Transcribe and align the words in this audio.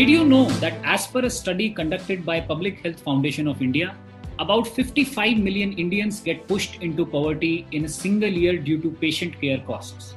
Did 0.00 0.08
you 0.08 0.24
know 0.24 0.44
that 0.60 0.78
as 0.82 1.06
per 1.06 1.20
a 1.26 1.28
study 1.28 1.68
conducted 1.68 2.24
by 2.24 2.40
Public 2.40 2.78
Health 2.82 3.00
Foundation 3.00 3.46
of 3.46 3.60
India, 3.60 3.94
about 4.38 4.66
55 4.66 5.36
million 5.36 5.74
Indians 5.74 6.20
get 6.20 6.48
pushed 6.48 6.76
into 6.80 7.04
poverty 7.04 7.66
in 7.72 7.84
a 7.84 7.88
single 7.88 8.30
year 8.30 8.56
due 8.56 8.80
to 8.80 8.92
patient 8.92 9.38
care 9.38 9.58
costs. 9.66 10.14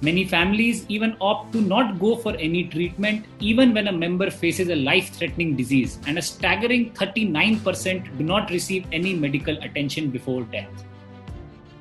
Many 0.00 0.24
families 0.24 0.86
even 0.88 1.18
opt 1.20 1.52
to 1.52 1.60
not 1.60 2.00
go 2.00 2.16
for 2.16 2.34
any 2.36 2.64
treatment 2.64 3.26
even 3.40 3.74
when 3.74 3.88
a 3.88 3.92
member 3.92 4.30
faces 4.30 4.70
a 4.70 4.76
life 4.76 5.10
threatening 5.12 5.54
disease, 5.54 5.98
and 6.06 6.16
a 6.16 6.22
staggering 6.22 6.90
39% 6.92 8.16
do 8.16 8.24
not 8.24 8.48
receive 8.48 8.86
any 8.90 9.12
medical 9.12 9.54
attention 9.58 10.08
before 10.08 10.44
death. 10.44 10.86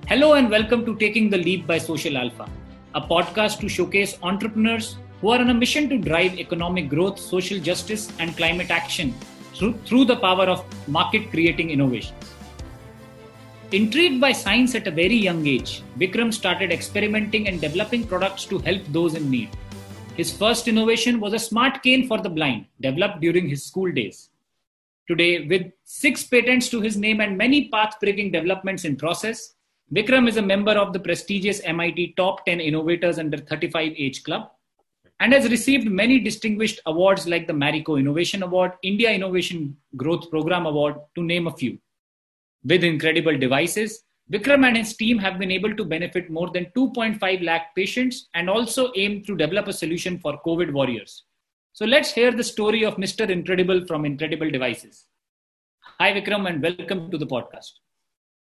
Hello, 0.09 0.33
and 0.33 0.49
welcome 0.49 0.85
to 0.85 0.97
Taking 0.97 1.29
the 1.29 1.37
Leap 1.37 1.65
by 1.65 1.77
Social 1.77 2.17
Alpha, 2.17 2.49
a 2.95 2.99
podcast 2.99 3.61
to 3.61 3.69
showcase 3.69 4.17
entrepreneurs 4.23 4.97
who 5.23 5.29
are 5.29 5.39
on 5.39 5.49
a 5.49 5.53
mission 5.53 5.87
to 5.87 5.97
drive 5.97 6.37
economic 6.37 6.89
growth, 6.89 7.17
social 7.17 7.57
justice, 7.57 8.11
and 8.19 8.35
climate 8.35 8.69
action 8.69 9.15
through, 9.55 9.73
through 9.85 10.03
the 10.03 10.17
power 10.17 10.43
of 10.43 10.65
market 10.89 11.29
creating 11.29 11.69
innovations. 11.69 12.33
Intrigued 13.71 14.19
by 14.19 14.33
science 14.33 14.75
at 14.75 14.85
a 14.85 14.91
very 14.91 15.15
young 15.15 15.47
age, 15.47 15.81
Vikram 15.97 16.33
started 16.33 16.73
experimenting 16.73 17.47
and 17.47 17.61
developing 17.61 18.05
products 18.05 18.43
to 18.43 18.59
help 18.59 18.81
those 18.89 19.15
in 19.15 19.31
need. 19.31 19.49
His 20.17 20.29
first 20.29 20.67
innovation 20.67 21.21
was 21.21 21.31
a 21.31 21.39
smart 21.39 21.81
cane 21.81 22.05
for 22.05 22.19
the 22.19 22.29
blind, 22.29 22.65
developed 22.81 23.21
during 23.21 23.47
his 23.47 23.63
school 23.63 23.93
days. 23.93 24.29
Today, 25.07 25.47
with 25.47 25.71
six 25.85 26.25
patents 26.25 26.67
to 26.67 26.81
his 26.81 26.97
name 26.97 27.21
and 27.21 27.37
many 27.37 27.69
path 27.69 27.95
breaking 28.01 28.33
developments 28.33 28.83
in 28.83 28.97
process, 28.97 29.55
Vikram 29.95 30.27
is 30.27 30.35
a 30.35 30.41
member 30.41 30.73
of 30.73 30.91
the 30.91 30.99
prestigious 30.99 31.61
MIT 31.61 32.15
Top 32.17 32.45
10 32.45 32.59
Innovators 32.59 33.19
Under 33.19 33.37
35 33.37 33.93
Age 33.95 34.21
Club 34.25 34.49
and 35.23 35.31
has 35.31 35.49
received 35.49 35.89
many 35.89 36.19
distinguished 36.19 36.81
awards 36.85 37.25
like 37.25 37.47
the 37.47 37.53
Marico 37.53 37.97
Innovation 37.97 38.43
Award, 38.43 38.73
India 38.83 39.09
Innovation 39.09 39.77
Growth 39.95 40.29
Program 40.29 40.65
Award, 40.65 40.95
to 41.15 41.23
name 41.23 41.47
a 41.47 41.55
few. 41.55 41.79
With 42.65 42.83
incredible 42.83 43.37
devices, 43.37 44.03
Vikram 44.33 44.67
and 44.67 44.75
his 44.75 44.97
team 44.97 45.17
have 45.19 45.39
been 45.39 45.49
able 45.49 45.73
to 45.77 45.85
benefit 45.85 46.29
more 46.29 46.49
than 46.49 46.65
2.5 46.75 47.41
lakh 47.41 47.73
patients 47.73 48.27
and 48.33 48.49
also 48.49 48.91
aim 48.97 49.23
to 49.23 49.37
develop 49.37 49.69
a 49.69 49.71
solution 49.71 50.19
for 50.19 50.41
COVID 50.45 50.73
warriors. 50.73 51.23
So 51.71 51.85
let's 51.85 52.11
hear 52.11 52.33
the 52.33 52.43
story 52.43 52.83
of 52.83 52.97
Mr. 52.97 53.29
Incredible 53.29 53.85
from 53.85 54.03
Incredible 54.03 54.49
Devices. 54.49 55.05
Hi, 56.01 56.11
Vikram, 56.11 56.49
and 56.49 56.61
welcome 56.61 57.09
to 57.11 57.17
the 57.17 57.27
podcast. 57.27 57.71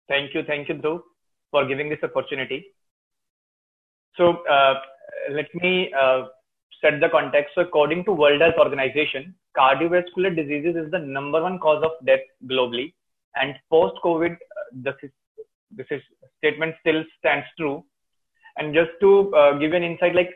Thank 0.08 0.34
you. 0.34 0.42
Thank 0.44 0.70
you, 0.70 0.76
Dhruv, 0.76 1.02
for 1.52 1.68
giving 1.68 1.90
this 1.90 2.00
opportunity. 2.02 2.66
So, 4.18 4.38
uh, 4.50 4.74
let 5.30 5.54
me 5.54 5.94
uh, 5.94 6.24
set 6.83 7.01
the 7.01 7.09
context. 7.09 7.55
So 7.55 7.63
according 7.63 8.05
to 8.05 8.13
World 8.13 8.41
Health 8.41 8.59
Organization, 8.59 9.35
cardiovascular 9.57 10.35
diseases 10.35 10.77
is 10.77 10.91
the 10.91 10.99
number 10.99 11.43
one 11.43 11.59
cause 11.59 11.83
of 11.83 11.93
death 12.07 12.27
globally. 12.51 12.95
And 13.35 13.55
post-COVID, 13.71 14.33
uh, 14.33 14.37
this, 14.73 14.95
is, 15.03 15.11
this 15.71 15.87
is 15.91 16.03
statement 16.39 16.75
still 16.81 17.05
stands 17.19 17.47
true. 17.59 17.85
And 18.57 18.75
just 18.75 18.91
to 19.01 19.35
uh, 19.35 19.59
give 19.59 19.73
an 19.73 19.83
insight, 19.83 20.15
like 20.15 20.31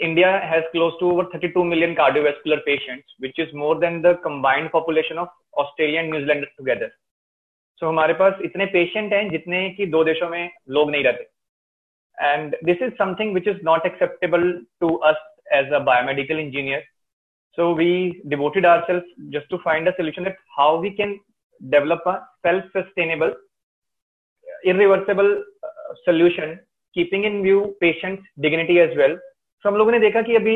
India 0.00 0.40
has 0.42 0.64
close 0.72 0.94
to 1.00 1.10
over 1.10 1.24
32 1.32 1.64
million 1.64 1.94
cardiovascular 1.94 2.64
patients, 2.64 3.06
which 3.18 3.38
is 3.38 3.52
more 3.52 3.78
than 3.78 4.02
the 4.02 4.14
combined 4.22 4.72
population 4.72 5.18
of 5.18 5.28
Australia 5.56 6.00
and 6.00 6.10
New 6.10 6.20
Zealand 6.20 6.46
together. 6.58 6.90
So 7.78 7.88
हमारे 7.88 8.14
पास 8.14 8.40
इतने 8.44 8.66
patient 8.72 9.12
हैं 9.12 9.28
जितने 9.30 9.68
कि 9.76 9.86
दो 9.90 10.02
देशों 10.04 10.28
में 10.30 10.50
लोग 10.70 10.90
नहीं 10.90 11.04
रहते 11.04 11.24
and 12.18 12.54
this 12.62 12.76
is 12.80 12.92
something 12.96 13.32
which 13.32 13.46
is 13.46 13.60
not 13.62 13.84
acceptable 13.86 14.44
to 14.80 14.88
us 15.00 15.16
as 15.52 15.66
a 15.66 15.80
biomedical 15.80 16.38
engineer. 16.38 16.82
So 17.54 17.72
we 17.72 18.22
devoted 18.28 18.64
ourselves 18.64 19.04
just 19.30 19.48
to 19.50 19.58
find 19.58 19.86
a 19.86 19.94
solution 19.96 20.24
that 20.24 20.36
how 20.56 20.78
we 20.78 20.90
can 20.96 21.20
develop 21.70 22.00
a 22.06 22.20
self-sustainable, 22.42 23.34
irreversible 24.64 25.44
uh, 25.62 25.94
solution, 26.04 26.58
keeping 26.94 27.24
in 27.24 27.42
view 27.42 27.76
patient's 27.80 28.22
dignity 28.40 28.80
as 28.80 28.90
well. 28.96 29.16
So 29.62 29.68
हम 29.68 29.76
लोगों 29.76 29.92
ने 29.92 29.98
देखा 30.00 30.22
कि 30.22 30.34
अभी 30.36 30.54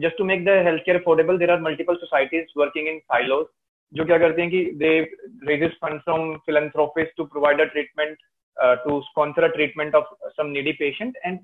just 0.00 0.16
to 0.18 0.24
make 0.24 0.44
the 0.44 0.62
healthcare 0.66 1.02
affordable, 1.02 1.38
there 1.38 1.50
are 1.50 1.60
multiple 1.60 1.96
societies 2.00 2.46
working 2.56 2.86
in 2.86 3.00
silos 3.10 3.46
जो 3.94 4.04
क्या 4.04 4.18
करते 4.18 4.42
हैं 4.42 4.50
कि 4.50 4.78
they 4.78 5.06
raises 5.48 5.74
funds 5.80 6.02
from 6.04 6.38
philanthropists 6.46 7.14
to 7.16 7.26
provide 7.26 7.60
a 7.60 7.68
treatment, 7.70 8.16
uh, 8.62 8.76
to 8.86 9.02
sponsor 9.10 9.44
a 9.44 9.52
treatment 9.52 9.94
of 9.94 10.04
some 10.36 10.52
needy 10.52 10.72
patient 10.72 11.14
and 11.24 11.40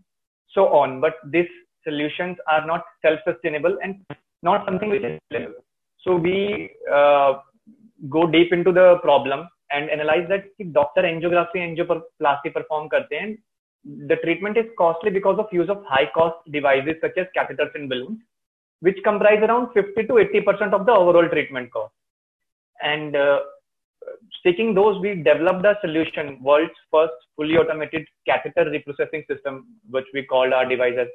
so 0.54 0.68
on. 0.68 1.00
But 1.00 1.14
this 1.30 1.46
solutions 1.87 2.37
are 2.47 2.65
not 2.65 2.83
self-sustainable 3.05 3.77
and 3.83 3.95
not 4.43 4.65
something 4.65 4.89
which 4.89 5.03
is. 5.03 5.19
So 6.03 6.15
we 6.15 6.71
uh, 6.93 7.33
go 8.09 8.27
deep 8.27 8.53
into 8.53 8.71
the 8.71 8.97
problem 9.01 9.47
and 9.71 9.89
analyze 9.89 10.27
that 10.29 10.45
if 10.59 10.73
doctor 10.73 11.01
angiography 11.01 11.59
angioplasty 11.67 12.53
perform 12.53 12.89
karte 12.89 13.37
the 14.07 14.17
treatment 14.23 14.57
is 14.57 14.65
costly 14.77 15.11
because 15.11 15.39
of 15.39 15.47
use 15.51 15.69
of 15.69 15.83
high 15.87 16.09
cost 16.13 16.37
devices 16.51 16.95
such 17.01 17.17
as 17.17 17.27
catheters 17.35 17.73
and 17.75 17.89
balloons, 17.89 18.19
which 18.81 18.97
comprise 19.03 19.41
around 19.41 19.69
50 19.73 20.03
to 20.07 20.13
80% 20.13 20.73
of 20.73 20.85
the 20.85 20.91
overall 20.91 21.27
treatment 21.29 21.71
cost. 21.71 21.93
And 22.81 23.15
uh, 23.15 23.39
seeking 24.43 24.73
those, 24.73 24.99
we 24.99 25.15
developed 25.15 25.65
a 25.65 25.77
solution, 25.81 26.41
world's 26.43 26.73
first 26.91 27.13
fully 27.35 27.57
automated 27.57 28.05
catheter 28.27 28.65
reprocessing 28.65 29.25
system, 29.27 29.67
which 29.89 30.05
we 30.13 30.23
called 30.23 30.53
our 30.53 30.67
device 30.67 30.95
as 30.99 31.07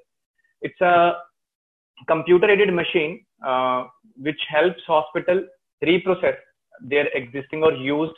it's 0.62 0.80
a 0.80 1.14
computer 2.08 2.50
aided 2.50 2.72
machine 2.74 3.24
uh, 3.46 3.84
which 4.16 4.40
helps 4.48 4.82
hospital 4.86 5.44
reprocess 5.84 6.36
their 6.80 7.06
existing 7.14 7.62
or 7.62 7.72
used 7.72 8.14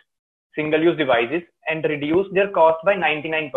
single 0.55 0.83
use 0.83 0.97
devices 0.97 1.43
and 1.69 1.85
reduce 1.85 2.27
their 2.33 2.51
cost 2.51 2.79
by 2.85 2.95
99%. 2.95 3.51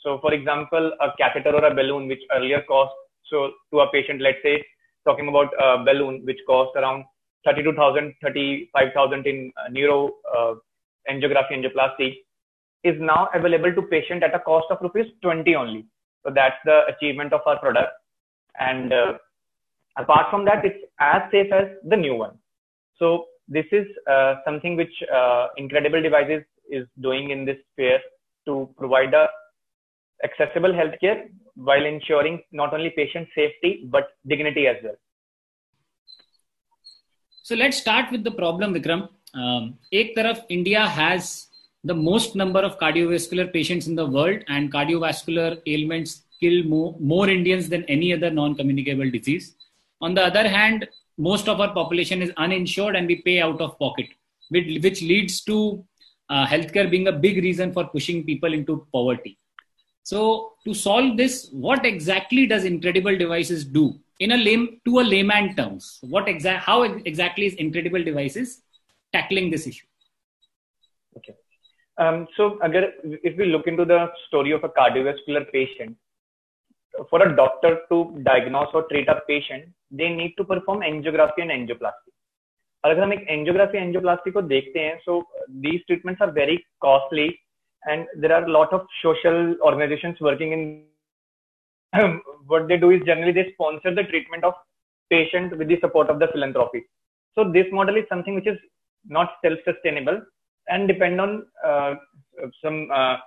So 0.00 0.18
for 0.20 0.32
example, 0.32 0.92
a 1.00 1.08
catheter 1.18 1.54
or 1.54 1.64
a 1.64 1.74
balloon 1.74 2.08
which 2.08 2.22
earlier 2.34 2.62
cost 2.62 2.94
so 3.30 3.52
to 3.72 3.80
a 3.80 3.90
patient, 3.92 4.20
let's 4.20 4.42
say 4.42 4.64
talking 5.06 5.28
about 5.28 5.50
a 5.58 5.82
balloon 5.84 6.22
which 6.24 6.38
cost 6.46 6.76
around 6.76 7.04
32,000, 7.46 8.14
35,000 8.22 9.26
in 9.26 9.52
uh, 9.56 9.68
neuro 9.70 10.10
uh, 10.36 10.54
angiography 11.10 11.52
angioplasty 11.52 12.16
is 12.84 12.96
now 13.00 13.28
available 13.34 13.72
to 13.72 13.82
patient 13.82 14.22
at 14.22 14.34
a 14.34 14.40
cost 14.40 14.66
of 14.70 14.78
rupees 14.82 15.06
20 15.22 15.54
only. 15.54 15.86
So 16.24 16.32
that's 16.34 16.56
the 16.64 16.82
achievement 16.88 17.32
of 17.32 17.40
our 17.46 17.58
product. 17.58 17.92
And 18.59 18.93
uh, 18.93 19.13
apart 19.97 20.27
from 20.29 20.45
that, 20.45 20.63
it's 20.65 20.83
as 20.99 21.21
safe 21.31 21.51
as 21.51 21.67
the 21.87 21.97
new 21.97 22.15
one. 22.15 22.37
So 22.97 23.25
this 23.47 23.65
is 23.71 23.85
uh, 24.09 24.35
something 24.45 24.75
which 24.75 24.93
uh, 25.13 25.47
Incredible 25.57 26.01
Devices 26.01 26.43
is 26.69 26.87
doing 27.01 27.29
in 27.29 27.45
this 27.45 27.57
sphere 27.71 27.99
to 28.45 28.69
provide 28.77 29.13
a 29.13 29.27
accessible 30.23 30.71
healthcare 30.71 31.29
while 31.55 31.85
ensuring 31.85 32.41
not 32.51 32.73
only 32.73 32.89
patient 32.91 33.27
safety 33.35 33.85
but 33.85 34.09
dignity 34.27 34.67
as 34.67 34.77
well. 34.83 34.95
So 37.43 37.55
let's 37.55 37.77
start 37.77 38.11
with 38.11 38.23
the 38.23 38.31
problem, 38.31 38.73
Vikram. 38.73 39.09
Um, 39.35 39.73
एक 39.93 40.15
तरफ 40.15 40.45
India 40.49 40.85
has 40.87 41.47
the 41.83 41.93
most 41.93 42.35
number 42.35 42.61
of 42.67 42.77
cardiovascular 42.79 43.51
patients 43.53 43.87
in 43.87 43.95
the 43.95 44.05
world 44.05 44.43
and 44.47 44.71
cardiovascular 44.71 45.61
ailments 45.67 46.23
kill 46.40 46.64
more, 46.64 46.96
more 46.98 47.28
Indians 47.28 47.68
than 47.68 47.84
any 47.84 48.12
other 48.12 48.30
non-communicable 48.30 49.10
disease. 49.10 49.56
On 50.00 50.14
the 50.14 50.24
other 50.24 50.48
hand, 50.48 50.88
most 51.18 51.48
of 51.48 51.60
our 51.60 51.72
population 51.72 52.22
is 52.22 52.32
uninsured 52.36 52.96
and 52.96 53.06
we 53.06 53.16
pay 53.16 53.40
out 53.40 53.60
of 53.60 53.78
pocket, 53.78 54.06
which, 54.48 55.02
leads 55.02 55.42
to 55.42 55.84
uh, 56.30 56.46
healthcare 56.46 56.90
being 56.90 57.08
a 57.08 57.12
big 57.12 57.36
reason 57.36 57.72
for 57.72 57.84
pushing 57.84 58.24
people 58.24 58.52
into 58.54 58.86
poverty. 58.92 59.38
So, 60.02 60.52
to 60.64 60.72
solve 60.72 61.16
this, 61.16 61.48
what 61.52 61.84
exactly 61.84 62.46
does 62.46 62.64
Incredible 62.64 63.16
Devices 63.16 63.64
do? 63.64 64.00
In 64.18 64.32
a 64.32 64.36
lame 64.36 64.80
to 64.86 65.00
a 65.00 65.02
layman 65.02 65.54
terms, 65.56 65.98
what 66.02 66.28
exact 66.28 66.64
how 66.64 66.82
exactly 66.82 67.46
is 67.46 67.54
Incredible 67.54 68.02
Devices 68.02 68.62
tackling 69.12 69.50
this 69.50 69.66
issue? 69.66 69.86
Okay. 71.16 71.34
Um, 71.98 72.26
so, 72.36 72.58
agar, 72.62 72.92
if 73.04 73.36
we 73.36 73.46
look 73.46 73.66
into 73.66 73.84
the 73.84 74.10
story 74.28 74.52
of 74.52 74.64
a 74.64 74.68
cardiovascular 74.70 75.50
patient, 75.52 75.96
for 77.09 77.21
a 77.23 77.35
doctor 77.35 77.81
to 77.89 77.97
diagnose 78.23 78.69
or 78.73 78.83
treat 78.83 79.07
a 79.09 79.21
patient, 79.27 79.65
they 79.91 80.09
need 80.09 80.33
to 80.37 80.43
perform 80.43 80.81
angiography 80.81 81.41
and 81.41 81.51
angioplasty. 81.51 82.11
और 82.85 82.91
अगर 82.91 83.03
हम 83.03 83.13
एक 83.13 83.25
angiography 83.29 83.77
angioplasty 83.77 84.31
को 84.31 84.41
देखते 84.49 84.79
हैं 84.79 84.97
so 85.03 85.19
these 85.61 85.85
treatments 85.87 86.21
are 86.21 86.31
very 86.31 86.57
costly 86.81 87.25
and 87.89 88.05
there 88.21 88.31
are 88.33 88.47
lot 88.55 88.73
of 88.73 88.87
social 89.01 89.57
organisations 89.69 90.17
working 90.21 90.53
in 90.53 90.65
what 92.51 92.67
they 92.69 92.77
do 92.77 92.89
is 92.93 93.01
generally 93.07 93.31
they 93.31 93.43
sponsor 93.53 93.91
the 93.97 94.03
treatment 94.03 94.43
of 94.43 94.53
patient 95.11 95.57
with 95.57 95.67
the 95.67 95.77
support 95.83 96.09
of 96.09 96.19
the 96.19 96.27
philanthropy. 96.31 96.81
So 97.37 97.43
this 97.51 97.67
model 97.71 97.95
is 97.95 98.05
something 98.09 98.35
which 98.35 98.47
is 98.47 98.57
not 99.05 99.35
self-sustainable 99.43 100.21
and 100.67 100.87
depend 100.87 101.21
on 101.21 101.45
uh, 101.63 101.95
some 102.61 102.89
uh, 102.91 102.95
uh, 102.95 103.17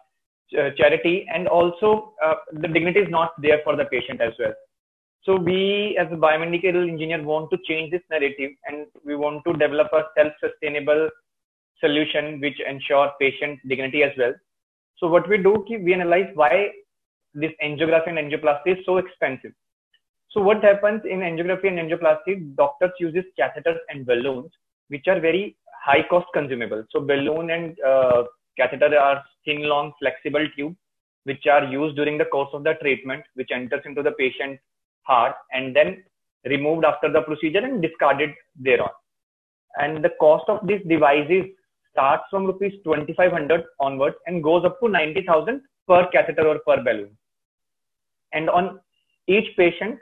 charity 0.52 1.26
and 1.34 1.48
also 1.48 2.14
uh, 2.24 2.36
the 2.54 2.68
dignity 2.68 3.00
is 3.00 3.10
not 3.10 3.32
there 3.42 3.62
for 3.64 3.76
the 3.76 3.86
patient 3.86 4.22
as 4.22 4.34
well 4.40 4.54
So 5.26 5.38
we, 5.38 5.98
as 5.98 6.08
a 6.12 6.16
biomedical 6.16 6.88
engineer, 6.88 7.24
want 7.24 7.50
to 7.52 7.58
change 7.66 7.92
this 7.92 8.02
narrative, 8.10 8.52
and 8.66 8.88
we 9.06 9.16
want 9.16 9.44
to 9.46 9.54
develop 9.54 9.88
a 9.94 10.04
self-sustainable 10.18 11.10
solution 11.80 12.42
which 12.42 12.60
ensure 12.60 13.12
patient 13.20 13.60
dignity 13.68 14.04
as 14.04 14.12
well. 14.18 14.34
So 14.98 15.08
what 15.08 15.28
we 15.30 15.38
do, 15.38 15.66
we 15.70 15.94
analyze 15.94 16.30
why 16.34 16.72
this 17.34 17.52
angiography 17.64 18.10
and 18.10 18.18
angioplasty 18.18 18.78
is 18.78 18.86
so 18.86 18.98
expensive. 18.98 19.54
So 20.32 20.42
what 20.42 20.64
happens 20.64 21.02
in 21.06 21.20
angiography 21.20 21.68
and 21.68 21.80
angioplasty, 21.80 22.56
doctors 22.56 22.92
uses 23.00 23.24
catheters 23.40 23.78
and 23.90 24.06
balloons, 24.06 24.52
which 24.90 25.08
are 25.08 25.20
very 25.20 25.56
high 25.84 26.04
cost 26.10 26.28
consumable. 26.34 26.84
So 26.92 27.00
balloon 27.00 27.50
and 27.50 27.80
uh, 27.80 28.24
catheter 28.58 28.98
are 28.98 29.24
thin, 29.46 29.64
long, 29.64 29.94
flexible 30.00 30.46
tube, 30.56 30.76
which 31.24 31.46
are 31.48 31.64
used 31.66 31.96
during 31.96 32.18
the 32.18 32.26
course 32.26 32.50
of 32.54 32.64
the 32.64 32.74
treatment, 32.82 33.24
which 33.36 33.50
enters 33.52 33.82
into 33.86 34.04
the 34.04 34.12
patient 34.12 34.60
heart 35.04 35.36
and 35.52 35.76
then 35.76 36.04
removed 36.46 36.86
after 36.86 37.12
the 37.12 37.22
procedure 37.22 37.60
and 37.60 37.82
discarded 37.82 38.32
thereon. 38.60 38.90
And 39.78 40.04
the 40.04 40.12
cost 40.20 40.46
of 40.50 40.66
these 40.68 40.82
devices 40.88 41.46
starts 41.92 42.24
from 42.30 42.46
rupees 42.46 42.74
2500 42.84 43.64
onwards 43.80 44.16
and 44.28 44.44
goes 44.44 44.66
up 44.66 44.80
to 44.82 44.90
90,000 44.90 45.62
per 45.88 46.08
catheter 46.12 46.48
or 46.48 46.60
per 46.60 46.84
balloon. 46.84 47.18
And 48.34 48.50
on 48.50 48.80
each 49.28 49.56
patient, 49.58 50.00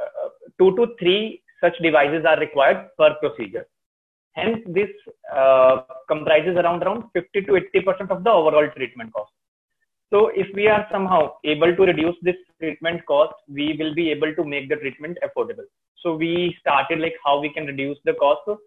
uh, 0.00 0.28
two 0.58 0.76
to 0.76 0.94
three 0.98 1.42
such 1.60 1.76
devices 1.78 2.24
are 2.26 2.38
required 2.38 2.88
per 2.98 3.14
procedure. 3.14 3.66
Hence, 4.32 4.60
this 4.66 4.88
uh, 5.34 5.82
comprises 6.08 6.56
around 6.56 6.82
around 6.82 7.04
50 7.12 7.42
to 7.42 7.56
80 7.56 7.80
percent 7.82 8.10
of 8.10 8.24
the 8.24 8.30
overall 8.30 8.68
treatment 8.76 9.12
cost. 9.12 9.30
So, 10.10 10.28
if 10.34 10.46
we 10.54 10.66
are 10.68 10.86
somehow 10.90 11.32
able 11.44 11.74
to 11.74 11.82
reduce 11.82 12.16
this 12.22 12.36
treatment 12.60 13.04
cost, 13.06 13.34
we 13.48 13.76
will 13.78 13.94
be 13.94 14.10
able 14.10 14.34
to 14.34 14.44
make 14.44 14.68
the 14.68 14.76
treatment 14.76 15.18
affordable. 15.24 15.64
So, 16.02 16.14
we 16.16 16.56
started 16.60 17.00
like 17.00 17.14
how 17.24 17.40
we 17.40 17.50
can 17.52 17.66
reduce 17.66 17.98
the 18.04 18.14
cost. 18.14 18.40
So, 18.46 18.58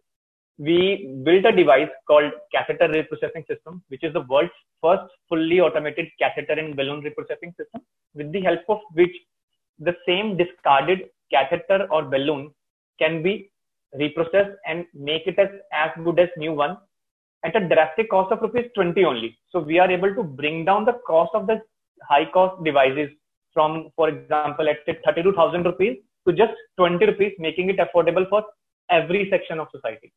we 0.57 1.19
built 1.23 1.45
a 1.45 1.51
device 1.51 1.89
called 2.07 2.31
catheter 2.53 2.87
reprocessing 2.87 3.45
system, 3.47 3.83
which 3.89 4.03
is 4.03 4.13
the 4.13 4.21
world's 4.21 4.53
first 4.81 5.11
fully 5.27 5.59
automated 5.59 6.07
catheter 6.19 6.53
and 6.53 6.75
balloon 6.75 7.01
reprocessing 7.01 7.55
system, 7.57 7.81
with 8.13 8.31
the 8.31 8.41
help 8.41 8.61
of 8.69 8.79
which 8.93 9.15
the 9.79 9.95
same 10.07 10.37
discarded 10.37 11.09
catheter 11.31 11.87
or 11.91 12.03
balloon 12.03 12.51
can 12.99 13.21
be 13.21 13.51
reprocessed 13.99 14.55
and 14.67 14.85
make 14.93 15.27
it 15.27 15.37
as, 15.39 15.49
as 15.73 15.91
good 16.03 16.19
as 16.19 16.29
new 16.37 16.53
one 16.53 16.77
at 17.43 17.55
a 17.55 17.67
drastic 17.67 18.09
cost 18.09 18.31
of 18.31 18.41
rupees 18.41 18.69
20 18.75 19.03
only. 19.05 19.37
So 19.51 19.59
we 19.59 19.79
are 19.79 19.89
able 19.89 20.13
to 20.15 20.23
bring 20.23 20.65
down 20.65 20.85
the 20.85 20.97
cost 21.07 21.31
of 21.33 21.47
the 21.47 21.61
high 22.09 22.25
cost 22.33 22.63
devices 22.63 23.09
from, 23.53 23.89
for 23.95 24.09
example, 24.09 24.65
let's 24.65 24.79
say 24.85 24.97
32,000 25.05 25.63
rupees 25.63 25.97
to 26.27 26.33
just 26.33 26.53
20 26.77 27.05
rupees, 27.05 27.33
making 27.39 27.69
it 27.69 27.77
affordable 27.77 28.27
for 28.29 28.43
every 28.89 29.29
section 29.29 29.59
of 29.59 29.67
society. 29.71 30.11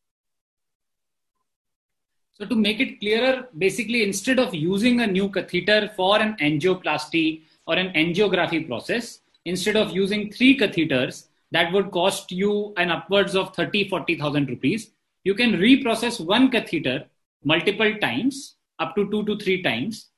So 2.32 2.46
to 2.46 2.54
make 2.54 2.80
it 2.80 3.00
clearer, 3.00 3.48
basically 3.56 4.04
instead 4.04 4.38
of 4.38 4.54
using 4.54 5.00
a 5.00 5.06
new 5.06 5.28
catheter 5.28 5.90
for 5.96 6.19
an 6.19 6.36
angioplasty 6.40 7.42
or 7.66 7.75
an 7.75 7.92
angiography 7.94 8.66
process, 8.66 9.20
instead 9.44 9.76
of 9.76 9.90
using 9.90 10.30
three 10.30 10.56
catheters 10.56 11.27
that 11.50 11.72
would 11.72 11.90
cost 11.90 12.30
you 12.30 12.74
an 12.76 12.90
upwards 12.90 13.34
of 13.34 13.54
30, 13.54 13.88
40,000 13.88 14.48
rupees, 14.48 14.90
you 15.24 15.34
can 15.34 15.52
reprocess 15.52 16.24
one 16.24 16.50
catheter 16.50 17.06
multiple 17.44 17.94
times, 18.00 18.56
up 18.78 18.94
to 18.94 19.10
two 19.10 19.24
to 19.24 19.36
three 19.38 19.62
times, 19.62 20.08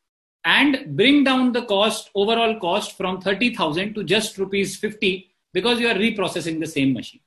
and 0.44 0.96
bring 0.96 1.22
down 1.24 1.52
the 1.52 1.62
cost, 1.62 2.10
overall 2.14 2.58
cost 2.58 2.96
from 2.96 3.20
30,000 3.20 3.94
to 3.94 4.04
just 4.04 4.38
rupees 4.38 4.76
50 4.76 5.30
because 5.52 5.80
you 5.80 5.88
are 5.88 5.94
reprocessing 5.94 6.60
the 6.60 6.66
same 6.66 6.92
machine. 6.92 7.20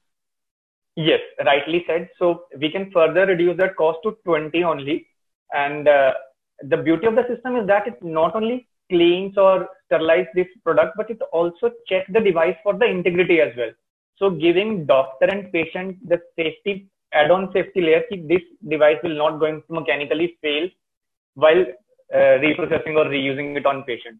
Yes, 0.95 1.21
rightly 1.45 1.83
said. 1.88 2.09
So 2.19 2.44
we 2.57 2.69
can 2.69 2.91
further 2.91 3.25
reduce 3.25 3.57
that 3.57 3.75
cost 3.75 3.99
to 4.03 4.17
20 4.25 4.63
only. 4.63 5.07
And 5.53 5.88
uh, 5.88 6.13
the 6.61 6.77
beauty 6.77 7.07
of 7.07 7.15
the 7.15 7.27
system 7.27 7.56
is 7.56 7.67
that 7.67 7.88
it 7.88 8.01
not 8.03 8.35
only 8.35 8.67
cleans 8.89 9.38
or 9.38 9.67
sterilizes 9.91 10.27
this 10.35 10.47
product, 10.63 10.94
but 10.97 11.09
it 11.09 11.19
also 11.31 11.71
checks 11.88 12.09
the 12.11 12.19
device 12.19 12.56
for 12.63 12.73
the 12.73 12.85
integrity 12.85 13.41
as 13.41 13.53
well. 13.57 13.71
So 14.18 14.30
giving 14.30 14.86
doctor 14.86 15.25
and 15.25 15.51
patient 15.51 15.98
the 16.07 16.21
safety 16.36 16.88
add-on 17.13 17.51
safety 17.54 17.81
layer, 17.81 18.04
this 18.27 18.42
device 18.68 18.98
will 19.04 19.18
not 19.18 19.39
going 19.39 19.62
to 19.68 19.74
mechanically 19.74 20.38
fail 20.42 20.68
while 21.36 21.62
uh, 22.13 22.38
reprocessing 22.45 22.95
or 22.95 23.06
reusing 23.06 23.56
it 23.56 23.65
on 23.65 23.83
patient. 23.83 24.19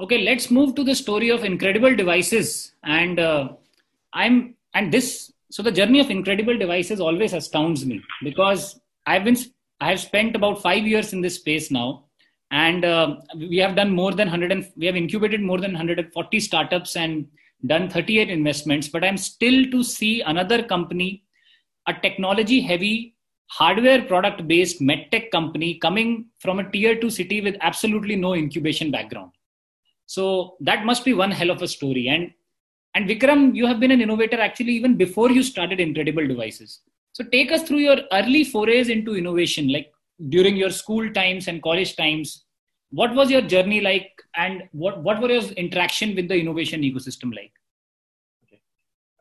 okay 0.00 0.18
let's 0.24 0.50
move 0.50 0.74
to 0.74 0.82
the 0.82 0.94
story 0.94 1.30
of 1.30 1.44
incredible 1.44 1.94
devices 1.94 2.72
and 2.82 3.20
uh, 3.20 3.48
i'm 4.12 4.54
and 4.74 4.92
this 4.92 5.32
so 5.50 5.62
the 5.62 5.70
journey 5.70 6.00
of 6.00 6.10
incredible 6.10 6.58
devices 6.58 7.00
always 7.00 7.32
astounds 7.32 7.86
me 7.86 8.02
because 8.22 8.80
i've 9.06 9.24
been 9.24 9.36
i 9.80 9.90
have 9.90 10.00
spent 10.00 10.34
about 10.34 10.60
5 10.60 10.86
years 10.92 11.12
in 11.12 11.20
this 11.20 11.36
space 11.36 11.70
now 11.70 12.04
and 12.62 12.84
uh, 12.84 13.16
we 13.36 13.58
have 13.64 13.74
done 13.76 13.90
more 13.90 14.12
than 14.12 14.28
100 14.28 14.52
and 14.52 14.66
we 14.76 14.86
have 14.86 14.96
incubated 15.02 15.42
more 15.50 15.60
than 15.64 15.72
140 15.72 16.40
startups 16.48 16.96
and 16.96 17.26
done 17.72 17.88
38 17.88 18.30
investments 18.38 18.88
but 18.94 19.04
i'm 19.04 19.16
still 19.16 19.58
to 19.74 19.82
see 19.82 20.14
another 20.32 20.62
company 20.62 21.10
a 21.86 21.94
technology 22.06 22.60
heavy 22.70 22.96
hardware 23.58 24.02
product 24.10 24.46
based 24.52 24.80
medtech 24.90 25.30
company 25.30 25.70
coming 25.86 26.10
from 26.44 26.58
a 26.58 26.70
tier 26.74 26.94
2 27.00 27.10
city 27.20 27.40
with 27.46 27.56
absolutely 27.70 28.16
no 28.16 28.34
incubation 28.42 28.90
background 28.98 29.32
so 30.06 30.56
that 30.60 30.84
must 30.84 31.04
be 31.04 31.14
one 31.14 31.30
hell 31.30 31.50
of 31.50 31.62
a 31.62 31.68
story. 31.68 32.08
And 32.08 32.32
and 32.96 33.08
Vikram, 33.08 33.56
you 33.56 33.66
have 33.66 33.80
been 33.80 33.90
an 33.90 34.00
innovator 34.00 34.40
actually 34.40 34.72
even 34.72 34.96
before 34.96 35.30
you 35.30 35.42
started 35.42 35.80
Incredible 35.80 36.26
Devices. 36.26 36.80
So 37.12 37.24
take 37.24 37.50
us 37.50 37.62
through 37.62 37.78
your 37.78 37.98
early 38.12 38.44
forays 38.44 38.88
into 38.88 39.16
innovation, 39.16 39.72
like 39.72 39.92
during 40.28 40.56
your 40.56 40.70
school 40.70 41.10
times 41.12 41.48
and 41.48 41.62
college 41.62 41.96
times. 41.96 42.43
What 42.94 43.14
was 43.14 43.30
your 43.30 43.42
journey 43.42 43.80
like, 43.80 44.22
and 44.36 44.62
what 44.72 45.02
what 45.02 45.20
were 45.20 45.30
your 45.30 45.42
interaction 45.64 46.14
with 46.14 46.28
the 46.28 46.38
innovation 46.38 46.82
ecosystem 46.82 47.34
like? 47.34 47.52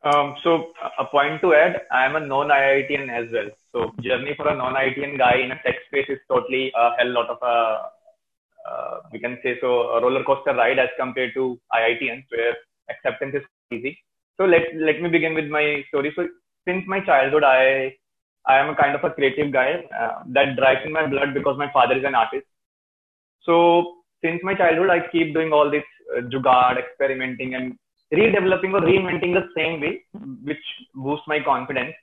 Um, 0.03 0.35
so 0.43 0.73
a 0.99 1.05
point 1.05 1.41
to 1.41 1.53
add, 1.53 1.81
I 1.89 2.05
am 2.05 2.17
a 2.17 2.19
non-IITian 2.19 3.09
as 3.09 3.31
well. 3.31 3.49
So 3.71 4.03
journey 4.03 4.33
for 4.35 4.49
a 4.49 4.55
non-IITian 4.55 5.17
guy 5.17 5.35
in 5.43 5.51
a 5.51 5.59
tech 5.63 5.75
space 5.87 6.07
is 6.09 6.19
totally 6.27 6.71
a 6.75 6.91
hell 6.97 7.13
lot 7.13 7.29
of 7.29 7.37
a 7.41 7.55
uh, 8.69 8.99
we 9.11 9.19
can 9.19 9.37
say 9.43 9.57
so 9.61 9.89
a 9.95 10.01
roller 10.01 10.23
coaster 10.23 10.53
ride 10.53 10.79
as 10.79 10.89
compared 10.99 11.33
to 11.33 11.59
IITians 11.73 12.25
where 12.29 12.55
acceptance 12.89 13.35
is 13.35 13.43
easy. 13.71 13.97
So 14.37 14.45
let 14.45 14.63
let 14.75 15.01
me 15.01 15.09
begin 15.09 15.33
with 15.35 15.47
my 15.47 15.83
story. 15.87 16.11
So 16.15 16.27
since 16.67 16.83
my 16.87 16.99
childhood, 16.99 17.43
I 17.43 17.95
I 18.45 18.57
am 18.57 18.69
a 18.69 18.75
kind 18.75 18.95
of 18.95 19.03
a 19.03 19.11
creative 19.11 19.51
guy 19.53 19.83
uh, 19.99 20.23
that 20.29 20.57
drives 20.57 20.85
in 20.85 20.91
my 20.91 21.07
blood 21.07 21.33
because 21.33 21.57
my 21.57 21.71
father 21.71 21.95
is 21.97 22.03
an 22.03 22.15
artist. 22.15 22.47
So 23.45 23.95
since 24.21 24.39
my 24.43 24.55
childhood, 24.55 24.89
I 24.89 24.99
keep 25.11 25.33
doing 25.33 25.51
all 25.51 25.69
this 25.69 25.83
uh, 26.15 26.21
jugaad, 26.21 26.77
experimenting, 26.77 27.55
and 27.55 27.77
redeveloping 28.13 28.73
or 28.73 28.81
reinventing 28.81 29.33
the 29.33 29.47
same 29.55 29.81
way, 29.81 30.03
which 30.43 30.65
boosts 30.95 31.27
my 31.27 31.39
confidence. 31.43 31.93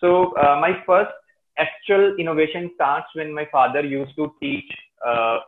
So 0.00 0.34
uh, 0.36 0.58
my 0.60 0.82
first 0.86 1.12
actual 1.58 2.16
innovation 2.18 2.70
starts 2.74 3.06
when 3.14 3.32
my 3.32 3.46
father 3.52 3.82
used 3.84 4.16
to 4.16 4.32
teach 4.40 4.70
uh, 5.06 5.38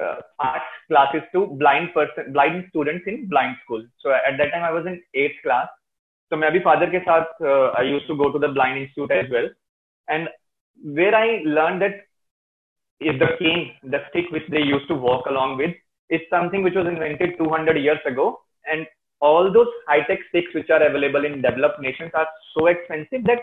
uh, 0.00 0.16
arts 0.38 0.64
classes 0.88 1.22
to 1.32 1.46
blind 1.46 1.94
person 1.94 2.32
blind 2.32 2.66
students 2.70 3.04
in 3.06 3.28
blind 3.28 3.56
school. 3.64 3.84
So 4.00 4.10
at 4.10 4.36
that 4.38 4.50
time 4.50 4.64
i 4.64 4.72
was 4.72 4.86
in 4.86 5.00
eighth 5.14 5.36
class. 5.42 5.68
So 6.30 6.36
maybe 6.36 6.60
father 6.62 6.86
ke 6.86 7.04
sath, 7.04 7.28
uh, 7.40 7.68
i 7.78 7.82
used 7.82 8.06
to 8.08 8.16
go 8.16 8.32
to 8.32 8.38
the 8.38 8.48
blind 8.48 8.78
institute 8.78 9.12
as 9.12 9.30
well. 9.30 9.48
And 10.08 10.28
where 10.82 11.14
i 11.14 11.42
learned 11.44 11.82
that 11.82 12.06
if 12.99 13.19
the 13.19 13.29
cane 13.39 13.71
the 13.83 14.01
stick 14.09 14.29
which 14.31 14.47
they 14.49 14.61
used 14.61 14.87
to 14.87 14.95
walk 14.95 15.25
along 15.27 15.57
with 15.57 15.73
is 16.09 16.21
something 16.29 16.63
which 16.63 16.75
was 16.75 16.87
invented 16.87 17.37
200 17.37 17.77
years 17.77 17.99
ago 18.05 18.39
and 18.71 18.85
all 19.21 19.51
those 19.51 19.67
high-tech 19.87 20.19
sticks 20.29 20.53
which 20.53 20.69
are 20.69 20.83
available 20.83 21.25
in 21.25 21.41
developed 21.41 21.79
nations 21.81 22.11
are 22.13 22.27
so 22.57 22.67
expensive 22.67 23.23
that 23.25 23.39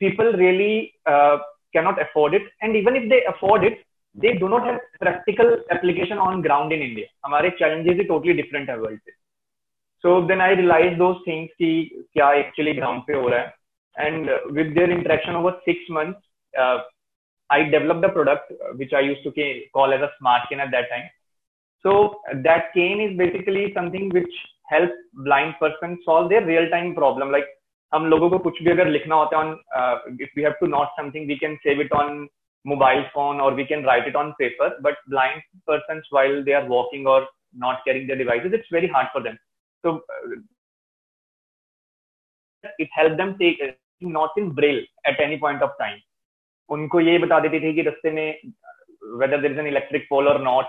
people 0.00 0.32
really 0.32 0.92
uh, 1.06 1.38
cannot 1.72 2.00
afford 2.00 2.34
it 2.34 2.42
and 2.62 2.76
even 2.76 2.96
if 2.96 3.08
they 3.08 3.22
afford 3.24 3.64
it 3.64 3.78
they 4.14 4.32
do 4.34 4.48
not 4.48 4.64
have 4.66 4.80
practical 5.00 5.58
application 5.70 6.18
on 6.18 6.42
ground 6.42 6.72
in 6.72 6.80
India. 6.80 7.06
हमारे 7.24 7.58
challenges 7.58 8.00
is 8.00 8.08
totally 8.08 8.34
different 8.34 8.68
है 8.68 8.78
world 8.80 8.98
से. 8.98 9.12
So 10.04 10.26
then 10.26 10.40
I 10.40 10.50
realized 10.50 10.98
those 11.00 11.20
things 11.24 11.50
कि 11.60 11.70
क्या 12.16 12.28
actually 12.44 12.74
ground 12.78 13.06
पे 13.06 13.14
हो 13.14 13.28
रहा 13.28 13.40
है. 13.40 13.52
And 13.96 14.30
uh, 14.30 14.38
with 14.50 14.74
their 14.74 14.90
interaction 14.90 15.34
over 15.34 15.52
six 15.64 15.78
months, 15.90 16.20
uh, 16.58 16.78
I 17.52 17.64
developed 17.64 18.04
a 18.04 18.10
product 18.10 18.52
uh, 18.52 18.74
which 18.76 18.92
I 18.92 19.00
used 19.00 19.22
to 19.24 19.32
call 19.72 19.92
as 19.92 20.00
a 20.00 20.10
smart 20.18 20.48
cane 20.48 20.60
at 20.60 20.70
that 20.70 20.88
time. 20.90 21.08
So 21.82 22.20
that 22.44 22.72
cane 22.74 23.00
is 23.00 23.16
basically 23.16 23.72
something 23.74 24.10
which 24.10 24.32
helps 24.68 24.92
blind 25.14 25.54
person 25.60 25.98
solve 26.04 26.28
their 26.30 26.44
real 26.44 26.68
time 26.70 26.94
problem. 26.94 27.30
Like 27.30 27.46
हम 27.94 28.06
लोगों 28.06 28.28
को 28.30 28.38
कुछ 28.38 28.62
भी 28.62 28.70
अगर 28.70 28.88
लिखना 28.88 29.14
होता 29.14 29.38
है 29.38 29.44
on 29.44 29.52
uh, 29.78 29.96
if 30.26 30.30
we 30.36 30.42
have 30.46 30.58
to 30.62 30.66
note 30.72 30.90
something 30.96 31.26
we 31.26 31.38
can 31.44 31.56
save 31.64 31.80
it 31.84 31.92
on 32.00 32.28
mobile 32.72 33.04
phone 33.14 33.40
or 33.40 33.54
we 33.54 33.64
can 33.64 33.84
write 33.84 34.06
it 34.10 34.16
on 34.22 34.32
paper 34.40 34.68
but 34.86 34.98
blind 35.14 35.42
persons 35.70 36.10
while 36.10 36.44
they 36.44 36.54
are 36.58 36.66
walking 36.72 37.06
or 37.06 37.26
not 37.64 37.84
carrying 37.86 38.06
their 38.06 38.20
devices 38.22 38.56
it's 38.58 38.74
very 38.76 38.90
hard 38.96 39.06
for 39.12 39.22
them 39.22 39.38
so 39.84 39.94
uh, 40.16 40.36
it 42.78 42.88
helped 42.98 43.16
them 43.16 43.36
take 43.38 43.62
not 44.00 44.30
in 44.36 44.50
braille 44.60 44.82
at 45.06 45.24
any 45.26 45.38
point 45.38 45.62
of 45.62 45.70
time 45.78 45.98
उनको 46.69 46.99
ये 46.99 47.17
बता 47.19 47.39
देती 47.39 47.59
थी 47.59 47.73
कि 47.73 47.81
रस्ते 47.89 48.11
में 48.11 48.27
whether 49.19 49.41
there 49.41 49.51
is 49.51 49.59
an 49.59 49.67
electric 49.67 50.07
pole 50.09 50.27
और 50.27 50.41
not 50.43 50.65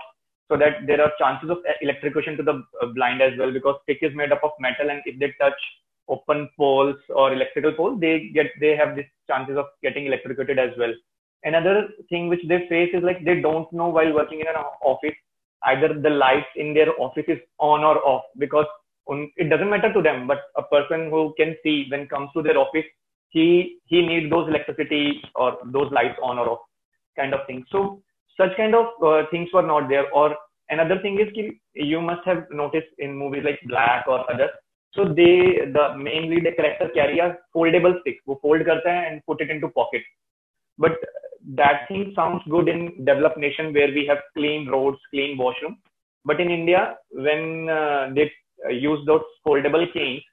so 0.49 0.57
that 0.57 0.81
there 0.87 1.01
are 1.01 1.15
chances 1.19 1.51
of 1.51 1.67
electrocution 1.81 2.35
to 2.35 2.43
the 2.43 2.55
blind 2.93 3.21
as 3.21 3.39
well 3.39 3.51
because 3.51 3.75
pick 3.87 4.03
is 4.03 4.15
made 4.15 4.31
up 4.31 4.43
of 4.43 4.61
metal 4.61 4.89
and 4.89 5.07
if 5.07 5.17
they 5.19 5.27
touch 5.41 5.65
open 6.09 6.43
poles 6.57 7.11
और 7.11 7.33
electrical 7.33 7.71
pole 7.77 7.97
they 7.99 8.17
get 8.33 8.53
they 8.59 8.73
have 8.75 8.95
this 8.95 9.05
chances 9.27 9.57
of 9.57 9.67
getting 9.83 10.07
electrocuted 10.07 10.59
as 10.59 10.79
well 10.79 10.99
another 11.43 11.81
thing 12.11 12.29
which 12.29 12.45
they 12.45 12.57
face 12.67 12.95
is 12.95 13.05
like 13.05 13.23
they 13.25 13.35
don't 13.41 13.73
know 13.73 13.91
while 13.91 14.11
working 14.11 14.41
in 14.41 14.55
office 14.93 15.13
either 15.61 15.93
the 15.99 16.07
light 16.07 16.57
in 16.57 16.73
their 16.73 16.89
office 16.99 17.29
is 17.29 17.39
on 17.65 17.83
और 17.85 17.97
off 18.11 18.39
because 18.39 18.65
it 19.07 19.47
doesn't 19.47 19.69
matter 19.71 19.91
to 19.93 20.01
them 20.01 20.27
but 20.27 20.37
a 20.57 20.61
person 20.71 21.09
who 21.11 21.27
can 21.37 21.53
see 21.55 21.81
when 21.91 22.05
comes 22.05 22.29
to 22.33 22.41
their 22.41 22.57
office 22.57 22.85
he 23.29 23.79
he 23.85 24.01
needs 24.05 24.29
those 24.29 24.47
electricity 24.47 25.21
or 25.35 25.57
those 25.65 25.91
lights 25.91 26.17
on 26.21 26.37
or 26.37 26.49
off 26.49 26.59
kind 27.15 27.33
of 27.33 27.45
thing. 27.47 27.65
So 27.71 28.01
such 28.37 28.55
kind 28.57 28.75
of 28.75 28.87
uh, 29.03 29.23
things 29.31 29.49
were 29.53 29.61
not 29.61 29.89
there. 29.89 30.11
Or 30.11 30.35
another 30.69 30.99
thing 31.01 31.19
is 31.19 31.27
you 31.73 32.01
must 32.01 32.25
have 32.25 32.45
noticed 32.51 32.93
in 32.99 33.15
movies 33.15 33.43
like 33.45 33.59
black 33.67 34.05
or 34.07 34.29
others 34.31 34.51
so 34.95 35.03
they 35.03 35.59
the 35.75 35.85
mainly 35.97 36.39
the 36.39 36.53
character 36.57 36.89
carry 36.93 37.19
a 37.19 37.37
foldable 37.53 37.99
stick. 38.01 38.17
Wo 38.25 38.39
fold 38.41 38.65
karta 38.65 38.93
and 39.07 39.25
put 39.25 39.41
it 39.41 39.49
into 39.49 39.67
pocket. 39.69 40.03
But 40.77 40.93
that 41.55 41.87
thing 41.87 42.13
sounds 42.15 42.41
good 42.49 42.69
in 42.69 43.05
developed 43.05 43.37
nation 43.37 43.73
where 43.73 43.91
we 43.97 44.05
have 44.09 44.21
clean 44.35 44.69
roads 44.69 44.99
clean 45.11 45.37
washroom. 45.37 45.77
But 46.23 46.39
in 46.39 46.49
india 46.49 46.95
when 47.11 47.69
uh, 47.69 48.09
they 48.15 48.31
uh, 48.65 48.69
use 48.69 49.01
those 49.05 49.25
foldable 49.45 49.85
canes 49.93 50.23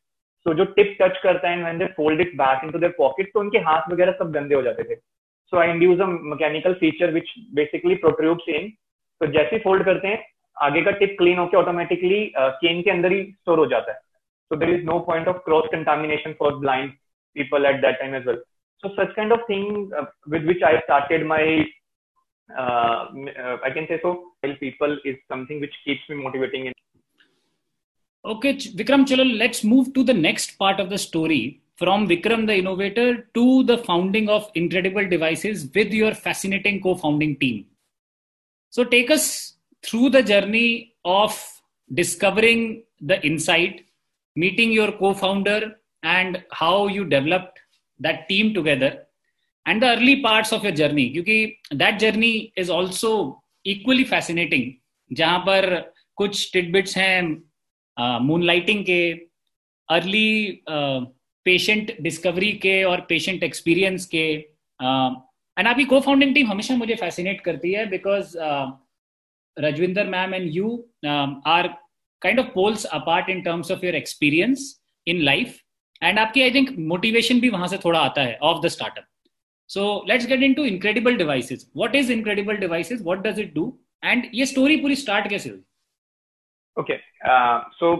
so 0.46 0.54
जो 0.54 0.64
tip 0.76 0.96
touch 1.00 1.18
करता 1.22 1.48
है 1.48 1.70
and 1.70 1.86
fold 1.96 2.20
it 2.20 2.34
back 2.36 2.64
into 2.70 2.78
their 2.78 2.94
pocket 2.98 3.30
तो 3.34 3.40
उनके 3.40 3.58
हाथ 3.66 3.90
वगैरह 3.92 4.12
सब 4.18 4.32
गंदे 4.32 4.54
हो 4.54 4.62
जाते 4.62 4.82
थे। 4.84 4.94
So 4.94 5.58
I 5.58 5.70
induce 5.70 6.00
a 6.00 6.06
mechanical 6.06 6.74
feature 6.80 7.10
which 7.12 7.32
basically 7.54 7.94
protrude 8.04 8.38
same 8.40 8.68
तो 9.20 9.26
जैसे 9.32 9.58
फोल्ड 9.64 9.84
करते 9.84 10.08
हैं, 10.08 10.24
आगे 10.56 10.82
का 10.82 10.90
टिप 10.92 11.14
क्लीन 11.18 11.38
होकर 11.38 11.56
ऑटोमेटिकली 11.58 12.20
केन 12.36 12.82
के 12.82 12.90
अंदर 12.90 13.12
ही 13.12 13.22
स्टोर 13.24 13.58
हो 13.58 13.66
जाता 13.66 13.92
है। 13.92 13.98
So 13.98 14.56
there 14.56 14.70
is 14.70 14.84
no 14.84 14.98
point 15.06 15.28
of 15.28 15.36
cross 15.44 15.68
contamination 15.72 16.32
for 16.38 16.54
blind 16.56 16.90
people 17.36 17.66
at 17.66 17.80
that 17.82 17.98
time 17.98 18.14
as 18.14 18.26
well 18.26 18.42
so 18.82 18.88
such 18.94 19.12
kind 19.16 19.32
of 19.32 19.40
thing 19.48 19.92
with 20.32 20.46
which 20.46 20.62
I 20.64 20.76
started 20.78 21.26
my 21.26 21.58
I 22.50 23.70
can 23.70 23.86
say 23.88 23.96
so 23.96 24.12
people 24.44 25.00
is 25.06 25.16
something 25.16 25.60
which 25.60 25.76
keeps 25.84 26.10
me 26.10 26.16
motivating 26.22 26.66
in 26.66 26.72
okay 28.33 28.53
vikram 28.81 29.05
chalo 29.09 29.25
let's 29.41 29.63
move 29.63 29.93
to 29.93 30.03
the 30.03 30.17
next 30.27 30.57
part 30.57 30.79
of 30.79 30.89
the 30.89 30.97
story 30.97 31.61
from 31.81 32.07
vikram 32.11 32.45
the 32.49 32.57
innovator 32.61 33.07
to 33.37 33.63
the 33.63 33.77
founding 33.89 34.29
of 34.29 34.51
incredible 34.55 35.07
devices 35.15 35.67
with 35.75 35.93
your 35.93 36.13
fascinating 36.13 36.81
co-founding 36.81 37.35
team 37.43 37.65
so 38.69 38.83
take 38.83 39.11
us 39.17 39.25
through 39.83 40.09
the 40.09 40.23
journey 40.31 40.93
of 41.05 41.35
discovering 41.93 42.83
the 43.01 43.17
insight 43.25 43.85
meeting 44.35 44.71
your 44.71 44.91
co-founder 44.91 45.75
and 46.03 46.43
how 46.51 46.87
you 46.87 47.05
developed 47.05 47.59
that 47.99 48.27
team 48.27 48.53
together 48.53 48.91
and 49.65 49.81
the 49.81 49.89
early 49.95 50.21
parts 50.21 50.51
of 50.51 50.63
your 50.63 50.75
journey 50.81 51.09
क्योंकि 51.13 51.37
that 51.81 51.99
journey 51.99 52.51
is 52.55 52.69
also 52.69 53.41
equally 53.63 54.05
fascinating 54.13 54.67
जहां 55.13 55.39
पर 55.39 55.65
कुछ 56.17 56.51
titbits 56.53 56.97
हैं 56.97 57.43
moon 57.96 58.42
lighting 58.42 58.84
के 58.84 59.02
early 59.88 60.62
patient 61.46 61.96
discovery 62.00 62.52
के 62.62 62.82
और 62.84 63.00
patient 63.08 63.42
experience 63.42 64.06
के 64.14 64.26
and 65.56 65.66
आपकी 65.68 65.84
को 65.84 66.00
फाउंडिंग 66.00 66.34
टीम 66.34 66.50
हमेशा 66.50 66.76
मुझे 66.76 66.94
फैसिनेट 66.94 67.40
करती 67.40 67.72
है 67.72 67.86
because 67.86 68.36
Rajwinder 69.56 70.06
ma'am 70.08 70.34
and 70.34 70.50
you 70.54 70.76
are 71.04 71.68
kind 72.22 72.40
of 72.40 72.46
poles 72.54 72.84
apart 73.00 73.30
in 73.30 73.42
terms 73.42 73.70
of 73.70 73.84
your 73.86 73.94
experience 73.94 74.68
in 75.06 75.20
life 75.22 75.58
and 76.02 76.18
आपकी 76.18 76.42
आई 76.42 76.50
थिंक 76.54 76.70
मोटिवेशन 76.78 77.40
भी 77.40 77.48
वहाँ 77.48 77.68
से 77.68 77.78
थोड़ा 77.78 77.98
आता 78.00 78.22
है 78.22 78.38
of 78.42 78.62
the 78.66 78.68
startup 78.68 79.04
so 79.70 80.04
let's 80.08 80.26
get 80.26 80.42
into 80.54 80.64
incredible 80.64 81.16
devices 81.16 81.66
what 81.76 81.94
is 81.96 82.12
incredible 82.12 82.56
devices 82.56 83.02
what 83.02 83.26
does 83.26 83.38
it 83.40 83.54
do 83.54 83.66
and 84.04 84.30
ये 84.34 84.46
story 84.46 84.76
पूरी 84.76 84.96
start 84.96 85.28
कैसे 85.28 85.50
हुई? 85.50 85.60
Okay 86.76 86.98
so 87.76 87.94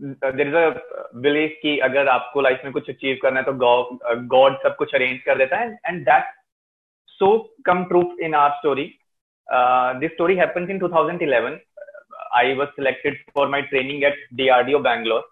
there 0.00 0.48
is 0.48 0.54
a 0.56 0.68
belief 1.22 1.58
कि 1.62 1.78
अगर 1.78 2.08
आपको 2.08 2.40
लाइफ 2.40 2.60
में 2.64 2.72
कुछ 2.72 2.90
अचीव 2.90 3.18
करना 3.22 3.40
है 3.40 3.46
तो 3.46 3.52
गॉड 4.34 4.58
सब 4.62 4.76
कुछ 4.76 4.94
अरेंज 4.94 5.20
कर 5.22 5.38
देता 5.38 5.56
है 5.56 5.78
and 5.86 6.04
that 6.04 6.34
so 7.20 7.36
come 7.66 7.84
truth 7.84 8.20
in 8.20 8.34
our 8.34 8.50
story 8.58 8.84
this 10.00 10.12
story 10.12 10.36
happens 10.36 10.70
in 10.70 10.78
2011 10.78 11.56
I 12.36 12.54
was 12.54 12.68
selected 12.68 13.18
for 13.34 13.48
my 13.48 13.62
training 13.62 14.04
at 14.04 14.26
DRDO 14.34 14.78
Bangalore 14.78 15.28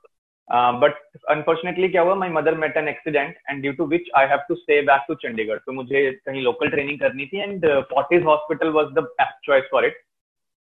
but 0.82 0.94
unfortunately 1.30 1.88
क्या 1.88 2.02
हुआ? 2.02 2.14
My 2.14 2.28
mother 2.28 2.54
met 2.54 2.76
an 2.76 2.88
accident 2.88 3.36
and 3.48 3.60
due 3.62 3.72
to 3.72 3.86
which 3.86 4.10
I 4.16 4.26
have 4.26 4.40
to 4.48 4.54
stay 4.54 4.80
back 4.82 5.04
to 5.08 5.14
Chandigarh 5.22 5.58
तो 5.66 5.72
मुझे 5.72 6.10
कहीं 6.26 6.42
local 6.42 6.70
training 6.70 6.98
करनी 7.00 7.26
थी 7.26 7.40
and 7.40 7.66
Fortis 7.92 8.24
hospital 8.24 8.68
was 8.68 8.92
the 8.94 9.04
best 9.04 9.46
choice 9.46 9.64
for 9.70 9.86
it 9.86 10.02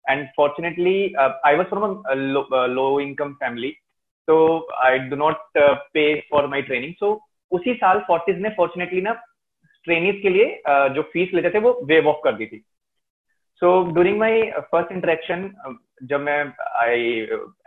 And 0.07 0.27
fortunately, 0.35 1.15
uh, 1.15 1.31
I 1.43 1.55
was 1.55 1.67
from 1.69 2.03
a 2.09 2.15
low, 2.15 2.45
uh, 2.51 2.67
low 2.67 2.99
income 2.99 3.37
family, 3.39 3.71
so 4.27 4.65
I 4.83 4.97
do 4.97 5.15
not 5.15 5.39
uh, 5.61 5.75
pay 5.93 6.23
for 6.29 6.47
my 6.47 6.61
training. 6.61 6.95
So 6.99 7.17
उसी 7.51 7.73
साल 7.75 7.99
Fortis 8.07 8.37
ने 8.41 8.49
fortunately 8.57 9.01
ना 9.01 9.11
training 9.87 10.21
के 10.21 10.29
लिए 10.29 10.45
uh, 10.69 10.87
जो 10.95 11.01
fees 11.13 11.33
लेते 11.33 11.49
थे 11.53 11.59
वो 11.59 11.79
वेव 11.91 12.07
ऑफ़ 12.09 12.23
कर 12.23 12.33
दी 12.37 12.45
थी। 12.45 12.63
So 13.61 13.67
during 13.93 14.17
my 14.19 14.41
first 14.71 14.91
interaction 14.91 15.49
जब 16.09 16.21
मैं 16.21 16.39
I 16.83 17.03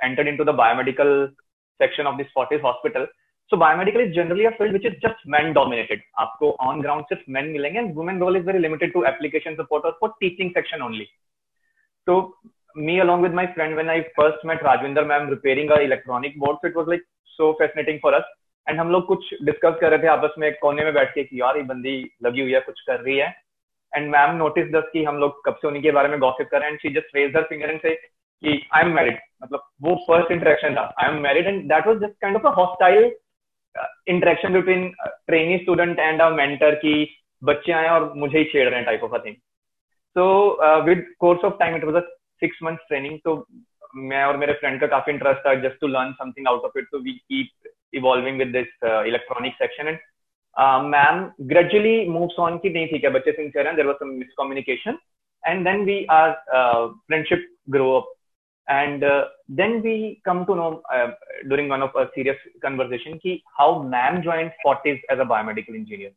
enter 0.05 0.29
into 0.37 0.45
the 0.45 0.55
biomedical 0.63 1.13
section 1.81 2.07
of 2.07 2.17
this 2.17 2.27
Fortis 2.35 2.61
hospital 2.65 3.07
so 3.51 3.57
biomedical 3.57 4.01
is 4.01 4.13
generally 4.15 4.45
a 4.45 4.51
field 4.59 4.73
which 4.73 4.87
is 4.87 4.95
just 5.07 5.27
man 5.35 5.53
dominated 5.53 6.03
आपको 6.25 6.51
ऑन 6.69 6.81
ग्राउंड 6.83 7.05
सिर्फ़ 7.13 7.31
मैन 7.37 7.49
मिलेंगे 7.53 7.79
and 7.79 7.95
women 7.97 8.19
role 8.21 8.37
is 8.37 8.47
very 8.47 8.59
limited 8.59 8.93
to 8.93 9.05
application 9.13 9.55
support 9.63 9.87
for 10.01 10.11
teaching 10.21 10.51
section 10.59 10.83
only 10.89 11.09
So 12.09 12.35
me 12.75 13.01
along 13.01 13.23
with 13.23 13.35
my 13.39 13.47
friend 13.55 13.77
when 13.77 13.91
I 13.91 13.97
first 14.19 14.45
met 14.51 14.63
Rajwinder 14.63 15.07
ma'am 15.07 15.29
repairing 15.29 15.71
a 15.71 15.81
electronic 15.87 16.37
board, 16.39 16.57
so 16.63 16.69
it 16.69 16.77
was 16.77 16.87
like 16.89 17.03
so 17.39 17.55
fascinating 17.61 17.99
for 18.05 18.13
us. 18.19 18.29
And 18.67 18.79
हम 18.81 18.91
लोग 18.91 19.05
कुछ 19.07 19.29
discuss 19.45 19.77
कर 19.81 19.91
रहे 19.91 20.03
थे 20.03 20.07
आपस 20.13 20.35
में 20.39 20.53
कोने 20.63 20.85
में 20.85 20.93
बैठ 20.95 21.13
के 21.15 21.23
कि 21.25 21.41
यार 21.41 21.57
ये 21.57 21.63
बंदी 21.69 21.93
लगी 22.25 22.41
हुई 22.41 22.53
है 22.53 22.61
कुछ 22.61 22.81
कर 22.87 23.01
रही 23.01 23.17
है। 23.19 23.29
एंड 23.93 24.11
मैम 24.11 24.35
नोटिस 24.37 24.67
दस 24.73 24.89
कि 24.93 25.05
हम 25.05 25.19
लोग 25.19 25.41
कब 25.47 25.57
से 25.63 25.69
उन्हीं 25.69 25.83
के 25.83 25.91
बारे 25.99 26.09
में 26.09 26.19
गॉसिप 26.21 26.49
कर 26.51 26.61
रहे 26.61 26.71
हैं। 26.71 26.77
She 26.83 26.93
just 26.95 27.17
raise 27.17 27.37
her 27.37 27.43
finger 27.51 27.71
and 27.71 27.81
say 27.83 27.95
कि 27.95 28.61
आई 28.75 28.83
एम 28.83 28.93
मैरिड 28.97 29.19
मतलब 29.43 29.63
वो 29.83 29.95
फ़र्स्ट 30.09 30.33
इंटरेक्शन 30.33 30.75
था। 30.75 30.83
I 30.99 31.09
am 31.09 31.21
married 31.23 31.47
and 31.47 31.63
that 31.73 31.87
was 31.87 31.97
just 32.03 32.21
kind 32.21 32.37
of 32.37 32.47
a 32.47 32.55
hostile 32.59 33.11
interaction 34.09 34.53
between 34.53 34.89
training 35.01 35.61
student 35.61 35.99
and 35.99 36.23
a 36.23 36.29
mentor 36.41 36.75
की 36.85 36.95
बच्चे 37.43 37.73
आए 37.73 37.89
और 37.89 38.13
मुझे 38.17 38.39
ही 38.39 38.45
छेड़ 38.45 38.69
रहे 38.69 38.77
हैं 38.77 38.87
type 38.87 39.05
of 39.05 39.15
a 39.15 39.25
thing 39.25 39.35
so 40.17 40.27
with 40.85 41.07
course 41.21 41.45
of 41.45 41.55
time 41.59 41.77
it 41.77 41.85
was 41.85 42.03
a 42.03 42.07
six 42.43 42.59
month 42.63 42.87
training 42.89 43.19
तो 43.25 43.35
मैं 44.11 44.25
और 44.25 44.37
मेरे 44.37 44.53
फ्रेंड 44.61 44.81
का 44.81 44.87
काफ़ी 44.87 45.13
इंटरेस्ट 45.13 45.47
था 45.47 45.55
just 45.69 45.81
to 45.81 45.87
learn 45.87 46.13
something 46.23 46.49
out 46.49 46.65
of 46.65 46.79
it 46.79 46.89
तो 46.93 46.99
we 47.03 47.13
keep 47.13 47.71
evolving 48.01 48.39
with 48.39 48.49
this 48.57 48.85
electronic 48.85 49.55
section 49.63 49.89
and 49.89 49.99
ma'am 50.95 51.25
gradually 51.49 52.09
moves 52.09 52.39
on 52.47 52.59
की 52.59 52.71
नहीं 52.71 52.87
थी 52.93 52.99
क्या 52.99 53.11
बच्चे 53.11 53.33
सिंसियर 53.33 53.67
हैं 53.67 53.75
there 53.77 53.87
was 53.87 53.97
some 53.97 54.09
miscommunication 54.19 54.99
and 55.45 55.65
then 55.65 55.85
we 55.85 56.05
are 56.11 56.33
friendship 56.49 57.49
grow 57.71 57.93
up 57.97 58.15
and 58.69 59.03
uh, 59.03 59.25
then 59.49 59.83
we 59.83 60.21
come 60.25 60.45
to 60.47 60.55
know 60.55 60.83
uh, 60.95 61.13
during 61.49 61.69
one 61.69 61.83
of 61.83 61.91
a 61.97 62.09
serious 62.15 62.37
conversation 62.63 63.19
ki 63.19 63.43
how 63.59 63.83
ma'am 63.83 64.23
joined 64.23 64.53
Fortis 64.63 64.99
as 65.11 65.19
a 65.19 65.25
biomedical 65.25 65.75
engineer. 65.75 66.11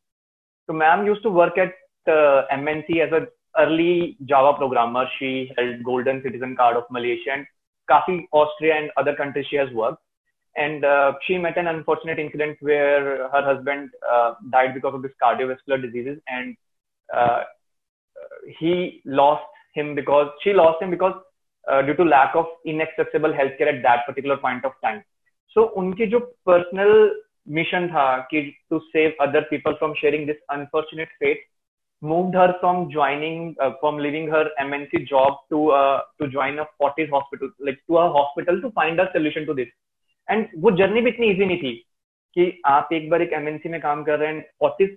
So 0.70 0.74
ma'am 0.74 1.06
used 1.06 1.24
to 1.24 1.30
work 1.30 1.58
at 1.58 1.74
uh, 2.08 2.44
MNC 2.52 3.00
as 3.06 3.14
an 3.14 3.28
early 3.59 4.17
Java 4.27 4.57
programmer. 4.57 5.07
She 5.19 5.51
held 5.57 5.83
Golden 5.85 6.23
Citizen 6.23 6.57
Card 6.57 6.77
of 6.77 6.85
Malaysia 6.91 7.33
and 7.33 7.47
Kafi, 7.91 8.27
Austria 8.33 8.77
and 8.77 8.91
other 8.97 9.15
countries 9.15 9.47
she 9.49 9.57
has 9.57 9.71
worked. 9.73 10.03
And 10.57 10.85
uh, 10.85 11.13
she 11.27 11.37
met 11.37 11.59
an 11.59 11.67
unfortunate 11.67 12.19
incident 12.19 12.57
where 12.61 13.29
her 13.29 13.45
husband 13.45 13.91
uh, 14.11 14.35
died 14.51 14.75
because 14.75 14.95
of 14.95 15.03
this 15.03 15.13
cardiovascular 15.23 15.81
diseases 15.83 16.19
and 16.29 16.57
uh, 17.15 17.43
he 18.59 19.03
lost 19.05 19.45
him 19.75 19.95
because 19.95 20.29
she 20.43 20.53
lost 20.53 20.83
him 20.83 20.91
because 20.91 21.15
uh, 21.71 21.83
due 21.83 21.95
to 21.95 22.05
lack 22.05 22.35
of 22.35 22.47
inaccessible 22.65 23.33
healthcare 23.33 23.75
at 23.75 23.83
that 23.83 24.07
particular 24.07 24.37
point 24.37 24.65
of 24.65 24.73
time. 24.83 25.03
So 25.53 25.73
उनकी 25.77 26.07
जो 26.11 26.21
personal 26.47 27.11
mission 27.49 27.89
था 27.89 28.29
कि 28.33 28.55
to 28.71 28.81
save 28.93 29.13
other 29.21 29.43
people 29.51 29.75
from 29.79 29.95
sharing 30.01 30.27
this 30.27 30.37
unfortunate 30.51 31.09
fate, 31.19 31.41
moved 32.03 32.35
her 32.35 32.55
from 32.61 32.91
joining 32.91 33.55
uh, 33.61 33.73
from 33.81 33.99
leaving 33.99 34.29
her 34.29 34.45
MNC 34.61 35.07
job 35.09 35.39
to 35.51 35.71
uh, 35.71 36.01
to 36.21 36.29
join 36.29 36.59
a 36.59 36.67
Fortis 36.79 37.09
hospital 37.11 37.51
like 37.61 37.79
to 37.89 37.99
a 37.99 38.11
hospital 38.19 38.61
to 38.61 38.71
find 38.73 39.01
a 39.01 39.09
solution 39.13 39.47
to 39.47 39.55
this 39.55 39.69
and 40.29 40.49
वो 40.63 40.71
journey 40.79 41.01
भी 41.01 41.11
इतनी 41.11 41.27
easy 41.31 41.47
नहीं 41.47 41.59
थी 41.59 41.73
कि 42.37 42.61
आप 42.67 42.89
एक 42.93 43.09
बार 43.11 43.23
एक 43.23 43.33
MNC 43.33 43.69
में 43.69 43.81
काम 43.81 44.03
कर 44.05 44.19
रहे 44.19 44.33
हैं 44.33 44.41
फोर्टिस 44.61 44.91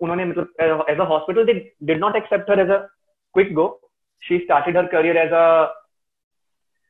उन्होंने 0.00 0.24
मतलब 0.24 0.86
as 0.90 1.00
a 1.00 1.04
hospital 1.12 1.44
they 1.44 1.54
did 1.84 1.98
not 2.00 2.16
accept 2.16 2.50
her 2.50 2.60
as 2.60 2.70
a 2.70 2.78
quick 3.34 3.52
go 3.54 3.66
she 4.22 4.38
started 4.38 4.76
her 4.76 4.86
career 4.94 5.16
as 5.16 5.32
a 5.32 5.44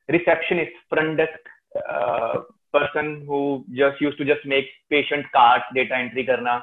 receptionist 0.08 0.76
front 0.90 1.16
desk 1.16 1.40
uh, 1.88 2.40
person 2.74 3.24
who 3.26 3.64
just 3.74 4.00
used 4.00 4.18
to 4.18 4.24
just 4.24 4.44
make 4.44 4.66
patient 4.90 5.26
cards 5.34 5.64
data 5.74 5.96
entry 5.96 6.24
karna 6.30 6.54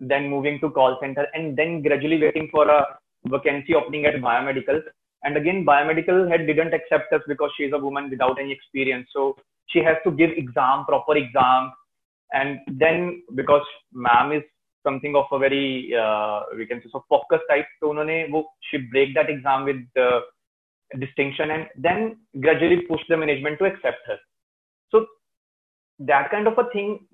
then 0.00 0.28
moving 0.28 0.58
to 0.60 0.70
call 0.70 0.98
center 1.00 1.26
and 1.34 1.56
then 1.56 1.82
gradually 1.82 2.20
waiting 2.20 2.48
for 2.50 2.68
a 2.68 2.98
vacancy 3.28 3.74
opening 3.74 4.06
at 4.06 4.14
biomedical. 4.16 4.80
And 5.22 5.36
again 5.36 5.64
biomedical 5.64 6.28
head 6.28 6.46
didn't 6.46 6.74
accept 6.74 7.12
us 7.12 7.22
because 7.26 7.50
she's 7.56 7.72
a 7.72 7.78
woman 7.78 8.10
without 8.10 8.38
any 8.38 8.52
experience. 8.52 9.08
So 9.12 9.36
she 9.68 9.80
has 9.80 9.96
to 10.04 10.10
give 10.10 10.30
exam 10.30 10.84
proper 10.86 11.16
exam. 11.16 11.72
And 12.32 12.58
then 12.66 13.22
because 13.34 13.66
ma'am 13.92 14.32
is 14.32 14.42
something 14.84 15.16
of 15.16 15.24
a 15.32 15.38
very 15.38 15.92
uh, 15.98 16.40
we 16.56 16.66
can 16.66 16.80
say 16.80 16.88
so 16.92 17.04
focus 17.08 17.40
type 17.50 17.66
so 17.80 17.88
wo 17.90 18.44
she 18.68 18.78
break 18.92 19.14
that 19.14 19.28
exam 19.28 19.64
with 19.64 19.82
uh, 20.00 20.20
distinction 21.00 21.50
and 21.50 21.66
then 21.76 22.16
gradually 22.40 22.82
push 22.88 23.00
the 23.08 23.16
management 23.16 23.58
to 23.58 23.64
accept 23.64 24.02
her. 24.06 24.18
So 24.90 25.06
that 25.98 26.30
kind 26.30 26.46
of 26.46 26.58
a 26.58 26.70
thing 26.70 27.06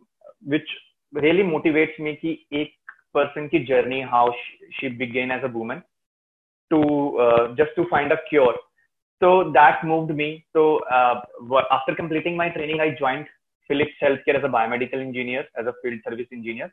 which 0.45 0.69
really 1.14 1.44
motivates 1.44 2.00
me 2.00 2.16
कि 2.24 2.48
एक 2.62 2.74
person 3.18 3.50
की 3.50 3.66
journey 3.68 4.02
how 4.02 4.26
she, 4.32 4.72
she 4.80 4.90
began 4.90 5.32
as 5.32 5.44
a 5.44 5.48
woman 5.48 5.84
to 6.72 7.18
uh, 7.18 7.56
just 7.56 7.72
to 7.76 7.88
find 7.90 8.12
a 8.12 8.18
cure 8.30 8.56
so 9.22 9.52
that 9.54 9.84
moved 9.84 10.14
me 10.14 10.46
so 10.54 10.80
uh, 10.98 11.22
after 11.72 11.96
completing 11.96 12.36
my 12.36 12.50
training 12.50 12.80
i 12.80 12.90
joined 13.04 13.26
philips 13.68 13.98
healthcare 14.02 14.38
as 14.40 14.44
a 14.44 14.54
biomedical 14.58 15.02
engineer 15.08 15.46
as 15.60 15.66
a 15.66 15.74
field 15.82 16.00
service 16.08 16.28
engineer 16.32 16.72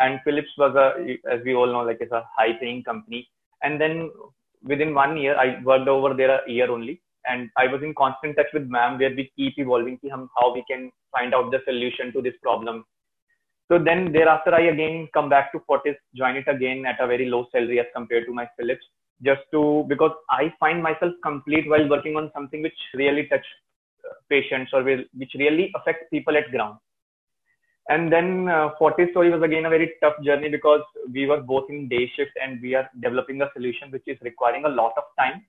and 0.00 0.20
philips 0.24 0.50
was 0.58 0.74
a 0.84 0.88
as 1.34 1.40
we 1.44 1.54
all 1.54 1.66
know 1.66 1.84
like 1.90 1.98
it's 2.00 2.12
a 2.12 2.24
high 2.36 2.52
paying 2.60 2.82
company 2.82 3.28
and 3.62 3.80
then 3.80 4.10
within 4.64 4.92
one 4.94 5.16
year 5.16 5.36
i 5.44 5.60
worked 5.62 5.88
over 5.88 6.12
there 6.14 6.40
a 6.40 6.50
year 6.50 6.70
only 6.70 7.00
and 7.26 7.50
i 7.56 7.66
was 7.66 7.82
in 7.82 7.94
constant 8.02 8.36
touch 8.36 8.52
with 8.52 8.66
ma'am 8.76 8.98
where 8.98 9.14
we 9.20 9.30
keep 9.36 9.58
evolving 9.58 9.98
how 10.38 10.52
we 10.56 10.64
can 10.70 10.90
find 11.16 11.34
out 11.34 11.50
the 11.50 11.60
solution 11.64 12.12
to 12.12 12.20
this 12.20 12.38
problem 12.42 12.84
so 13.71 13.79
then 13.79 14.11
thereafter, 14.11 14.53
I 14.53 14.63
again 14.63 15.07
come 15.13 15.29
back 15.29 15.53
to 15.53 15.59
Fortis, 15.65 15.95
join 16.13 16.35
it 16.35 16.45
again 16.49 16.85
at 16.85 16.99
a 16.99 17.07
very 17.07 17.27
low 17.29 17.47
salary 17.53 17.79
as 17.79 17.85
compared 17.95 18.25
to 18.25 18.33
my 18.33 18.45
Philips, 18.57 18.83
just 19.23 19.39
to 19.53 19.85
because 19.87 20.11
I 20.29 20.53
find 20.59 20.83
myself 20.83 21.13
complete 21.23 21.69
while 21.69 21.87
working 21.87 22.17
on 22.17 22.29
something 22.33 22.61
which 22.61 22.75
really 22.93 23.27
touch 23.27 23.45
uh, 24.03 24.15
patients 24.29 24.71
or 24.73 24.83
will, 24.83 25.05
which 25.13 25.31
really 25.35 25.71
affects 25.73 26.03
people 26.11 26.35
at 26.35 26.51
ground. 26.51 26.79
And 27.87 28.11
then 28.11 28.49
uh, 28.49 28.71
Fortis 28.77 29.11
story 29.11 29.29
was 29.29 29.41
again 29.41 29.65
a 29.65 29.69
very 29.69 29.93
tough 30.03 30.21
journey 30.21 30.49
because 30.49 30.81
we 31.09 31.25
were 31.25 31.39
both 31.39 31.69
in 31.69 31.87
day 31.87 32.11
shift 32.13 32.31
and 32.43 32.61
we 32.61 32.75
are 32.75 32.89
developing 32.99 33.41
a 33.41 33.49
solution 33.53 33.89
which 33.89 34.03
is 34.05 34.17
requiring 34.21 34.65
a 34.65 34.69
lot 34.69 34.91
of 34.97 35.03
time. 35.17 35.45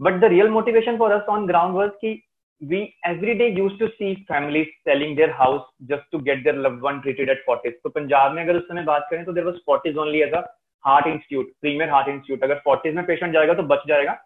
But 0.00 0.20
the 0.20 0.28
real 0.28 0.50
motivation 0.50 0.98
for 0.98 1.12
us 1.12 1.22
on 1.28 1.46
ground 1.46 1.74
was 1.74 1.92
ki 2.00 2.24
we 2.62 2.94
every 3.04 3.36
day 3.38 3.50
used 3.52 3.78
to 3.78 3.88
see 3.98 4.24
families 4.26 4.68
selling 4.88 5.14
their 5.16 5.32
house 5.32 5.62
just 5.90 6.04
to 6.12 6.18
get 6.20 6.42
their 6.44 6.58
loved 6.64 6.80
one 6.80 7.00
treated 7.02 7.30
at 7.34 7.40
Fortis. 7.46 7.72
तो 7.82 7.90
पंजाब 7.90 8.32
में 8.32 8.42
अगर 8.42 8.56
उस 8.56 8.62
समय 8.64 8.82
बात 8.84 9.06
करें 9.10 9.24
तो 9.24 9.32
there 9.32 9.46
was 9.46 9.56
Fortis 9.68 10.02
only 10.04 10.26
as 10.26 10.36
a 10.40 10.42
heart 10.84 11.06
institute 11.06 11.50
premier 11.60 11.90
heart 11.90 12.08
institute 12.08 12.44
अगर 12.44 12.60
Fortis 12.64 12.94
में 12.94 13.04
पेशेंट 13.06 13.32
जाएगा 13.32 13.54
तो 13.54 13.62
बच 13.62 13.82
जाएगा, 13.88 14.16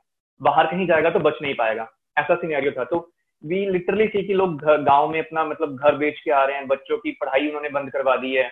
बाहर 0.41 0.67
कहीं 0.67 0.87
जाएगा 0.87 1.11
तो 1.11 1.21
बच 1.21 1.35
नहीं 1.43 1.55
पाएगा। 1.55 1.87
ऐसा 2.19 2.35
सिनेरियो 2.35 2.73
था। 2.73 2.85
तो 2.85 2.99
वी 3.43 3.59
लिटरली 3.71 4.07
सी 4.09 4.23
कि 4.27 4.35
लोग 4.35 4.63
गाँव 4.85 5.09
में 5.11 5.19
अपना 5.21 5.45
मतलब 5.45 5.77
घर 5.77 5.97
बेच 5.97 6.21
के 6.21 6.31
आ 6.31 6.45
रहे 6.45 6.57
हैं, 6.57 6.67
बच्चों 6.69 6.99
की 6.99 7.13
पढ़ाई 7.21 7.49
उन्होंने 7.49 7.69
बंद 7.69 7.91
करवा 7.93 8.17
दी 8.17 8.33
है 8.35 8.49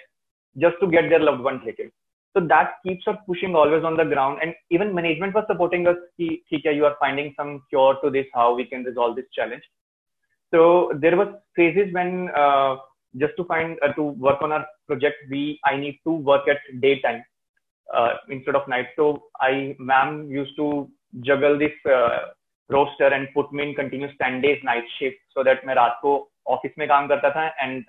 just 0.56 0.80
to 0.80 0.86
get 0.86 1.08
their 1.08 1.22
loved 1.22 1.40
one 1.40 1.58
treated 1.58 1.90
so 2.35 2.45
that 2.47 2.75
keeps 2.85 3.07
us 3.07 3.17
pushing 3.25 3.55
always 3.55 3.83
on 3.83 3.97
the 3.97 4.03
ground 4.03 4.39
and 4.41 4.53
even 4.69 4.93
management 4.93 5.33
was 5.33 5.45
supporting 5.47 5.87
us 5.87 5.97
ki, 6.17 6.43
theek 6.51 6.65
hai, 6.65 6.71
you 6.71 6.85
are 6.85 6.95
finding 6.99 7.33
some 7.37 7.63
cure 7.69 7.97
to 8.03 8.09
this 8.09 8.25
how 8.33 8.53
we 8.53 8.65
can 8.65 8.83
resolve 8.83 9.15
this 9.15 9.25
challenge 9.33 9.63
so 10.53 10.91
there 10.95 11.17
was 11.17 11.27
phases 11.55 11.93
when 11.93 12.29
uh, 12.35 12.75
just 13.17 13.33
to 13.37 13.43
find 13.45 13.77
uh, 13.81 13.91
to 13.93 14.03
work 14.03 14.41
on 14.41 14.51
our 14.51 14.65
project 14.87 15.17
we 15.29 15.59
i 15.65 15.75
need 15.75 15.99
to 16.03 16.11
work 16.11 16.47
at 16.47 16.57
daytime 16.81 17.23
uh, 17.93 18.13
instead 18.29 18.55
of 18.55 18.67
night 18.67 18.87
so 18.95 19.23
i 19.39 19.75
ma'am 19.79 20.29
used 20.29 20.55
to 20.55 20.87
juggle 21.21 21.57
this 21.57 21.77
uh, 21.91 22.19
roster 22.69 23.07
and 23.07 23.27
put 23.33 23.51
me 23.51 23.63
in 23.69 23.75
continuous 23.75 24.13
10 24.21 24.41
days 24.41 24.59
night 24.63 24.83
shift 24.97 25.17
so 25.35 25.43
that 25.43 25.65
मैं 25.65 25.75
रात 25.75 25.97
को 26.01 26.11
office 26.55 26.77
में 26.77 26.87
काम 26.87 27.07
करता 27.07 27.29
था 27.37 27.51
and 27.63 27.83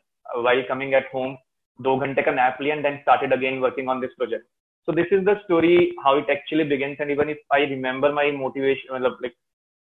while 0.47 0.63
coming 0.71 0.95
at 0.95 1.07
home 1.15 1.37
दो 1.83 1.97
घंटे 1.97 2.23
का 2.23 2.33
nap 2.33 2.61
लिया 2.61 2.77
and 2.77 2.85
then 2.85 2.99
started 3.03 3.33
again 3.33 3.61
working 3.61 3.89
on 3.89 4.01
this 4.01 4.15
project. 4.19 4.45
So 4.87 4.93
this 4.93 5.07
is 5.13 5.25
the 5.25 5.37
story 5.45 5.95
how 6.05 6.17
it 6.19 6.27
actually 6.31 6.65
begins. 6.65 6.97
And 7.01 7.11
even 7.11 7.29
if 7.29 7.39
I 7.53 7.61
remember 7.61 8.13
my 8.13 8.31
motivation, 8.31 9.03
like 9.21 9.35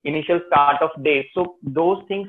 initial 0.03 0.41
start 0.47 0.81
of 0.81 0.91
day, 1.03 1.29
so 1.33 1.55
those 1.63 2.03
things 2.07 2.27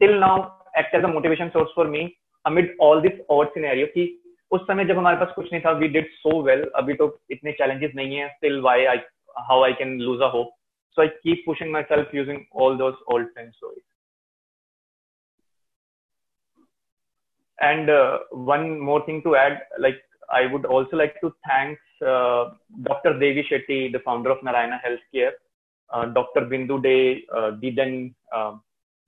till 0.00 0.18
now 0.20 0.56
act 0.76 0.94
as 0.94 1.04
a 1.04 1.08
motivation 1.08 1.50
source 1.52 1.70
for 1.74 1.86
me 1.86 2.16
amid 2.46 2.70
all 2.78 3.00
this 3.00 3.18
odd 3.28 3.48
scenario 3.54 3.86
कि 3.86 4.06
उस 4.50 4.60
समय 4.66 4.84
जब 4.84 4.98
हमारे 4.98 5.16
पास 5.16 5.32
कुछ 5.36 5.52
नहीं 5.52 5.62
था 5.62 5.78
we 5.80 5.88
did 5.94 6.06
so 6.22 6.34
well 6.48 6.64
अभी 6.76 6.94
तो 7.00 7.08
इतने 7.30 7.56
challenges 7.60 7.94
नहीं 7.96 8.16
है 8.16 8.28
still 8.36 8.62
why 8.66 8.76
I 8.92 8.96
how 9.48 9.62
I 9.64 9.72
can 9.80 9.98
lose 9.98 10.20
a 10.20 10.30
hope 10.36 10.54
so 10.96 11.02
I 11.02 11.08
keep 11.22 11.44
pushing 11.46 11.72
myself 11.72 12.14
using 12.20 12.46
all 12.52 12.78
those 12.78 12.94
old 13.06 13.26
time 13.36 13.50
stories 13.56 13.84
And 17.69 17.89
uh, 17.89 18.19
one 18.31 18.79
more 18.79 19.05
thing 19.05 19.21
to 19.23 19.35
add, 19.37 19.61
like 19.79 19.99
I 20.29 20.47
would 20.51 20.65
also 20.65 20.97
like 20.97 21.15
to 21.21 21.33
thank 21.47 21.79
uh, 22.05 22.49
Dr. 22.83 23.17
Devi 23.19 23.43
Shetty, 23.49 23.91
the 23.91 23.99
founder 23.99 24.31
of 24.31 24.43
Narayana 24.43 24.81
Healthcare, 24.85 25.31
uh, 25.93 26.05
Dr. 26.07 26.41
Bindu 26.41 26.81
Dey, 26.83 27.23
uh, 27.33 27.51
the 27.61 27.71
then 27.71 28.13
uh, 28.35 28.55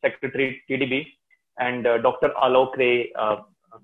Secretary 0.01 0.61
TDB, 0.69 1.05
and 1.59 1.85
uh, 1.85 1.97
Dr. 1.97 2.29
Alok 2.41 2.77
Ray, 2.77 3.11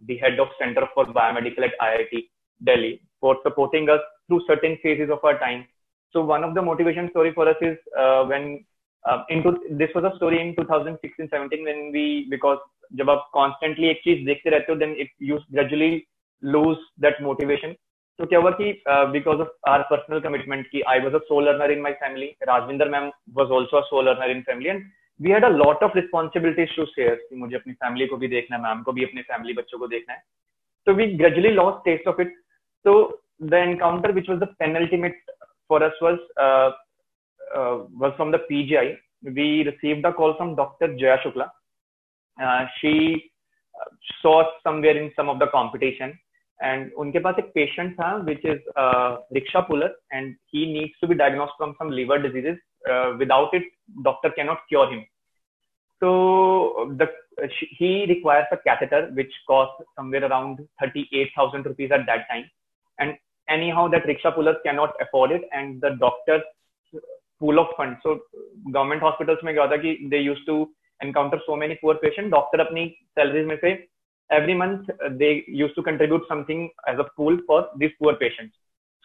the 0.07 0.17
head 0.17 0.39
of 0.39 0.47
Center 0.57 0.87
for 0.93 1.05
Biomedical 1.05 1.65
at 1.65 1.77
IIT 1.81 2.29
Delhi, 2.63 3.01
for 3.19 3.37
supporting 3.43 3.89
us 3.89 3.99
through 4.27 4.41
certain 4.47 4.77
phases 4.81 5.09
of 5.09 5.19
our 5.25 5.37
time. 5.37 5.65
So 6.13 6.23
one 6.23 6.45
of 6.45 6.53
the 6.53 6.61
motivation 6.61 7.09
story 7.09 7.33
for 7.33 7.49
us 7.49 7.57
is 7.61 7.77
when 8.29 8.63
into 9.29 9.57
this 9.71 9.89
was 9.95 10.05
a 10.05 10.15
story 10.15 10.39
in 10.39 10.55
2016-17 10.55 11.63
when 11.65 11.91
we 11.91 12.27
because 12.29 12.59
जब 12.99 13.09
आप 13.09 13.29
constantly 13.33 13.87
एक 13.87 14.01
चीज़ 14.03 14.25
देखते 14.25 14.49
रहते 14.49 14.71
हो 14.71 14.77
then 14.79 14.95
it 14.99 15.11
you 15.21 15.37
gradually 15.51 15.91
lose 16.43 16.77
that 17.01 17.21
motivation 17.21 17.75
तो 18.19 18.25
क्या 18.25 18.39
हुआ 18.39 18.51
कि 18.51 18.71
because 18.87 19.41
of 19.41 19.69
our 19.69 19.81
personal 19.91 20.19
commitment 20.19 20.67
की 20.71 20.81
I 20.93 20.99
was 20.99 21.15
a 21.15 21.19
sole 21.29 21.39
earner 21.41 21.71
in 21.71 21.81
my 21.81 21.93
family 22.01 22.27
Rajwinder 22.49 22.89
ma'am 22.89 23.11
was 23.37 23.51
also 23.59 23.77
a 23.77 23.81
sole 23.85 24.01
earner 24.01 24.31
in 24.31 24.41
family 24.49 24.69
and 24.69 24.83
we 25.19 25.31
had 25.31 25.45
a 25.45 25.49
lot 25.55 25.83
of 25.83 25.97
responsibilities 25.97 26.75
to 26.75 26.85
share 26.87 27.27
मुझे 27.37 27.55
अपनी 27.55 27.73
family 27.75 28.07
को 28.07 28.17
भी 28.17 28.27
देखना 28.27 28.57
है 28.57 28.63
ma'am 28.63 28.83
को 28.83 28.91
भी 28.91 29.03
अपने 29.05 29.21
फैमिली 29.31 29.53
बच्चों 29.53 29.79
को 29.79 29.87
देखना 29.87 30.13
है 30.13 30.23
तो 30.87 30.93
we 30.93 31.07
gradually 31.15 31.49
lost 31.53 31.81
taste 31.85 32.07
of 32.07 32.21
it 32.21 32.35
तो 32.85 32.95
the 33.43 33.53
encounter 33.53 34.11
which 34.11 34.29
was 34.29 34.39
the 34.39 34.55
penultimate 34.59 35.21
for 35.69 35.83
us 35.83 35.99
was 36.03 36.19
was 37.51 38.13
from 38.17 38.31
the 38.31 38.39
PGI. 38.39 38.97
We 39.23 39.63
received 39.63 40.05
a 40.05 40.13
call 40.13 40.35
from 40.35 40.55
Dr. 40.55 40.95
Jaya 40.95 41.17
Shukla, 41.17 41.43
uh, 41.43 41.49
she 42.79 43.31
uh, 43.79 43.89
saw 44.21 44.43
somewhere 44.63 44.97
in 44.97 45.11
some 45.15 45.29
of 45.29 45.39
the 45.39 45.47
competition 45.47 46.17
and 46.61 46.91
unke 47.01 47.19
paas 47.25 47.39
ek 47.43 47.53
patient 47.59 47.95
tha 48.01 48.09
which 48.29 48.43
is 48.53 48.59
uh, 48.83 49.17
rickshaw 49.37 49.63
puller 49.69 49.91
and 50.11 50.35
he 50.51 50.61
needs 50.75 50.93
to 51.01 51.07
be 51.11 51.15
diagnosed 51.23 51.55
from 51.57 51.75
some 51.79 51.89
liver 51.99 52.19
diseases 52.25 52.57
uh, 52.91 53.13
without 53.21 53.53
it 53.53 53.63
doctor 54.03 54.29
cannot 54.29 54.59
cure 54.69 54.89
him. 54.93 55.03
So 55.99 56.93
the 56.99 57.07
he 57.79 58.05
requires 58.07 58.47
a 58.51 58.57
catheter 58.57 59.01
which 59.13 59.33
costs 59.47 59.83
somewhere 59.95 60.25
around 60.25 60.59
38000 60.79 61.65
rupees 61.65 61.91
at 61.91 62.05
that 62.05 62.27
time. 62.29 62.45
And 62.99 63.17
anyhow 63.49 63.87
that 63.89 64.05
rickshaw 64.05 64.31
puller 64.31 64.55
cannot 64.65 64.93
afford 65.01 65.31
it 65.31 65.43
and 65.51 65.81
the 65.81 65.91
doctor's 65.99 66.43
pool 67.39 67.59
of 67.59 67.67
funds. 67.77 67.99
So 68.03 68.19
government 68.71 69.01
hospitals 69.01 69.39
mein 69.43 69.55
kya 69.55 69.67
hota 69.67 69.81
ki 69.81 70.07
they 70.13 70.19
used 70.19 70.45
to 70.45 70.69
encounter 71.00 71.38
so 71.46 71.56
many 71.62 71.78
poor 71.82 71.94
patients 72.04 72.30
doctor 72.30 72.60
अपनी 72.60 72.88
salaries 73.18 73.46
में 73.46 73.56
से 73.64 73.76
every 74.36 74.54
month 74.60 74.88
uh, 74.90 75.08
they 75.18 75.32
used 75.62 75.74
to 75.78 75.82
contribute 75.88 76.24
something 76.28 76.62
as 76.92 76.98
a 76.98 77.08
pool 77.18 77.38
for 77.48 77.58
these 77.82 77.96
poor 78.02 78.14
patients 78.22 78.54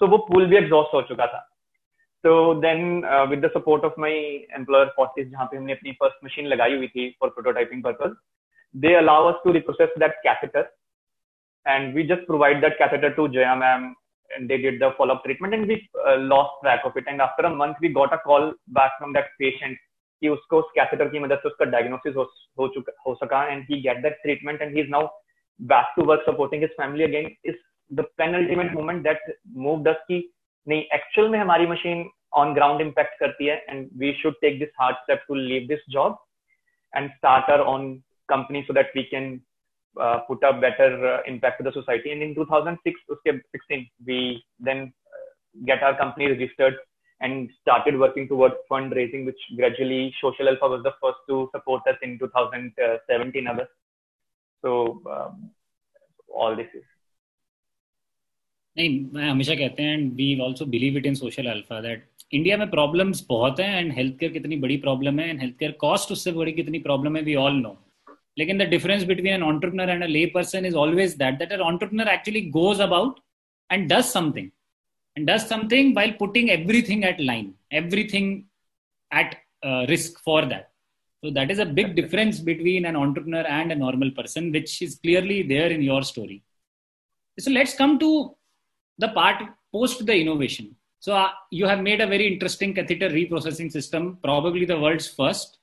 so 0.02 0.10
वो 0.14 0.20
pool 0.30 0.50
भी 0.50 0.58
exhaust 0.62 0.94
हो 0.94 1.02
चुका 1.10 1.28
था 1.34 1.42
so 2.26 2.34
then 2.64 3.04
uh, 3.14 3.26
with 3.30 3.42
the 3.42 3.52
support 3.54 3.88
of 3.90 3.98
my 4.06 4.14
employer 4.60 4.90
Fortis 4.98 5.32
जहाँ 5.32 5.46
पे 5.52 5.58
हमने 5.58 5.74
अपनी 5.74 5.98
first 6.04 6.28
machine 6.28 6.52
लगाई 6.54 6.76
हुई 6.76 6.88
थी 6.96 7.10
for 7.20 7.32
prototyping 7.38 7.84
purpose 7.88 8.20
they 8.84 8.96
allow 8.96 9.20
us 9.30 9.42
to 9.46 9.54
reprocess 9.60 9.98
that 10.04 10.22
catheter 10.26 10.66
and 11.66 11.94
we 11.94 12.04
just 12.04 12.26
provide 12.28 12.64
that 12.64 12.78
catheter 12.78 13.14
to 13.16 13.28
Jaya 13.30 13.56
ma'am 13.56 13.94
and 14.36 14.50
they 14.50 14.58
did 14.58 14.80
the 14.80 14.92
follow-up 14.98 15.24
treatment 15.24 15.54
and 15.54 15.68
we 15.68 15.90
uh, 16.08 16.18
lost 16.18 16.52
track 16.64 16.82
of 16.86 16.96
it. 16.96 17.06
And 17.08 17.22
after 17.22 17.44
a 17.44 17.56
month, 17.56 17.78
we 17.82 17.90
got 17.90 18.14
a 18.14 18.18
call 18.18 18.54
back 18.68 18.92
from 19.00 19.14
that 19.14 19.26
patient 19.40 19.78
कि 20.21 20.29
उसको 20.29 20.59
उस 20.61 20.71
catheter 20.75 21.09
की 21.09 21.19
मदद 21.19 21.39
से 21.43 21.49
उसका 21.49 21.65
diagnosis 21.71 22.17
हो, 22.17 22.23
हो 22.59 22.69
चुका 22.75 22.93
हो 23.07 23.15
सका 23.15 23.45
and 23.47 23.65
he 23.71 23.81
get 23.83 24.03
that 24.03 24.19
treatment 24.23 24.63
and 24.63 24.75
he 24.75 24.81
is 24.81 24.91
now 24.91 25.07
back 25.61 25.93
to 25.97 26.05
work 26.11 26.25
supporting 26.27 26.63
his 26.63 26.71
family 26.81 27.05
again 27.05 27.31
is 27.45 27.57
the 27.91 28.05
penultimate 28.35 28.73
moment 28.73 29.03
that 29.03 29.35
move 29.67 29.83
thus 29.83 30.05
की 30.09 30.21
नहीं 30.67 30.83
एक्चुअल 30.95 31.29
में 31.29 31.39
हमारी 31.39 31.67
मशीन 31.67 32.09
ऑन 32.35 32.55
ग्राउंड 32.55 32.81
इम्पैक्ट 32.81 33.19
करती 33.21 33.47
है 33.47 33.65
and 33.69 33.89
we 33.99 34.13
should 34.23 34.35
take 34.41 34.59
this 34.59 34.69
hard 34.81 34.97
step 34.97 35.25
to 35.29 35.35
leave 35.35 35.67
this 35.69 35.85
job 35.91 36.19
and 36.97 37.11
start 37.11 37.51
our 37.51 37.61
own 37.75 37.95
company 38.29 38.63
so 38.69 38.75
that 38.77 38.87
we 38.95 39.05
can 39.05 39.41
uh, 39.97 40.19
put 40.29 40.43
a 40.43 40.53
better 40.53 40.89
uh, 41.07 41.23
impact 41.27 41.59
to 41.59 41.65
the 41.65 41.73
society. 41.73 42.13
And 42.13 42.23
in 42.23 42.35
2006, 42.35 43.01
16, 43.25 43.91
we 44.07 44.45
then 44.61 44.93
uh, 45.09 45.65
get 45.65 45.83
our 45.83 45.97
company 45.97 46.27
registered 46.29 46.75
and 47.22 47.50
started 47.62 47.98
working 47.98 48.28
towards 48.28 48.56
fundraising, 48.70 49.26
which 49.26 49.42
gradually 49.56 50.14
Social 50.20 50.50
Alpha 50.50 50.68
was 50.68 50.84
the 50.84 50.94
first 51.02 51.20
to 51.30 51.50
support 51.54 51.84
us 51.88 51.98
in 52.02 52.18
2017 52.20 53.48
August. 53.48 53.72
So 54.64 55.02
um, 55.18 55.52
all 56.28 56.56
this 56.56 56.74
is. 56.74 56.88
नहीं 58.78 58.90
मैं 59.14 59.30
हमेशा 59.30 59.56
कहते 59.56 59.84
हैं 59.84 59.98
and 60.00 60.12
we 60.16 60.26
also 60.42 60.66
believe 60.74 60.98
it 60.98 61.06
in 61.06 61.16
social 61.16 61.46
alpha 61.52 61.80
that 61.82 62.06
India 62.34 62.58
में 62.58 62.70
problems 62.72 63.26
बहुत 63.30 63.60
हैं 63.60 63.80
and 63.80 63.92
health 63.94 64.18
care 64.20 64.32
कितनी 64.32 64.56
बड़ी 64.58 64.78
प्रॉब्लम 64.86 65.20
है 65.20 65.28
एंड 65.30 65.40
हेल्थ 65.42 65.58
केयर 65.60 65.72
कॉस्ट 65.82 66.12
उससे 66.12 66.32
बड़ी 66.38 66.52
कितनी 66.60 66.80
प्रॉब्लम 66.86 67.16
है 67.18 67.24
we 67.24 67.36
all 67.42 67.60
no 67.62 67.78
Like, 68.38 68.58
the 68.58 68.66
difference 68.66 69.04
between 69.04 69.34
an 69.34 69.44
entrepreneur 69.44 69.90
and 69.90 70.04
a 70.04 70.08
lay 70.08 70.28
person 70.28 70.64
is 70.64 70.74
always 70.74 71.16
that 71.16 71.38
that 71.40 71.52
an 71.52 71.62
entrepreneur 71.62 72.08
actually 72.08 72.50
goes 72.50 72.80
about 72.80 73.20
and 73.70 73.90
does 73.90 74.12
something 74.12 74.52
and 75.16 75.28
does 75.28 75.48
something 75.48 75.94
while 75.94 76.14
putting 76.14 76.50
everything 76.58 77.04
at 77.04 77.20
line 77.20 77.54
everything 77.72 78.28
at 79.12 79.30
uh, 79.64 79.86
risk 79.94 80.20
for 80.28 80.42
that 80.46 80.66
so 81.24 81.30
that 81.38 81.52
is 81.54 81.60
a 81.60 81.66
big 81.80 81.96
difference 81.96 82.40
between 82.40 82.86
an 82.86 82.96
entrepreneur 82.96 83.46
and 83.60 83.72
a 83.72 83.82
normal 83.86 84.12
person 84.20 84.52
which 84.52 84.82
is 84.82 84.96
clearly 85.04 85.40
there 85.54 85.72
in 85.78 85.82
your 85.82 86.02
story 86.04 86.42
so 87.38 87.52
let's 87.52 87.76
come 87.82 87.98
to 88.00 88.12
the 89.00 89.10
part 89.10 89.42
post 89.74 90.06
the 90.06 90.16
innovation 90.24 90.76
so 91.00 91.14
uh, 91.16 91.30
you 91.50 91.66
have 91.66 91.82
made 91.82 92.02
a 92.02 92.08
very 92.08 92.28
interesting 92.34 92.74
catheter 92.74 93.10
reprocessing 93.10 93.72
system 93.72 94.18
probably 94.24 94.66
the 94.66 94.80
world's 94.86 95.10
first 95.20 95.62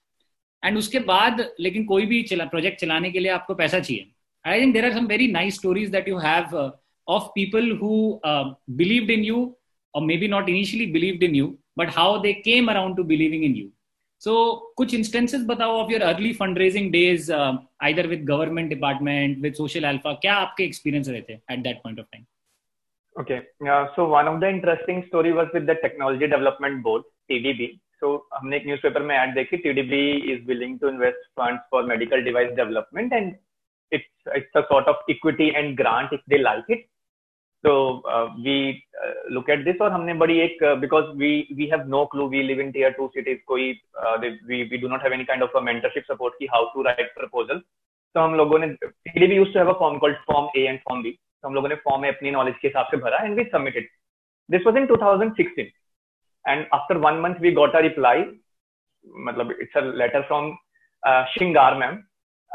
and 0.64 0.78
उसके 0.78 0.98
बाद 1.08 1.48
लेकिन 1.60 1.84
कोई 1.86 2.06
भी 2.06 2.22
चला 2.30 2.44
project 2.54 2.80
चलाने 2.80 3.10
के 3.10 3.18
लिए 3.18 3.30
आपको 3.30 3.54
पैसा 3.54 3.78
चाहिए 3.78 4.10
I 4.46 4.60
think 4.60 4.72
there 4.74 4.84
are 4.84 4.92
some 4.92 5.06
very 5.06 5.26
nice 5.32 5.54
stories 5.54 5.90
that 5.90 6.08
you 6.08 6.18
have 6.18 6.56
of 7.08 7.30
people 7.34 7.70
who 7.82 8.20
believed 8.76 9.10
in 9.10 9.24
you 9.24 9.42
और 9.94 10.02
may 10.02 10.16
be 10.16 10.28
not 10.28 10.48
initially 10.48 10.86
believed 10.92 11.22
in 11.22 11.34
you 11.34 11.56
but 11.78 11.90
how 11.96 12.18
they 12.22 12.32
came 12.44 12.70
around 12.70 12.96
two 12.96 13.04
believing 13.04 13.44
in 13.44 13.54
you 13.56 13.68
so 14.22 14.34
कुछ 14.76 14.94
instances 14.94 15.44
बताओ 15.46 15.76
of 15.80 15.90
your 15.92 16.02
early 16.02 16.32
fund 16.32 16.58
raising 16.58 16.90
days 16.92 17.30
either 17.30 18.06
with 18.06 18.24
government 18.26 18.68
department 18.68 19.38
with 19.42 19.54
social 19.54 19.84
alpha 19.88 20.12
क्या 20.22 20.34
आपके 20.36 20.64
experience 20.64 21.08
रहे 21.08 21.20
थे 21.20 21.32
eight 21.32 21.58
that 21.58 21.82
point 21.82 22.00
of 22.00 22.06
time 22.12 22.24
Okay, 23.16 23.36
uh, 23.68 23.88
so 23.96 24.04
one 24.06 24.28
of 24.28 24.38
the 24.38 24.48
interesting 24.48 25.04
story 25.08 25.32
was 25.32 25.48
with 25.52 25.66
the 25.66 25.74
Technology 25.74 26.26
Development 26.28 26.82
Board, 26.82 27.02
TDB. 27.28 27.66
तो 28.00 28.08
हमने 28.34 28.56
एक 28.56 28.66
newspaper 28.66 29.02
में 29.02 29.14
add 29.16 29.34
देखी 29.34 29.56
TDB 29.56 30.02
is 30.32 30.44
willing 30.46 30.78
to 30.80 30.88
invest 30.88 31.24
funds 31.38 31.62
for 31.70 31.84
medical 31.84 32.20
device 32.24 32.50
development 32.56 33.12
and 33.12 33.32
it's 33.92 34.32
it's 34.36 34.56
a 34.56 34.60
sort 34.68 34.88
of 34.88 35.06
equity 35.10 35.48
and 35.48 35.76
grant 35.76 36.12
if 36.14 36.20
they 36.28 36.38
like 37.64 37.66
it 37.66 37.68
तो 37.68 38.42
we 38.42 39.34
look 39.34 39.50
at 39.50 39.64
this 39.64 39.80
और 39.82 39.92
हमने 39.92 40.14
बड़ी 40.14 40.38
एक 40.40 40.64
because 40.80 41.04
we 41.16 41.48
we 41.56 41.66
have 41.66 41.86
no 41.88 42.04
clue 42.04 42.28
we 42.28 42.42
live 42.42 42.60
in 42.60 42.72
tier 42.72 42.90
two 42.90 43.08
cities 43.08 43.40
कोई 43.46 43.80
we 44.48 44.62
we 44.62 44.78
do 44.78 44.88
not 44.88 45.02
have 45.02 45.12
any 45.12 45.24
kind 45.24 45.42
of 45.42 45.56
a 45.56 45.60
mentorship 45.60 46.04
support 46.12 46.34
की 46.38 46.46
how 46.46 46.64
to 46.74 46.82
right 46.82 47.14
proposal 47.14 47.58
तो 48.14 48.20
हम 48.20 48.34
लोगों 48.34 48.58
ने 48.58 48.66
TDB 48.84 49.36
use 49.36 49.52
to 49.54 49.58
have 49.58 49.68
a 49.68 49.78
form 49.78 49.98
called 49.98 50.16
form 50.32 50.48
A 50.56 50.64
and 50.66 50.78
form 50.78 51.02
B 51.02 51.10
तो 51.10 51.48
हम 51.48 51.54
लोगों 51.54 51.68
ने 51.68 51.74
फॉर्म 51.74 52.02
में 52.02 52.08
अपनी 52.08 52.30
नॉलेज 52.30 52.54
के 52.62 52.68
हिसाब 52.68 52.86
से 52.90 52.96
भरा 52.96 53.18
and 53.18 53.36
we 53.38 53.44
submitted 53.44 53.88
this 54.50 54.66
was 54.66 54.76
in 54.76 54.86
2016 54.86 55.66
and 56.44 56.66
after 56.72 56.98
one 56.98 57.20
month 57.20 57.40
we 57.40 57.50
got 57.50 57.74
a 57.74 57.82
reply 57.82 58.26
matlab, 59.04 59.52
it's 59.60 59.72
a 59.76 59.80
letter 59.80 60.24
from 60.28 60.56
uh, 61.02 61.24
Shingar 61.36 61.78
ma'am 61.78 62.06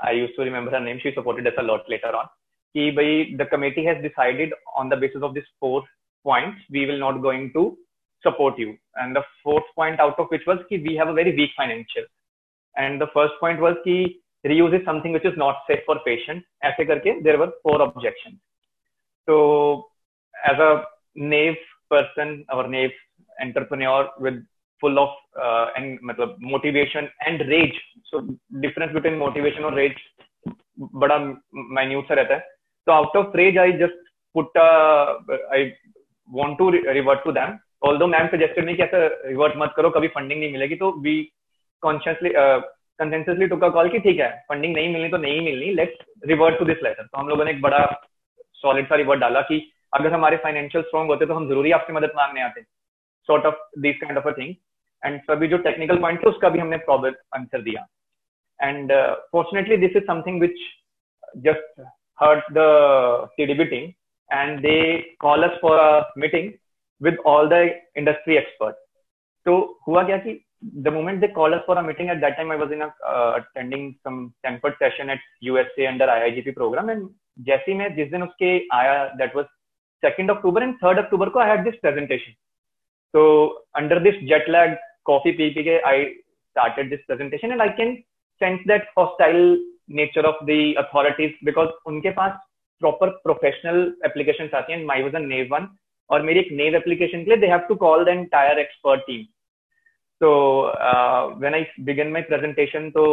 I 0.03 0.11
used 0.11 0.35
to 0.35 0.41
remember 0.41 0.71
her 0.71 0.79
name 0.79 0.99
she 1.01 1.13
supported 1.13 1.47
us 1.47 1.53
a 1.57 1.63
lot 1.63 1.89
later 1.89 2.15
on 2.15 2.25
कि 2.74 2.90
भाई 2.90 3.24
the 3.36 3.48
committee 3.52 3.84
has 3.84 3.98
decided 4.02 4.54
on 4.76 4.88
the 4.88 4.98
basis 4.98 5.22
of 5.22 5.32
this 5.32 5.44
four 5.60 5.82
points 6.26 6.66
we 6.72 6.84
will 6.84 7.00
not 7.00 7.16
going 7.20 7.50
to 7.50 7.64
support 8.24 8.60
you 8.60 8.68
and 8.98 9.16
the 9.18 9.22
fourth 9.44 9.72
point 9.76 10.00
out 10.00 10.20
of 10.20 10.28
which 10.32 10.48
was 10.48 10.58
की 10.68 10.76
we 10.88 10.94
have 10.96 11.08
a 11.08 11.12
very 11.12 11.30
weak 11.30 11.54
financial 11.56 12.06
and 12.76 13.02
the 13.02 13.06
first 13.14 13.40
point 13.40 13.60
was 13.60 13.74
कि 13.84 13.96
reuse 14.44 14.74
is 14.74 14.84
something 14.84 15.14
which 15.14 15.26
is 15.26 15.38
not 15.38 15.56
safe 15.66 15.84
for 15.86 15.98
patient 16.04 16.44
ऐसे 16.64 16.84
करके 16.84 17.20
there 17.20 17.36
were 17.36 17.46
four 17.64 17.82
objection 17.82 18.38
तो 19.28 19.38
as 20.34 20.60
a 20.60 20.70
naive 21.16 21.54
person 21.90 22.42
और 22.52 22.68
naive 22.68 22.90
entrepreneur 23.36 24.14
with 24.22 24.44
full 24.82 24.98
of 24.98 25.40
and 25.76 25.98
मतलब 26.04 26.36
motivation 26.50 27.08
and 27.22 27.42
rage 27.48 27.80
so 28.06 28.20
difference 28.60 28.92
between 28.92 29.14
motivation 29.18 29.64
और 29.64 29.74
rage 29.74 29.94
बड़ा 30.94 31.18
minute 31.54 32.08
सा 32.08 32.14
रहता 32.14 32.34
है। 32.34 32.56
So 32.88 32.94
out 32.94 33.16
of 33.16 33.34
rage 33.34 33.56
I 33.56 33.72
just 33.72 33.98
put 34.34 34.46
uh, 34.56 35.18
I 35.50 35.74
want 36.28 36.58
to 36.58 36.70
re- 36.70 36.86
revert 36.98 37.24
to 37.24 37.32
them 37.32 37.58
although 37.82 38.08
ma'am 38.14 38.30
suggested 38.30 38.64
me 38.64 38.76
कि 38.76 38.82
ऐसा 38.82 39.00
revert 39.30 39.56
मत 39.56 39.72
करो 39.76 39.90
कभी 39.90 40.08
funding 40.16 40.40
नहीं 40.40 40.52
मिलेगी 40.52 40.76
तो 40.76 40.90
we 41.06 41.14
consciously 41.82 42.34
uh, 42.42 42.60
consensusly 43.02 43.48
took 43.52 43.66
a 43.68 43.72
call 43.76 43.90
कि 43.92 43.98
ठीक 44.06 44.20
है 44.20 44.30
funding 44.52 44.74
नहीं 44.74 44.92
मिलनी 44.92 45.08
तो 45.08 45.18
नहीं 45.26 45.40
मिलनी 45.40 45.74
let's 45.80 46.06
revert 46.32 46.58
to 46.60 46.68
this 46.70 46.82
letter 46.88 47.04
तो 47.04 47.18
हम 47.18 47.28
लोगों 47.28 47.44
ने 47.44 47.50
एक 47.50 47.60
बड़ा 47.60 47.82
solid 48.64 48.88
सा 48.88 48.98
revert 49.02 49.20
डाला 49.20 49.40
कि 49.50 49.60
अगर 49.92 50.12
हमारे 50.12 50.36
फाइनेंशियल 50.36 50.84
स्ट्रॉन्ग 50.84 51.10
होते 51.10 51.26
तो 51.26 51.34
हम 51.34 51.48
ज़रूरी 51.48 51.70
आपसे 51.72 51.92
मदद 51.92 52.12
मांगने 52.16 52.42
आते 52.42 52.64
sort 53.28 53.46
of 53.46 53.54
these 53.84 54.00
kind 54.02 54.18
of 54.18 54.26
a 54.26 54.34
thing 54.40 54.56
and 55.02 55.20
सभी 55.30 55.48
जो 55.48 55.58
technical 55.68 56.02
point 56.04 56.22
थे 56.22 56.28
उसका 56.28 56.48
भी 56.48 56.58
हमने 56.58 56.78
proper 56.88 57.12
answer 57.38 57.62
दिया 57.64 57.86
and 58.60 58.92
uh, 58.92 59.16
fortunately 59.34 59.76
this 59.76 59.96
is 60.00 60.06
something 60.06 60.38
which 60.38 60.60
just 62.17 62.17
hurt 62.17 62.43
the 62.53 63.29
TDB 63.39 63.69
team 63.69 63.95
and 64.31 64.63
they 64.63 65.05
call 65.19 65.43
us 65.43 65.51
for 65.61 65.77
a 65.77 66.05
meeting 66.15 66.57
with 66.99 67.15
all 67.25 67.49
the 67.49 67.69
industry 67.95 68.37
experts 68.37 68.77
so 69.43 69.77
हुआ 69.87 70.03
क्या 70.03 70.17
कि 70.17 70.39
the 70.83 70.91
moment 70.91 71.19
they 71.19 71.27
called 71.27 71.53
us 71.53 71.61
for 71.65 71.77
a 71.77 71.83
meeting 71.83 72.09
at 72.09 72.21
that 72.21 72.37
time 72.37 72.51
I 72.51 72.55
was 72.55 72.71
in 72.71 72.81
a 72.81 72.93
uh, 73.07 73.39
attending 73.39 73.95
some 74.03 74.33
Stanford 74.39 74.73
session 74.79 75.09
at 75.09 75.19
USA 75.41 75.87
under 75.87 76.05
IIGP 76.05 76.55
program 76.55 76.89
and 76.89 77.09
जैसे 77.39 77.73
मैं 77.73 77.95
जिस 77.95 78.11
दिन 78.11 78.23
उसके 78.23 78.67
आया 78.73 79.17
that 79.17 79.35
was 79.35 79.45
second 80.01 80.31
October 80.31 80.61
and 80.61 80.79
third 80.79 80.99
October 80.99 81.29
को 81.29 81.41
I 81.41 81.47
had 81.47 81.65
this 81.65 81.75
presentation 81.81 82.33
So 83.15 83.59
under 83.75 83.99
this 83.99 84.15
jet 84.27 84.49
lag 84.49 84.77
coffee 85.05 85.33
PPK, 85.33 85.79
I 85.85 86.13
started 86.51 86.89
this 86.89 87.01
presentation 87.07 87.51
and 87.51 87.61
I 87.61 87.69
can 87.69 88.03
sense 88.39 88.61
that 88.67 88.87
hostile 88.97 89.57
nature 89.88 90.26
of 90.26 90.44
the 90.44 90.50
authorities 90.78 91.34
because 91.44 91.68
उनके 91.86 92.10
पास 92.20 92.32
proper 92.82 93.08
professional 93.24 93.80
application 94.04 94.48
आती 94.56 94.72
है 94.72 94.84
माई 94.84 95.02
was 95.02 95.16
a 95.16 95.20
naive 95.20 95.54
one 95.54 95.68
और 96.10 96.22
मेरी 96.22 96.40
एक 96.40 96.52
नेव 96.52 96.76
application 96.76 97.24
के 97.24 97.30
लिए 97.30 97.36
they 97.36 97.46
have 97.46 97.58
to 97.68 97.74
call 97.82 98.04
the 98.04 98.08
entire 98.08 98.58
expert 98.58 99.00
team 99.06 99.24
so 100.20 100.30
when 101.40 101.54
I 101.54 101.66
begin 101.86 102.12
my 102.12 102.22
presentation 102.30 102.90
तो 102.90 103.04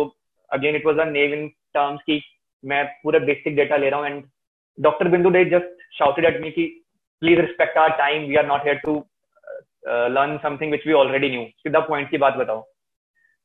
again 0.52 0.76
it 0.76 0.86
was 0.86 1.00
a 1.00 1.06
new 1.10 1.34
in 1.34 1.48
terms 1.74 2.02
की 2.02 2.22
मैं 2.64 2.84
पूरा 3.04 3.20
बेसिक 3.26 3.56
डेटा 3.56 3.78
ले 3.78 3.90
रहा 3.90 4.00
हूँ 4.00 4.08
and 4.08 4.24
doctor 4.78 5.08
Bindu 5.08 5.30
Dey 5.30 5.44
just 5.50 5.84
shouted 5.98 6.26
at 6.26 6.42
me 6.42 6.52
की 6.52 6.66
please 7.22 7.40
respect 7.40 7.78
our 7.78 7.90
time 7.98 8.26
we 8.28 8.36
are 8.36 8.46
not 8.48 8.64
here 8.66 8.78
to 8.86 8.96
learn 9.88 10.38
something 10.44 10.72
which 10.72 10.88
we 10.88 10.94
already 10.94 11.30
knew 11.30 11.44
सीधा 11.44 11.80
point 11.90 12.10
की 12.10 12.18
बात 12.18 12.36
बताओ। 12.38 12.66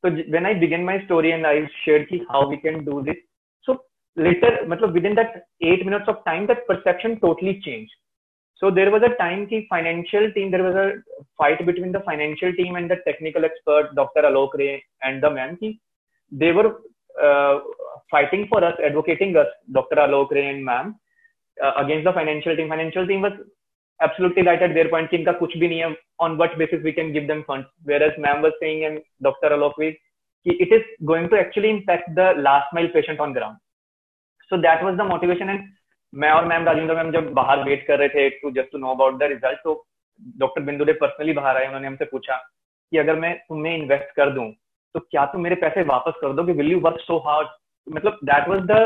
So 0.03 0.09
when 0.29 0.45
I 0.45 0.53
begin 0.53 0.83
my 0.83 1.03
story 1.05 1.31
and 1.31 1.45
I 1.45 1.69
shared 1.85 2.09
how 2.29 2.47
we 2.49 2.57
can 2.57 2.83
do 2.83 3.03
this, 3.05 3.17
so 3.63 3.83
later, 4.15 4.59
within 4.93 5.15
that 5.15 5.45
eight 5.61 5.85
minutes 5.85 6.05
of 6.07 6.23
time, 6.25 6.47
that 6.47 6.65
perception 6.67 7.19
totally 7.19 7.61
changed. 7.63 7.93
So 8.57 8.69
there 8.69 8.91
was 8.91 9.01
a 9.03 9.15
time 9.15 9.47
the 9.49 9.65
financial 9.69 10.31
team, 10.33 10.51
there 10.51 10.63
was 10.63 10.75
a 10.75 10.93
fight 11.37 11.65
between 11.65 11.91
the 11.91 12.01
financial 12.01 12.53
team 12.53 12.75
and 12.75 12.89
the 12.89 12.97
technical 13.07 13.43
expert, 13.43 13.95
Dr. 13.95 14.21
Alok 14.21 14.53
Ray 14.53 14.83
and 15.03 15.21
the 15.21 15.31
man. 15.31 15.57
They 16.31 16.51
were 16.51 16.79
uh, 17.21 17.59
fighting 18.09 18.47
for 18.49 18.63
us, 18.63 18.75
advocating 18.85 19.35
us, 19.35 19.47
Dr. 19.71 19.95
Alok 19.95 20.29
Ray 20.31 20.49
and 20.49 20.63
ma'am, 20.63 20.95
uh, 21.63 21.73
against 21.77 22.05
the 22.05 22.13
financial 22.13 22.55
team. 22.55 22.69
Financial 22.69 23.07
team 23.07 23.21
was 23.21 23.33
absolutely 24.01 24.43
right 24.43 24.61
at 24.61 24.73
their 24.75 24.89
point 24.89 25.09
कि 25.09 25.17
इनका 25.17 25.31
कुछ 25.39 25.57
भी 25.57 25.67
नहीं 25.67 25.79
है 25.79 25.95
on 26.25 26.37
what 26.41 26.57
basis 26.61 26.87
we 26.87 26.95
can 26.99 27.11
give 27.17 27.27
them 27.27 27.43
funds 27.49 27.67
whereas 27.91 28.17
ma'am 28.25 28.41
was 28.41 28.57
saying 28.61 28.85
and 28.85 29.03
Dr. 29.27 29.51
Alok 29.57 29.83
it 30.45 30.71
is 30.77 30.87
going 31.05 31.29
to 31.29 31.39
actually 31.39 31.69
impact 31.69 32.15
the 32.15 32.33
last 32.47 32.73
mile 32.73 32.89
patient 32.95 33.19
on 33.19 33.33
ground 33.33 33.57
so 34.51 34.59
that 34.61 34.83
was 34.83 34.97
the 34.97 35.07
motivation 35.13 35.55
and 35.55 35.69
मैं 36.13 36.31
और 36.31 36.45
ma'am 36.45 36.65
Rajendra 36.65 36.95
ma'am 36.95 37.11
जब 37.11 37.31
बाहर 37.33 37.63
wait 37.63 37.85
कर 37.87 37.99
रहे 37.99 38.09
थे 38.09 38.29
to 38.29 38.49
just 38.51 38.71
to 38.71 38.77
know 38.77 38.89
about 38.93 39.19
the 39.19 39.27
result 39.31 39.59
तो 39.63 39.73
doctor 40.39 40.61
बिंदुडे 40.61 40.93
personally 41.03 41.33
बाहर 41.33 41.57
आए 41.57 41.67
उन्होंने 41.67 41.87
हमसे 41.87 42.05
पूछा 42.05 42.35
कि 42.91 42.97
अगर 42.97 43.15
मैं 43.19 43.33
तुम्हें 43.49 43.75
इन्वेस्ट 43.75 44.15
कर 44.15 44.29
दूँ 44.33 44.49
तो 44.95 44.99
क्या 44.99 45.25
तुम 45.33 45.41
मेरे 45.41 45.55
पैसे 45.61 45.83
वापस 45.91 46.19
कर 46.21 46.33
दोगे 46.35 46.53
will 46.53 46.71
you 46.71 46.79
work 46.79 46.99
so 47.01 47.17
hard 47.27 47.47
मतलब 47.87 48.19
that 48.31 48.47
was 48.49 48.61
the 48.71 48.79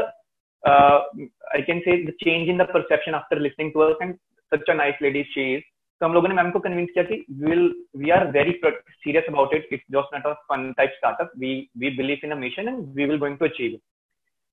I 1.55 1.61
can 1.61 1.79
say 1.87 1.97
the 2.03 2.13
change 2.23 2.49
in 2.49 2.57
the 2.57 2.67
perception 2.73 3.15
after 3.21 3.39
listening 3.39 3.71
to 3.73 3.79
us 3.79 3.97
and 4.01 4.15
such 4.52 4.70
a 4.70 4.74
nice 4.74 5.02
lady 5.02 5.22
she 5.34 5.52
is 5.54 5.62
तो 6.00 6.06
हम 6.06 6.14
लोगों 6.14 6.28
ने 6.28 6.34
मैम 6.34 6.50
को 6.50 6.60
कन्विंस 6.60 6.88
किया 6.94 7.04
कि 7.04 7.24
will 7.44 7.62
we 7.96 8.10
are 8.10 8.26
very 8.38 8.60
serious 8.64 9.24
about 9.28 9.54
it 9.54 9.68
it's 9.72 9.84
just 9.96 10.14
not 10.14 10.26
a 10.26 10.32
fun 10.52 10.72
type 10.76 10.90
startup 10.96 11.32
we 11.38 11.54
we 11.78 11.90
believe 11.96 12.20
in 12.24 12.30
a 12.32 12.36
mission 12.44 12.68
and 12.68 12.84
we 12.96 13.04
will 13.04 13.18
going 13.18 13.38
to 13.38 13.44
achieve 13.44 13.78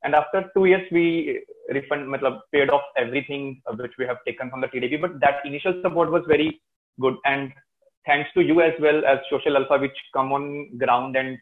and 0.03 0.15
after 0.15 0.49
two 0.55 0.65
years 0.65 0.87
we 0.91 1.05
refund 1.75 2.07
matlab, 2.07 2.41
paid 2.51 2.69
off 2.69 2.83
everything 2.97 3.61
which 3.75 3.95
we 3.99 4.05
have 4.05 4.17
taken 4.25 4.49
from 4.49 4.61
the 4.61 4.67
tdp 4.67 5.01
but 5.01 5.19
that 5.19 5.45
initial 5.45 5.73
support 5.81 6.11
was 6.11 6.23
very 6.27 6.49
good 6.97 7.15
and 7.25 7.51
thanks 8.05 8.29
to 8.33 8.41
you 8.41 8.61
as 8.61 8.73
well 8.79 9.03
as 9.05 9.17
social 9.29 9.57
alpha 9.57 9.77
which 9.77 9.97
come 10.13 10.31
on 10.31 10.77
ground 10.77 11.15
and 11.15 11.37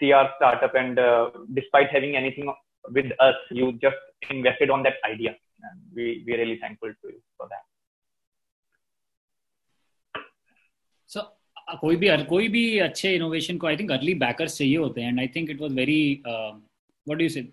see 0.00 0.12
our 0.12 0.30
startup 0.36 0.74
and 0.74 0.98
uh, 0.98 1.30
despite 1.54 1.90
having 1.90 2.16
anything 2.16 2.52
with 2.96 3.10
us 3.20 3.34
you 3.50 3.72
just 3.82 3.96
invested 4.30 4.70
on 4.70 4.82
that 4.82 4.94
idea 5.04 5.34
and 5.62 5.80
we 5.94 6.24
we're 6.26 6.38
really 6.38 6.58
thankful 6.58 6.92
to 7.02 7.08
you 7.08 7.20
for 7.36 7.48
that 7.48 7.64
कोई 11.81 11.95
भी 11.95 12.09
कोई 12.25 12.47
भी 12.47 12.63
अच्छे 12.79 13.13
innovation 13.15 13.57
को 13.57 13.67
I 13.67 13.77
think 13.77 13.91
early 13.91 14.13
bakers 14.15 14.57
चाहिए 14.57 14.77
होते 14.77 15.01
हैं 15.01 15.09
and 15.09 15.19
I 15.19 15.27
think 15.35 15.49
it 15.49 15.61
was 15.61 15.73
very 15.73 16.01
what 16.27 17.17
do 17.17 17.23
you 17.23 17.29
say 17.29 17.47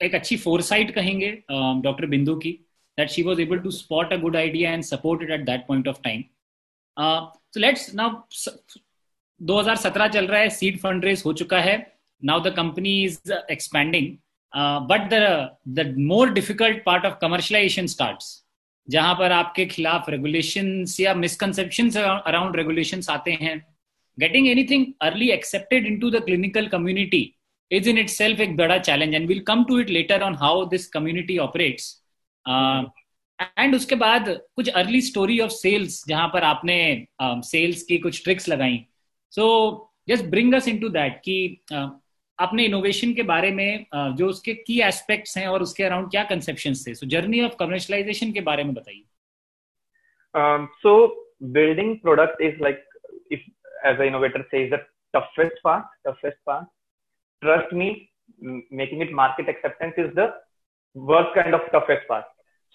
एक 0.00 0.14
अच्छी 0.14 0.36
फोरसाइट 0.36 0.94
कहेंगे 0.94 1.30
डॉक्टर 1.50 2.04
um, 2.04 2.10
बिंदु 2.10 2.36
की 2.36 2.52
that 2.98 3.10
she 3.10 3.22
was 3.22 3.40
able 3.40 3.58
to 3.58 3.70
spot 3.72 4.12
a 4.12 4.16
good 4.16 4.36
idea 4.36 4.72
and 4.72 4.82
support 4.84 5.22
it 5.22 5.30
at 5.30 5.44
that 5.46 5.66
point 5.66 5.88
of 5.88 6.00
time 6.04 6.22
so 6.96 7.60
let's 7.60 7.94
now 7.94 8.22
2017 9.40 10.08
चल 10.10 10.26
रहा 10.26 10.40
है 10.40 10.48
seed 10.50 10.78
fund 10.78 11.04
raise 11.04 11.22
हो 11.26 11.32
चुका 11.32 11.60
है 11.60 11.76
now 12.22 12.40
the 12.40 12.54
company 12.56 13.02
is 13.04 13.32
expanding 13.32 14.16
but 14.88 15.08
the 15.70 15.94
more 15.98 16.30
difficult 16.32 16.84
part 16.84 17.06
of 17.06 17.18
commercialization 17.20 17.86
starts 17.86 18.32
जहाँ 18.88 19.14
पर 19.14 19.32
आपके 19.32 19.66
खिलाफ 19.66 20.08
रेगुलेशन 20.10 20.84
या 21.00 21.14
मिसकंसेप्शन 21.14 21.90
अराउंड 21.90 22.56
रेगुलेशन 22.56 23.00
आते 23.10 23.32
हैं। 23.40 23.56
Getting 24.18 24.48
anything 24.48 24.86
early 25.02 25.30
accepted 25.30 25.86
into 26.00 26.10
the 26.10 26.24
clinical 26.24 26.66
community 26.68 27.22
is 27.70 27.88
in 27.90 27.98
itself 28.08 28.40
एक 28.40 28.56
बड़ा 28.56 28.78
challenge 28.78 29.14
and 29.14 29.28
will 29.28 29.40
come 29.40 29.64
to 29.64 29.78
it 29.80 29.90
later 29.90 30.22
on 30.22 30.34
how 30.34 30.64
this 30.64 30.86
community 30.88 31.38
uh, 32.46 32.84
and 33.58 33.74
उसके 33.74 33.94
बाद 33.94 34.28
कुछ 34.56 34.68
अर्ली 34.68 35.00
स्टोरी 35.00 35.38
ऑफ़ 35.40 35.50
सेल्स 35.50 36.02
जहाँ 36.08 36.28
पर 36.28 36.42
आपने 36.42 37.06
सेल्स 37.22 37.80
uh, 37.80 37.88
की 37.88 37.98
कुछ 37.98 38.22
ट्रिक्स 38.24 38.48
लगाई। 38.48 38.84
So 39.32 39.44
just 40.08 40.24
bring 40.24 40.54
us 40.54 40.68
into 40.68 40.88
that 40.88 41.20
कि 41.24 41.36
uh, 41.72 41.88
आपने 42.40 42.64
इनोवेशन 42.64 43.14
के 43.14 43.22
बारे 43.22 43.50
में 43.52 43.86
जो 44.16 44.28
उसके 44.28 44.54
की 44.66 44.80
एस्पेक्ट्स 44.88 45.36
हैं 45.38 45.46
और 45.48 45.62
उसके 45.62 45.84
अराउंड 45.84 46.10
क्या 46.10 46.24
कंसेप्शन 46.24 46.74
थे? 46.86 46.94
सो 46.94 47.06
जर्नी 47.06 47.44
ऑफ़ 47.44 47.56
कमर्शलाइजेशन 47.60 48.32
के 48.32 48.40
बारे 48.50 48.64
में 48.64 48.74
बताइए। 48.74 49.04
So 50.82 50.94
building 51.56 51.96
product 52.00 52.42
is 52.42 52.62
like 52.62 52.84
if 53.32 53.50
as 53.88 54.00
innovator 54.06 54.42
says 54.42 54.72
the 54.74 54.84
toughest 55.16 55.54
part 55.64 55.84
toughest 56.06 56.38
part. 56.48 56.64
Trust 57.42 57.70
me, 57.72 57.86
making 58.70 59.04
it 59.04 59.12
market 59.20 59.46
acceptance 59.48 60.00
is 60.02 60.10
the 60.16 60.26
worst 60.96 61.30
kind 61.36 61.56
of 61.58 61.62
toughest 61.74 62.04
part. 62.10 62.26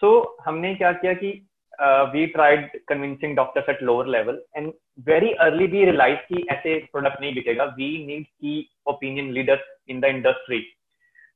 So 0.01 0.09
हमने 0.45 0.73
क्या 0.75 0.91
किया 1.03 1.13
कि 1.13 1.29
uh, 1.79 2.09
we 2.13 2.27
tried 2.27 2.69
convincing 2.87 3.35
doctors 3.35 3.63
at 3.67 3.81
lower 3.81 4.07
level 4.07 4.37
and 4.55 4.73
very 4.97 5.35
early 5.41 5.67
we 5.67 5.85
realized 5.89 6.21
ki 6.29 6.45
aise 6.53 6.83
product 6.91 7.19
nahi 7.21 7.33
bikega 7.37 7.65
we 7.77 7.89
need 8.09 8.25
key 8.39 8.57
opinion 8.93 9.33
leaders 9.37 9.63
in 9.87 9.99
the 10.03 10.09
industry 10.15 10.61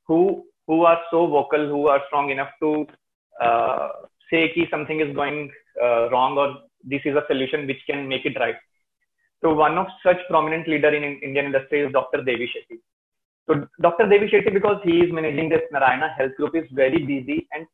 who 0.08 0.22
who 0.68 0.78
are 0.92 1.00
so 1.12 1.26
vocal 1.36 1.68
who 1.74 1.88
are 1.94 2.02
strong 2.08 2.30
enough 2.36 2.54
to 2.64 2.72
uh, 3.46 3.88
say 4.30 4.42
ki 4.54 4.68
something 4.74 5.00
is 5.06 5.14
going 5.22 5.40
uh, 5.84 6.10
wrong 6.12 6.38
or 6.38 6.50
this 6.84 7.02
is 7.06 7.16
a 7.16 7.26
solution 7.28 7.66
which 7.68 7.82
can 7.90 8.08
make 8.08 8.26
it 8.26 8.38
right. 8.40 8.56
So 9.42 9.54
one 9.54 9.78
of 9.78 9.88
such 10.04 10.20
prominent 10.30 10.68
leader 10.68 10.92
in 10.98 11.04
indian 11.30 11.48
industry 11.52 11.82
is 11.82 11.92
dr 11.98 12.22
devi 12.30 12.48
shetty. 12.54 12.78
So 13.48 13.68
dr 13.82 14.08
devi 14.14 14.28
shetty 14.34 14.54
because 14.60 14.80
he 14.84 15.00
is 15.06 15.12
managing 15.12 15.50
this 15.50 15.66
narayana 15.72 16.10
health 16.18 16.36
group 16.38 16.56
is 16.56 16.68
very 16.72 17.02
busy 17.14 17.48
and 17.52 17.66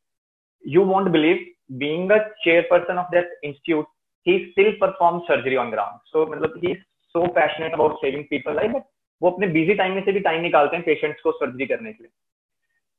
you 0.60 0.82
won't 0.82 1.12
believe 1.12 1.40
being 1.77 2.07
the 2.07 2.19
chairperson 2.45 2.97
of 2.97 3.07
that 3.11 3.27
institute, 3.43 3.85
he 4.23 4.51
still 4.51 4.71
performs 4.79 5.23
surgery 5.27 5.57
on 5.57 5.69
ground. 5.71 5.99
So 6.11 6.25
मतलब 6.25 6.61
he 6.61 6.71
is 6.71 6.81
so 7.13 7.27
passionate 7.35 7.73
about 7.73 7.97
saving 8.01 8.27
people 8.31 8.55
life, 8.55 8.71
but 8.77 8.87
वो 9.21 9.29
अपने 9.31 9.47
busy 9.53 9.75
time 9.81 9.95
में 9.95 10.03
से 10.05 10.11
भी 10.11 10.23
time 10.29 10.41
निकालते 10.41 10.77
हैं 10.77 10.85
patients 10.85 11.21
को 11.27 11.37
surgery 11.41 11.67
करने 11.67 11.93
के 11.93 12.03
लिए. 12.03 12.11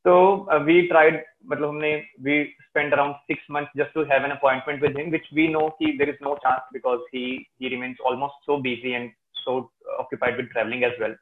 So 0.07 0.12
uh, 0.53 0.61
we 0.66 0.88
tried, 0.88 1.23
मतलब 1.46 1.68
हमने 1.68 1.92
we 2.27 2.37
spent 2.68 2.94
around 2.94 3.16
six 3.31 3.40
months 3.49 3.70
just 3.77 3.92
to 3.94 4.05
have 4.12 4.25
an 4.25 4.33
appointment 4.33 4.81
with 4.81 4.96
him, 4.96 5.11
which 5.11 5.27
we 5.33 5.49
know 5.49 5.64
he 5.79 5.96
there 5.99 6.09
is 6.09 6.20
no 6.20 6.37
chance 6.44 6.62
because 6.73 7.01
he 7.12 7.25
he 7.59 7.68
remains 7.75 7.99
almost 8.05 8.35
so 8.46 8.61
busy 8.68 8.94
and 8.94 9.11
so 9.44 9.70
occupied 9.99 10.37
with 10.37 10.51
traveling 10.51 10.85
as 10.85 10.92
well. 11.01 11.14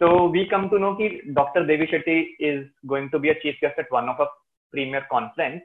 So 0.00 0.26
we 0.26 0.48
come 0.48 0.70
to 0.70 0.78
know 0.78 0.96
that 0.98 1.34
Dr. 1.34 1.66
Devi 1.66 1.86
Shetty 1.86 2.18
is 2.38 2.66
going 2.86 3.10
to 3.10 3.18
be 3.18 3.30
a 3.30 3.40
chief 3.40 3.56
guest 3.60 3.78
at 3.78 3.90
one 3.90 4.08
of 4.08 4.20
a 4.20 4.28
premier 4.72 5.04
conference. 5.10 5.62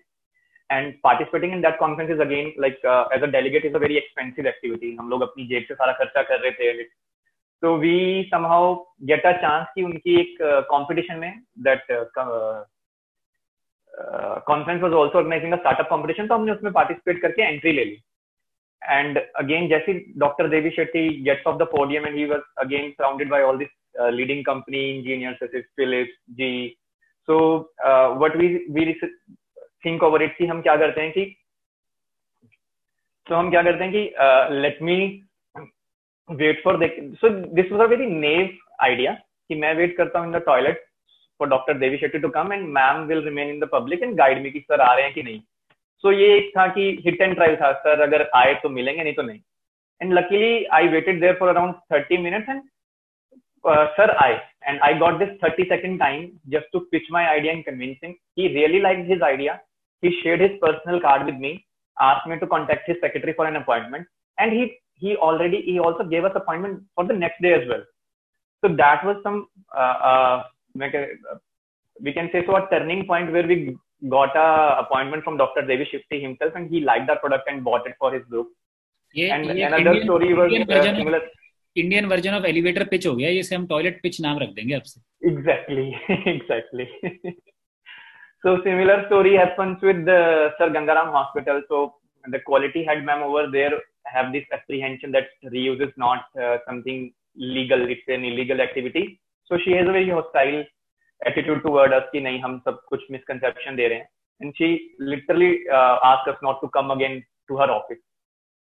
And 0.70 0.96
participating 1.04 1.52
in 1.52 1.62
that 1.62 1.78
conference 1.78 2.12
is 2.12 2.20
again 2.20 2.54
like 2.58 2.80
uh, 2.84 3.06
as 3.16 3.22
a 3.22 3.28
delegate 3.28 3.66
is 3.66 3.76
a 3.76 3.80
very 3.80 3.98
expensive 3.98 4.46
activity. 4.46 4.96
हम 5.00 5.10
लोग 5.10 5.22
अपनी 5.22 5.48
जेब 5.48 5.66
से 5.68 5.76
सारा 5.76 5.94
खर्चा 5.94 6.22
कर 6.30 6.40
रहे 6.40 6.52
थे. 6.52 6.86
So 7.64 7.78
we 7.78 8.28
somehow 8.30 8.86
get 9.06 9.26
a 9.26 9.34
chance 9.42 9.68
कि 9.76 9.84
उनकी 9.84 10.16
एक 10.22 10.42
uh, 10.42 10.62
competition 10.72 11.20
में 11.20 11.34
that 11.68 11.84
uh, 11.92 12.64
uh, 14.02 14.40
conference 14.48 14.82
was 14.82 14.94
also 14.94 15.20
organizing 15.20 15.54
a 15.54 15.60
startup 15.60 15.90
competition. 15.90 16.28
तो 16.28 16.36
हमने 16.36 16.52
उसमें 16.52 16.72
participate 16.72 17.22
करके 17.22 17.48
entry 17.52 17.74
ले 17.74 17.86
ली. 17.86 18.02
And 18.98 19.20
again, 19.40 19.70
जैसे 19.70 19.94
Dr. 20.18 20.50
Devi 20.50 20.72
Shetty 20.78 21.24
gets 21.24 21.46
off 21.46 21.58
the 21.58 21.66
podium 21.66 22.06
and 22.06 22.18
he 22.18 22.26
was 22.26 22.42
again 22.58 22.94
surrounded 22.98 23.30
by 23.30 23.42
all 23.44 23.58
these 23.58 23.76
uh, 24.00 24.10
leading 24.10 24.44
company 24.44 24.98
engineers 24.98 25.38
such 25.40 25.54
as 25.56 25.64
Philips, 25.78 26.12
GE. 26.38 26.76
So 27.26 27.70
uh, 27.86 28.16
what 28.16 28.38
we 28.38 28.68
we 28.70 28.86
think 29.85 30.03
over 30.03 30.23
it 30.23 30.37
कि 30.37 30.47
हम 30.47 30.63
क्या 30.63 30.77
करते 30.77 31.01
हैं 31.01 31.13
कि 31.13 31.25
तो 33.27 33.35
हम 33.35 33.51
क्या 33.51 33.63
करते 33.63 33.85
हैं 33.85 33.93
कि 33.93 34.61
let 34.61 34.83
me 34.83 34.97
wait 36.29 36.63
for 36.65 36.79
so 37.21 37.29
this 37.31 37.73
was 37.73 37.81
a 37.81 37.91
very 37.91 38.07
naive 38.07 38.57
idea 38.85 39.13
कि 39.13 39.55
मैं 39.55 39.75
वेट 39.75 39.97
करता 39.97 40.19
हूँ 40.19 40.27
in 40.27 40.39
the 40.39 40.43
toilet 40.47 40.85
for 41.41 41.49
doctor 41.49 41.79
Devi 41.79 41.97
Shetty 41.99 42.19
to 42.19 42.29
come 42.31 42.53
and 42.53 42.67
ma'am 42.79 43.03
will 43.07 43.23
remain 43.25 43.49
in 43.51 43.61
the 43.61 43.69
public 43.73 44.03
and 44.03 44.17
guide 44.17 44.43
me 44.43 44.51
कि 44.51 44.61
sir 44.61 44.81
आ 44.81 44.93
रहे 44.95 45.05
हैं 45.05 45.15
कि 45.15 45.23
नहीं। 45.23 45.41
सो 45.41 46.09
so, 46.09 46.19
ये 46.19 46.37
एक 46.37 46.51
था 46.57 46.67
कि 46.67 46.91
हिट 47.05 47.21
एंड 47.21 47.35
ट्रायल 47.35 47.57
था 47.57 47.73
सर 47.85 48.01
अगर 48.03 48.29
आए 48.37 48.55
तो 48.63 48.69
मिलेंगे 48.71 49.03
नहीं 49.03 49.15
तो 49.15 49.23
नहीं। 49.23 49.41
And 50.01 50.13
luckily 50.13 50.65
I 50.75 50.89
waited 50.89 51.21
there 51.21 51.35
for 51.39 51.49
around 51.49 51.75
thirty 51.93 52.17
minutes 52.19 52.49
and 52.49 52.63
sir 53.97 54.11
आए। 54.25 54.35
And 54.65 54.81
I 54.83 54.95
got 54.99 55.19
this 55.19 55.29
thirty 55.43 55.65
second 55.69 55.99
time 56.01 56.29
just 56.51 56.73
to 56.73 56.79
pitch 56.93 57.11
my 57.13 57.25
idea 57.27 57.53
and 57.53 57.65
convincing 57.65 58.15
he 58.39 58.47
really 58.55 58.81
like 58.81 58.99
his 59.09 59.23
idea 59.23 59.59
he 60.01 60.21
shared 60.23 60.41
his 60.41 60.59
personal 60.61 61.01
card 61.01 61.27
with 61.27 61.37
me, 61.37 61.65
asked 62.01 62.27
me 62.27 62.39
to 62.39 62.47
contact 62.47 62.89
his 62.89 62.97
secretary 63.01 63.35
for 63.35 63.47
an 63.47 63.57
appointment, 63.57 64.07
and 64.39 64.53
he 64.53 64.79
he 64.95 65.17
already 65.17 65.63
he 65.63 65.79
also 65.79 66.05
gave 66.05 66.25
us 66.25 66.33
appointment 66.35 66.83
for 66.95 67.05
the 67.05 67.19
next 67.25 67.41
day 67.43 67.55
as 67.55 67.69
well. 67.69 67.85
So 68.63 68.75
that 68.75 69.05
was 69.05 69.17
some 69.23 69.47
uh, 69.77 69.97
uh, 70.11 70.45
uh 70.77 71.39
we 72.01 72.13
can 72.13 72.31
say 72.33 72.45
so 72.47 72.57
a 72.57 72.69
turning 72.71 73.07
point 73.07 73.33
where 73.33 73.47
we 73.47 73.77
got 74.09 74.37
a 74.37 74.79
appointment 74.85 75.25
from 75.25 75.37
Dr. 75.37 75.63
Devi 75.63 75.89
Shetty 75.93 76.23
himself, 76.23 76.53
and 76.55 76.71
he 76.71 76.81
liked 76.81 77.09
that 77.09 77.21
product 77.21 77.49
and 77.49 77.65
bought 77.65 77.87
it 77.87 77.97
for 77.99 78.13
his 78.13 78.25
group. 78.25 78.49
yeah, 79.15 79.35
and 79.35 79.51
another 79.51 79.77
Indian, 79.77 80.05
story 80.05 80.35
was 80.35 80.53
Indian 80.53 80.71
uh, 80.71 80.75
version, 80.75 80.95
uh, 80.95 80.99
similar. 80.99 81.21
Indian 81.77 82.07
version 82.07 82.35
of 82.35 82.45
elevator 82.45 82.85
pitch 82.91 83.07
हो 83.07 83.15
गया 83.17 83.29
ये 83.31 83.43
हम 83.55 83.67
toilet 83.67 84.01
pitch 84.03 84.21
नाम 84.21 84.39
रख 84.39 84.49
देंगे 84.55 84.75
आपसे 84.75 85.29
exactly 85.29 85.85
exactly 86.33 86.87
so 88.43 88.51
similar 88.65 88.97
story 89.07 89.37
happens 89.37 89.79
with 89.83 90.01
the 90.11 90.21
sir 90.59 90.69
gangaram 90.77 91.09
hospital 91.19 91.63
so 91.71 91.79
the 92.25 92.41
quality 92.49 92.83
head 92.89 93.05
ma'am 93.05 93.23
over 93.29 93.45
there 93.57 93.73
have 94.15 94.33
this 94.33 94.47
apprehension 94.53 95.11
that 95.17 95.29
reuse 95.55 95.81
is 95.87 95.95
not 95.97 96.21
uh, 96.45 96.57
something 96.67 97.01
legal 97.57 97.81
it's 97.95 98.09
an 98.09 98.25
illegal 98.25 98.61
activity 98.61 99.05
so 99.51 99.59
she 99.65 99.73
has 99.73 99.89
a 99.89 99.97
very 99.99 100.11
hostile 100.11 100.59
attitude 101.23 101.63
toward 101.63 101.93
us 101.93 102.07
कि 102.13 102.21
नहीं 102.21 102.41
हम 102.43 102.59
सब 102.65 102.81
कुछ 102.93 103.07
misconception 103.15 103.77
दे 103.77 103.89
रहे 103.89 103.99
हैं 103.99 104.09
and 104.41 104.55
she 104.59 104.69
literally 105.13 105.53
uh, 105.79 105.97
asked 106.11 106.29
us 106.33 106.39
not 106.43 106.61
to 106.63 106.69
come 106.77 106.91
again 106.97 107.17
to 107.49 107.57
her 107.63 107.71
office 107.79 108.05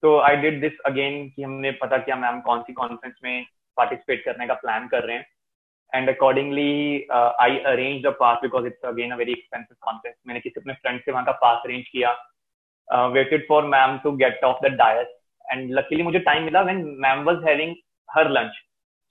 तो 0.02 0.18
I 0.20 0.36
did 0.36 0.60
this 0.60 0.78
again 0.86 1.28
कि 1.34 1.42
हमने 1.42 1.70
पता 1.82 1.96
किया 1.96 2.16
मैम 2.16 2.40
कौन 2.46 2.62
सी 2.62 2.72
कॉन्फ्रेंस 2.72 3.14
में 3.24 3.44
पार्टिसिपेट 3.76 4.24
करने 4.24 4.46
का 4.46 4.54
प्लान 4.62 4.88
कर 4.88 5.04
रहे 5.04 5.16
हैं 5.16 5.26
and 5.93 6.09
accordingly 6.09 7.07
uh, 7.09 7.31
I 7.39 7.61
arranged 7.73 8.05
a 8.05 8.13
pass 8.13 8.39
because 8.41 8.65
it's 8.65 8.83
again 8.83 9.11
a 9.11 9.17
very 9.17 9.33
expensive 9.33 9.77
contest. 9.87 10.17
मैंने 10.27 10.39
किसी 10.39 10.61
अपने 10.61 10.73
friend 10.81 11.01
से 11.05 11.11
वहाँ 11.11 11.25
का 11.25 11.39
pass 11.43 11.65
arrange 11.65 11.87
किया, 11.95 12.15
uh, 12.93 13.11
waited 13.13 13.45
for 13.47 13.61
ma'am 13.67 13.99
to 14.03 14.17
get 14.17 14.43
off 14.43 14.57
the 14.61 14.69
dais, 14.69 15.07
and 15.51 15.71
luckily 15.71 16.03
मुझे 16.03 16.23
time 16.25 16.45
मिला 16.49 16.65
when 16.65 16.99
ma'am 16.99 17.25
was 17.25 17.43
having 17.47 17.75
her 18.15 18.29
lunch. 18.29 18.53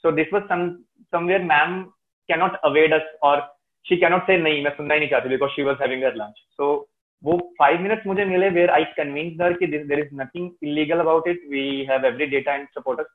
So 0.03 0.11
this 0.11 0.27
was 0.33 0.43
some 0.49 0.85
somewhere 1.11 1.43
ma'am 1.43 1.93
cannot 2.31 2.59
evade 2.65 2.93
us 2.93 3.03
or 3.23 3.43
she 3.85 3.97
cannot 3.97 4.27
say 4.27 4.37
नहीं 4.37 4.63
मैं 4.65 4.71
सुनना 4.77 4.95
ही 4.95 5.01
नहीं 5.01 5.11
चाहती 5.11 5.29
because 5.29 5.51
she 5.57 5.63
was 5.63 5.77
having 5.81 6.03
her 6.03 6.15
lunch. 6.17 6.37
So 6.57 6.89
वो 7.25 7.39
five 7.59 7.81
minutes 7.81 8.07
मुझे 8.07 8.25
मिले 8.25 8.53
where 8.55 8.71
I 8.71 8.85
convinced 8.95 9.41
her 9.41 9.53
कि 9.55 9.89
there 9.89 10.05
is 10.05 10.13
nothing 10.13 10.55
illegal 10.63 11.01
about 11.01 11.27
it. 11.27 11.39
We 11.51 11.87
have 11.91 12.05
every 12.05 12.29
data 12.29 12.51
and 12.51 12.69
support 12.75 13.01
us. 13.01 13.07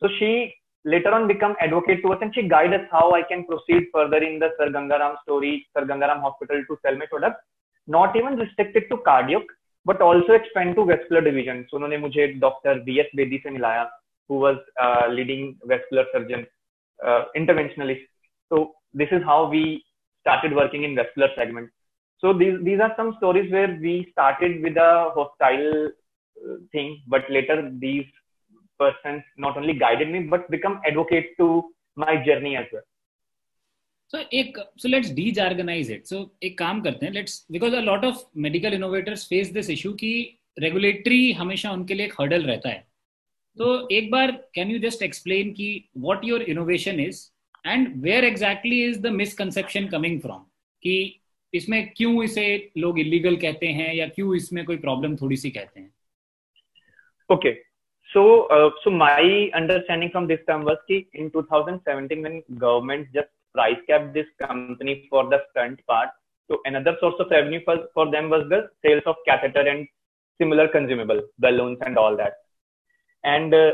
So 0.00 0.08
she 0.18 0.54
later 0.84 1.12
on 1.12 1.26
become 1.26 1.56
advocate 1.60 2.02
to 2.02 2.12
us 2.12 2.18
and 2.22 2.34
she 2.34 2.48
guide 2.48 2.72
us 2.72 2.86
how 2.90 3.12
I 3.12 3.22
can 3.22 3.44
proceed 3.44 3.88
further 3.92 4.18
in 4.18 4.38
the 4.38 4.50
Sir 4.58 4.70
Gangaram 4.70 5.16
story, 5.22 5.66
Sir 5.76 5.84
Gangaram 5.84 6.20
Hospital 6.20 6.62
to 6.68 6.78
sell 6.82 6.96
my 6.96 7.06
product, 7.06 7.40
not 7.86 8.16
even 8.16 8.36
restricted 8.36 8.84
to 8.90 8.98
cardiac, 8.98 9.42
but 9.84 10.00
also 10.00 10.32
expand 10.32 10.76
to 10.76 10.84
vascular 10.84 11.20
division. 11.20 11.66
So 11.70 11.76
उन्होंने 11.78 11.98
मुझे 11.98 12.26
doctor 12.44 12.78
B 12.84 12.98
S 13.00 13.10
Bedi 13.16 13.38
से 13.44 13.50
मिलाया 13.50 13.86
who 14.28 14.36
was 14.36 14.56
uh, 14.80 15.08
leading 15.08 15.56
vascular 15.64 16.04
surgeon 16.12 16.46
uh, 17.06 17.24
interventionalist. 17.36 18.06
So 18.48 18.74
this 18.92 19.08
is 19.12 19.22
how 19.22 19.48
we 19.48 19.84
started 20.20 20.54
working 20.54 20.84
in 20.84 20.96
vascular 20.96 21.28
segment. 21.36 21.70
So 22.20 22.32
these 22.32 22.58
these 22.62 22.80
are 22.80 22.92
some 22.96 23.14
stories 23.18 23.52
where 23.52 23.78
we 23.80 24.08
started 24.12 24.62
with 24.62 24.76
a 24.76 25.10
hostile 25.14 25.90
uh, 26.44 26.56
thing, 26.72 27.02
but 27.06 27.30
later 27.30 27.70
these 27.78 28.06
persons 28.83 29.23
not 29.45 29.57
only 29.61 29.75
guided 29.83 30.11
me 30.15 30.21
but 30.33 30.49
become 30.55 30.79
advocate 30.91 31.29
to 31.39 31.47
my 31.97 32.15
journey 32.27 32.53
as 32.61 32.69
well 32.73 32.85
so 34.13 34.21
ek 34.41 34.61
so 34.83 34.93
let's 34.93 35.11
de-jargonize 35.19 35.91
it 35.97 36.13
so 36.13 36.21
ek 36.49 36.55
kaam 36.61 36.85
karte 36.87 37.03
hain 37.07 37.17
let's 37.19 37.35
because 37.57 37.81
a 37.81 37.87
lot 37.89 38.07
of 38.11 38.23
medical 38.47 38.79
innovators 38.79 39.27
face 39.33 39.51
this 39.59 39.73
issue 39.77 39.93
ki 40.03 40.13
regulatory 40.67 41.21
hamesha 41.41 41.75
unke 41.79 41.99
liye 41.99 42.09
ek 42.11 42.17
hurdle 42.21 42.49
rehta 42.53 42.73
hai 42.75 42.79
तो 43.57 43.65
एक 43.91 44.09
बार 44.11 44.31
can 44.55 44.69
you 44.71 44.77
just 44.79 45.01
explain 45.03 45.51
कि 45.53 45.65
what 45.97 46.25
your 46.25 46.41
innovation 46.41 46.99
is 46.99 47.17
and 47.67 48.03
where 48.03 48.25
exactly 48.25 48.83
is 48.83 48.99
the 49.01 49.07
misconception 49.13 49.87
coming 49.87 50.19
from 50.21 50.43
कि 50.83 50.93
इसमें 51.53 51.81
क्यों 51.97 52.23
इसे 52.23 52.45
लोग 52.77 52.99
illegal 52.99 53.35
कहते 53.37 53.67
हैं 53.79 53.93
या 53.93 54.07
क्यों 54.07 54.35
इसमें 54.35 54.63
कोई 54.65 54.77
प्रॉब्लम 54.85 55.15
थोड़ी 55.21 55.37
सी 55.37 55.51
कहते 55.51 55.79
हैं 55.79 55.91
okay 57.29 57.49
okay. 57.49 57.59
So, 58.13 58.45
uh, 58.47 58.71
so 58.83 58.89
my 58.89 59.49
understanding 59.53 60.09
from 60.11 60.27
this 60.27 60.39
term 60.47 60.65
was 60.65 60.77
that 60.89 61.05
in 61.13 61.31
2017, 61.31 62.21
when 62.21 62.43
government 62.57 63.07
just 63.13 63.29
price 63.53 63.77
capped 63.87 64.13
this 64.13 64.25
company 64.41 65.07
for 65.09 65.29
the 65.29 65.39
stent 65.51 65.79
part, 65.87 66.09
so 66.49 66.59
another 66.65 66.97
source 66.99 67.15
of 67.19 67.31
revenue 67.31 67.61
for, 67.63 67.77
for 67.93 68.11
them 68.11 68.29
was 68.29 68.49
the 68.49 68.69
sales 68.83 69.03
of 69.05 69.15
catheter 69.25 69.61
and 69.61 69.87
similar 70.37 70.67
consumable 70.67 71.21
balloons 71.39 71.77
and 71.85 71.97
all 71.97 72.17
that. 72.17 72.33
And 73.23 73.53
uh, 73.53 73.71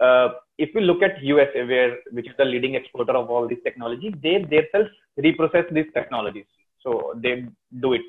uh, 0.00 0.28
if 0.58 0.70
we 0.74 0.82
look 0.82 1.02
at 1.02 1.22
USA, 1.22 1.64
where 1.64 1.96
which 2.12 2.28
is 2.28 2.34
the 2.36 2.44
leading 2.44 2.74
exporter 2.74 3.12
of 3.12 3.30
all 3.30 3.48
this 3.48 3.58
technology, 3.64 4.14
they 4.22 4.38
themselves 4.42 4.90
reprocess 5.18 5.72
these 5.72 5.90
technologies, 5.94 6.46
so 6.82 7.14
they 7.16 7.46
do 7.80 7.94
it. 7.94 8.02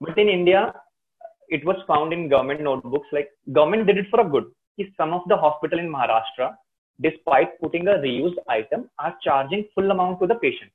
But 0.00 0.18
in 0.18 0.28
India, 0.28 0.72
it 1.49 1.63
was 1.65 1.77
found 1.87 2.13
in 2.13 2.29
government 2.29 2.61
notebooks 2.61 3.07
like 3.11 3.29
government 3.51 3.87
did 3.87 3.97
it 3.97 4.07
for 4.09 4.21
a 4.21 4.29
good 4.29 4.45
if 4.77 4.87
some 4.97 5.13
of 5.13 5.21
the 5.27 5.37
hospital 5.37 5.79
in 5.79 5.89
maharashtra 5.95 6.55
despite 7.01 7.59
putting 7.61 7.87
a 7.87 7.97
reused 8.05 8.39
item 8.49 8.89
are 8.99 9.15
charging 9.23 9.65
full 9.75 9.91
amount 9.91 10.19
to 10.19 10.27
the 10.27 10.35
patient 10.35 10.71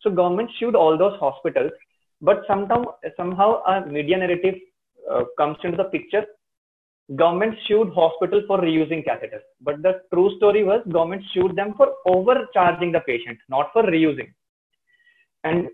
so 0.00 0.10
government 0.10 0.50
sued 0.58 0.74
all 0.74 0.96
those 0.98 1.18
hospitals 1.18 1.72
but 2.20 2.42
somehow 2.46 2.80
somehow 3.16 3.62
a 3.72 3.86
media 3.86 4.16
narrative 4.16 4.54
uh, 5.10 5.24
comes 5.38 5.56
into 5.64 5.76
the 5.76 5.84
picture 5.84 6.24
government 7.16 7.54
sued 7.66 7.92
hospital 7.92 8.42
for 8.46 8.58
reusing 8.58 9.04
catheters 9.06 9.44
but 9.60 9.82
the 9.82 10.00
true 10.12 10.30
story 10.36 10.64
was 10.64 10.82
government 10.90 11.22
sued 11.32 11.54
them 11.56 11.74
for 11.76 11.88
overcharging 12.06 12.92
the 12.92 13.00
patient 13.00 13.38
not 13.48 13.70
for 13.72 13.82
reusing 13.82 14.32
and 15.44 15.68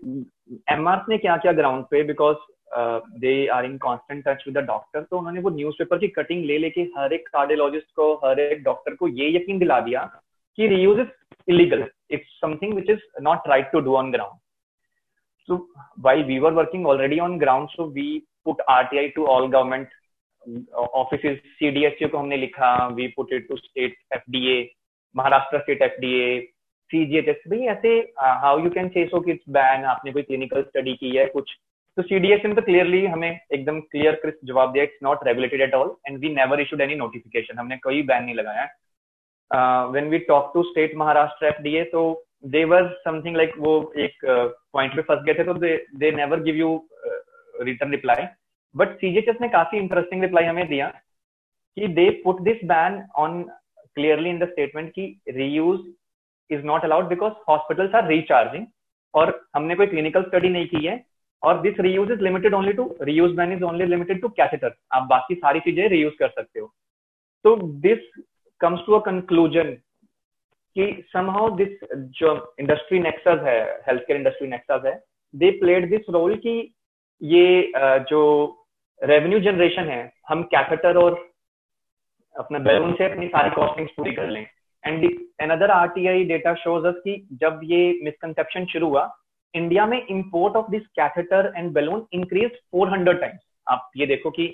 mrs 0.69 1.09
ने 1.09 1.17
क्या 1.17 1.37
क्या 1.43 1.51
ground 1.59 1.85
पे 1.91 2.03
because 2.07 2.35
they 2.70 3.46
are 3.46 3.64
in 3.64 3.76
constant 3.78 4.24
touch 4.28 4.44
with 4.46 4.58
doctor 4.58 5.02
तो 5.02 5.18
उन्होंने 5.18 5.40
वो 5.40 5.50
news 5.50 5.74
paper 5.78 5.98
की 5.98 6.08
cutting 6.08 6.44
ले 6.44 6.58
लेके 6.58 6.80
हर 6.98 7.12
एक 7.12 7.28
कार्डियोलॉजिस्ट 7.28 7.86
को, 7.96 8.14
हर 8.14 8.40
एक 8.40 8.62
डॉक्टर 8.62 8.94
को 8.94 9.08
ये 9.08 9.36
यकीन 9.36 9.58
दिला 9.58 9.80
दिया 9.80 10.02
कि 10.58 10.66
reuse 10.68 11.00
is 11.00 11.50
illegal 11.50 11.84
it's 12.10 12.38
something 12.40 12.74
which 12.74 12.90
is 12.90 13.22
not 13.22 13.48
right 13.48 13.70
to 13.72 13.80
do 13.80 13.96
on 13.96 14.10
ground 14.12 14.38
so 15.48 15.56
why 16.00 16.22
we 16.22 16.38
are 16.38 16.52
working 16.52 16.86
already 16.86 17.18
on 17.18 17.38
ground 17.38 17.68
so 17.68 17.86
we 17.90 18.08
put 18.44 18.60
R 18.70 18.84
T 18.84 18.98
I 18.98 19.08
to 19.08 19.26
all 19.26 19.46
government 19.46 19.88
office 20.74 21.38
C 21.38 21.70
D 21.70 21.84
S 21.84 22.02
O 22.04 22.08
को 22.08 22.18
हमने 22.18 22.36
लिखा 22.36 22.76
we 22.88 23.06
put 23.16 23.32
it 23.32 23.48
to 23.48 23.56
state 23.56 23.96
F 24.14 24.30
D 24.30 24.46
A 24.52 24.58
Maharashtra 25.14 25.60
state 25.60 25.82
F 25.82 26.00
D 26.00 26.12
A 26.20 26.40
C 26.90 27.04
G 27.06 27.16
H 27.18 27.28
S 27.28 27.42
भाई, 27.48 27.58
ऐसे 27.60 27.88
how 28.18 28.58
you 28.58 28.70
can 28.70 28.88
chase 28.88 29.08
so 29.10 29.20
किस 29.20 29.38
ban 29.48 29.84
आपने 29.84 30.12
कोई 30.12 30.22
clinical 30.22 30.62
study 30.62 30.94
की 30.94 31.16
है? 31.16 31.26
कुछ 31.26 31.56
तो 31.96 32.02
सीडीएस 32.02 32.40
ने 32.44 32.54
तो 32.54 32.62
क्लियरली 32.62 33.04
हमें 33.06 33.28
एकदम 33.28 33.80
क्लियर 33.80 34.14
क्रिस्प 34.22 34.38
जवाब 34.46 34.72
दिया 34.72 34.84
it's 34.84 34.98
not 35.02 35.26
regulated 35.26 35.60
at 35.62 35.74
all 35.74 35.94
and 36.06 36.18
we 36.20 36.28
never 36.34 36.60
issued 36.60 36.80
any 36.80 36.94
notification 36.94 37.58
हमने 37.58 37.76
कोई 37.78 38.02
बैन 38.10 38.24
नहीं 38.24 38.34
लगाया. 38.34 38.64
When 39.90 40.08
we 40.08 40.18
talk 40.28 40.50
to 40.54 40.62
state 40.62 40.94
Maharashtra 40.96 41.46
FDA 41.46 41.84
तो 41.92 42.02
दे 42.46 42.64
वर 42.64 42.88
समथिंग 43.04 43.36
लाइक 43.36 43.54
वो 43.58 43.72
एक 43.96 44.18
पॉइंट 44.24 44.92
uh, 44.92 44.96
पे 44.96 45.02
फंस 45.02 45.24
गए 45.26 45.34
थे 45.34 45.44
तो 45.44 45.54
they 45.54 46.10
never 46.16 46.42
give 46.42 46.56
you 46.56 46.74
return 47.62 47.90
reply 47.90 48.26
but 48.74 48.96
CGHS 48.96 49.36
ने 49.40 49.48
काफ़ी 49.48 49.78
इंटरेस्टिंग 49.78 50.22
रिप्लाई 50.22 50.44
हमें 50.44 50.66
दिया 50.68 50.88
कि 51.76 51.88
they 51.94 52.08
put 52.24 52.40
this 52.42 52.64
ban 52.66 53.02
on 53.16 53.42
clearly 53.96 54.30
in 54.30 54.38
the 54.38 54.48
statement 54.48 54.90
की 54.90 55.06
reuse 55.36 55.80
is 56.50 56.64
not 56.66 56.84
allowed 56.84 57.08
because 57.08 57.32
hospitals 57.48 57.94
are 57.94 58.08
recharging 58.08 58.66
और 59.14 59.38
हमने 59.56 59.74
कोई 59.74 59.86
क्लिनिकल 59.86 60.22
स्टडी 60.22 60.48
नहीं 60.48 60.66
की 60.68 60.86
है. 60.86 61.04
और 61.42 61.60
this 61.62 61.80
reuse 61.80 62.10
is 62.10 62.20
limited 62.22 62.54
only 62.54 62.72
to 62.72 62.84
reuse 63.02 63.32
ban 63.36 63.52
is 63.52 63.62
only 63.64 63.84
limited 63.86 64.20
to 64.20 64.28
catheter 64.36 64.74
आप 64.92 65.02
बाकी 65.10 65.34
सारी 65.34 65.60
चीज़ें 65.60 65.88
रीयूज 65.88 66.12
कर 66.18 66.28
सकते 66.28 66.60
हो। 66.60 66.66
तो 67.44 67.56
this 67.82 67.98
comes 68.60 68.80
to 68.86 68.92
a 68.92 69.00
conclusion 69.04 69.70
कि 70.76 71.04
समहाउ 71.12 71.50
दिस 71.56 71.78
जो 72.18 72.32
इंडस्ट्री 72.60 72.98
नेक्सस 73.00 73.42
है 73.44 73.60
हेल्थ 73.86 74.02
केयर 74.02 74.18
इंडस्ट्री 74.18 74.48
नेक्सस 74.48 74.82
है 74.86 74.94
दे 75.34 75.50
प्लेड 75.60 75.88
दिस 75.90 76.10
रोल 76.10 76.34
कि 76.36 76.54
ये 77.20 77.72
जो 78.10 78.22
रेवेन्यू 79.00 79.38
जनरेशन 79.40 79.88
है, 79.88 80.12
हम 80.28 80.42
कैथेटर 80.44 80.96
और 80.96 81.18
अपने 82.36 82.58
बैलून 82.60 82.92
से 82.92 83.04
अपनी 83.04 83.26
सारी 83.28 83.50
कॉस्टिंग्स 83.50 83.92
पूरी 83.96 84.12
कर 84.12 84.28
लें। 84.30 84.46
And 84.84 85.04
another 85.42 85.70
RTI 85.70 86.24
data 86.24 86.54
shows 86.56 86.86
us 86.86 87.00
कि 87.04 87.16
जब 87.40 87.60
ये 87.64 87.78
मिसकंसेप्शन 88.04 88.64
शुरू 88.66 88.88
हुआ 88.88 89.04
इंडिया 89.54 89.86
में 89.86 89.98
import 90.00 90.56
of 90.56 90.70
this 90.70 90.86
catheter 90.96 91.52
and 91.56 91.72
balloon 91.72 92.06
increase 92.12 92.50
400 92.74 93.14
times 93.20 93.40
आप 93.66 93.90
ये 93.96 94.06
देखो 94.06 94.30
कि 94.30 94.48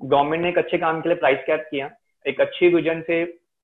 गवर्नमेंट 0.00 0.42
ने 0.42 0.48
एक 0.48 0.58
अच्छे 0.58 0.78
काम 0.78 1.00
के 1.00 1.08
लिए 1.08 1.18
प्राइस 1.18 1.38
कैप 1.46 1.66
किया, 1.70 1.90
एक 2.24 2.40
अच्छी 2.40 2.68
विजन 2.74 3.02
से 3.06 3.22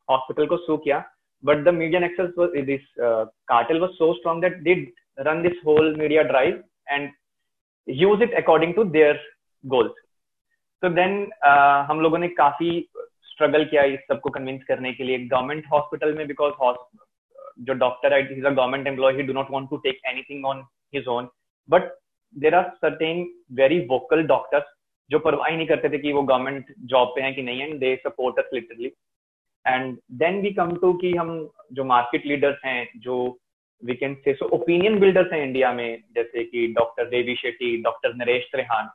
हॉस्पिटल 0.08 0.46
को 0.46 0.56
सू 0.56 0.76
किया 0.76 1.02
but 1.44 1.64
the 1.64 1.74
media 1.74 2.04
access 2.06 2.30
this 2.66 2.80
cartel 3.00 3.80
was 3.80 3.90
so 3.92 4.12
strong 4.14 4.40
that 4.42 4.56
they 4.62 4.74
run 5.20 5.42
this 5.42 5.60
whole 5.66 5.94
media 5.98 6.22
drive 6.24 6.62
and 6.90 7.10
use 7.88 8.22
it 8.22 8.34
according 8.42 8.74
to 8.74 8.84
their 8.96 9.20
goals 9.64 10.04
तो 10.82 10.88
देन 10.90 11.30
हम 11.88 12.00
लोगों 12.00 12.18
ने 12.18 12.28
काफ़ी 12.36 12.70
स्ट्रगल 13.30 13.64
किया 13.64 13.82
इस 13.84 14.00
सबको 14.08 14.30
कन्विंस 14.30 14.62
करने 14.68 14.92
के 14.92 15.04
लिए। 15.04 15.18
गवर्नमेंट 15.18 15.66
हॉस्पिटल 15.72 16.14
में 16.14 16.26
बिकॉज़ 16.26 16.52
जो 17.58 17.74
doctor 17.74 18.10
doctor 18.10 18.38
is 18.38 18.44
a 18.44 18.54
government 18.54 18.86
employee, 18.86 19.16
he 19.16 19.22
do 19.22 19.32
not 19.32 19.50
want 19.50 19.70
to 19.70 19.80
take 19.86 20.00
anything 20.10 20.44
on 20.46 20.62
his 20.94 21.06
own 21.08 21.28
but 21.68 21.82
there 22.36 22.54
are 22.54 22.68
certain 22.76 23.26
very 23.52 23.78
vocal 23.80 24.22
doctors 24.22 24.64
जो 25.10 25.18
परवाह 25.18 25.56
नहीं 25.56 25.66
करते 25.66 25.88
थे 25.88 25.98
कि 25.98 26.12
वो 26.12 26.22
गवर्नमेंट 26.22 26.74
जॉब 26.84 27.08
पे 27.08 27.22
हैं 27.22 27.34
कि 27.34 27.42
नहीं 27.42 27.60
and 27.60 27.78
they 27.80 27.94
support 27.96 28.38
us 28.38 28.50
literally 28.54 28.92
and 29.66 29.96
then 30.12 30.40
we 30.40 30.50
come 30.50 30.76
to 30.76 30.92
कि 30.92 31.12
हम 31.12 31.30
जो 31.72 31.84
मार्केट 31.84 32.26
लीडर्स 32.26 32.58
हैं, 32.64 32.88
जो 32.96 33.38
we 33.84 33.94
can 33.94 34.14
say 34.24 34.34
so 34.34 34.46
opinion 34.46 34.98
builders 34.98 35.32
हैं 35.32 35.42
इंडिया 35.42 35.72
में, 35.72 36.02
जैसे 36.14 36.44
कि 36.44 36.66
doctor 36.66 37.08
Devi 37.08 37.34
Shetty 37.34 37.76
doctor 37.82 38.14
Naresh 38.14 38.48
Trehan 38.52 38.88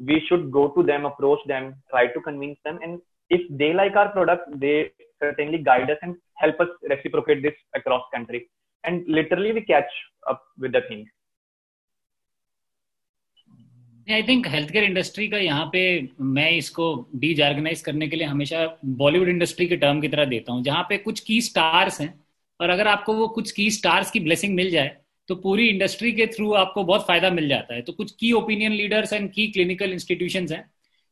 we 0.00 0.20
should 0.20 0.48
go 0.50 0.66
to 0.66 0.82
them 0.82 1.04
approach 1.04 1.38
them 1.48 1.70
try 1.70 2.06
to 2.06 2.20
convince 2.20 2.56
them 2.66 2.78
and 2.82 3.00
if 3.30 3.52
they 3.52 3.72
like 3.72 3.96
our 3.96 4.08
product 4.08 4.54
they 4.56 4.74
certainly 5.22 5.62
guide 5.70 5.90
us 5.90 6.00
and 6.02 6.20
help 6.44 6.60
us 6.60 6.70
reciprocate 6.92 7.42
this 7.42 7.58
across 7.80 8.06
country. 8.14 8.40
And 8.84 9.10
literally, 9.18 9.52
we 9.52 9.64
catch 9.64 9.98
up 10.30 10.46
with 10.58 10.78
the 10.78 10.86
thing. 10.92 11.02
I 14.08 14.22
think 14.28 14.46
health 14.48 14.70
care 14.72 14.84
industry 14.84 15.26
का 15.28 15.38
यहाँ 15.38 15.68
पे 15.72 15.80
मैं 16.36 16.50
इसको 16.52 16.86
डीज 17.16 17.40
organise 17.42 17.80
करने 17.82 18.08
के 18.08 18.16
लिए 18.16 18.26
हमेशा 18.26 18.64
Bollywood 19.02 19.28
industry 19.28 19.66
के 19.68 19.76
टर्म 19.84 20.00
की 20.00 20.08
तरह 20.08 20.24
देता 20.32 20.52
हूँ, 20.52 20.62
जहाँ 20.62 20.82
पे 20.88 20.96
कुछ 20.98 21.20
की 21.20 21.40
स्टार्स 21.40 22.00
हैं, 22.00 22.08
और 22.60 22.70
अगर 22.70 22.86
आपको 22.88 23.14
वो 23.14 23.28
कुछ 23.36 23.50
की 23.52 23.70
स्टार्स 23.70 24.10
की 24.10 24.20
ब्लेसिंग 24.20 24.54
मिल 24.56 24.70
जाए 24.70 24.96
तो 25.28 25.34
पूरी 25.44 25.68
इंडस्ट्री 25.68 26.12
के 26.12 26.26
थ्रू 26.34 26.52
आपको 26.54 26.84
बहुत 26.84 27.06
फ़ायदा 27.06 27.30
मिल 27.30 27.48
जाता 27.48 27.74
है। 27.74 27.82
तो 27.82 27.92
कुछ 27.92 28.10
key 28.20 28.32
opinion 28.32 28.72
leaders 28.72 29.12
and 29.12 29.30
key 29.32 29.46
clinical 29.52 29.92
institution 29.92 30.46
हैं। 30.52 30.64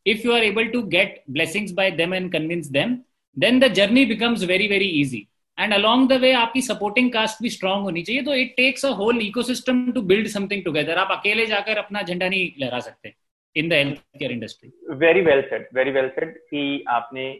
If 0.06 0.26
you 0.26 0.32
are 0.32 0.44
able 0.44 0.68
to 0.72 0.82
get 0.96 1.22
blessings 1.30 1.72
by 1.72 1.90
them 1.92 2.14
and 2.14 2.30
convince 2.32 2.66
them 2.68 2.96
then 3.36 3.60
the 3.60 3.68
journey 3.74 4.04
becomes 4.06 4.44
very 4.48 4.68
very 4.68 4.88
easy 5.00 5.26
and 5.58 5.74
along 5.74 6.08
the 6.08 6.20
way 6.20 6.32
आपकी 6.34 6.60
supporting 6.62 7.10
cast 7.12 7.42
भी 7.42 7.50
strong 7.50 7.82
होनी 7.82 8.02
चाहिए। 8.02 8.22
तो 8.22 8.34
it 8.34 8.54
takes 8.56 8.84
a 8.84 8.90
whole 8.98 9.20
ecosystem 9.22 9.90
to 9.92 10.02
build 10.12 10.28
something 10.28 10.64
together 10.64 10.98
आप 10.98 11.12
अकेले 11.18 11.46
जाकर 11.46 11.78
अपना 11.78 12.02
झंडा 12.02 12.28
नहीं 12.28 12.50
लहरा 12.60 12.80
सकते 12.80 13.14
in 13.56 13.68
the 13.68 13.72
health 13.72 14.00
care 14.18 14.32
industry 14.32 14.96
very 15.04 15.20
well 15.20 15.42
said 15.50 15.68
very 15.74 15.90
well 15.90 16.08
said 16.18 16.36
कि 16.50 16.82
आपने 16.88 17.30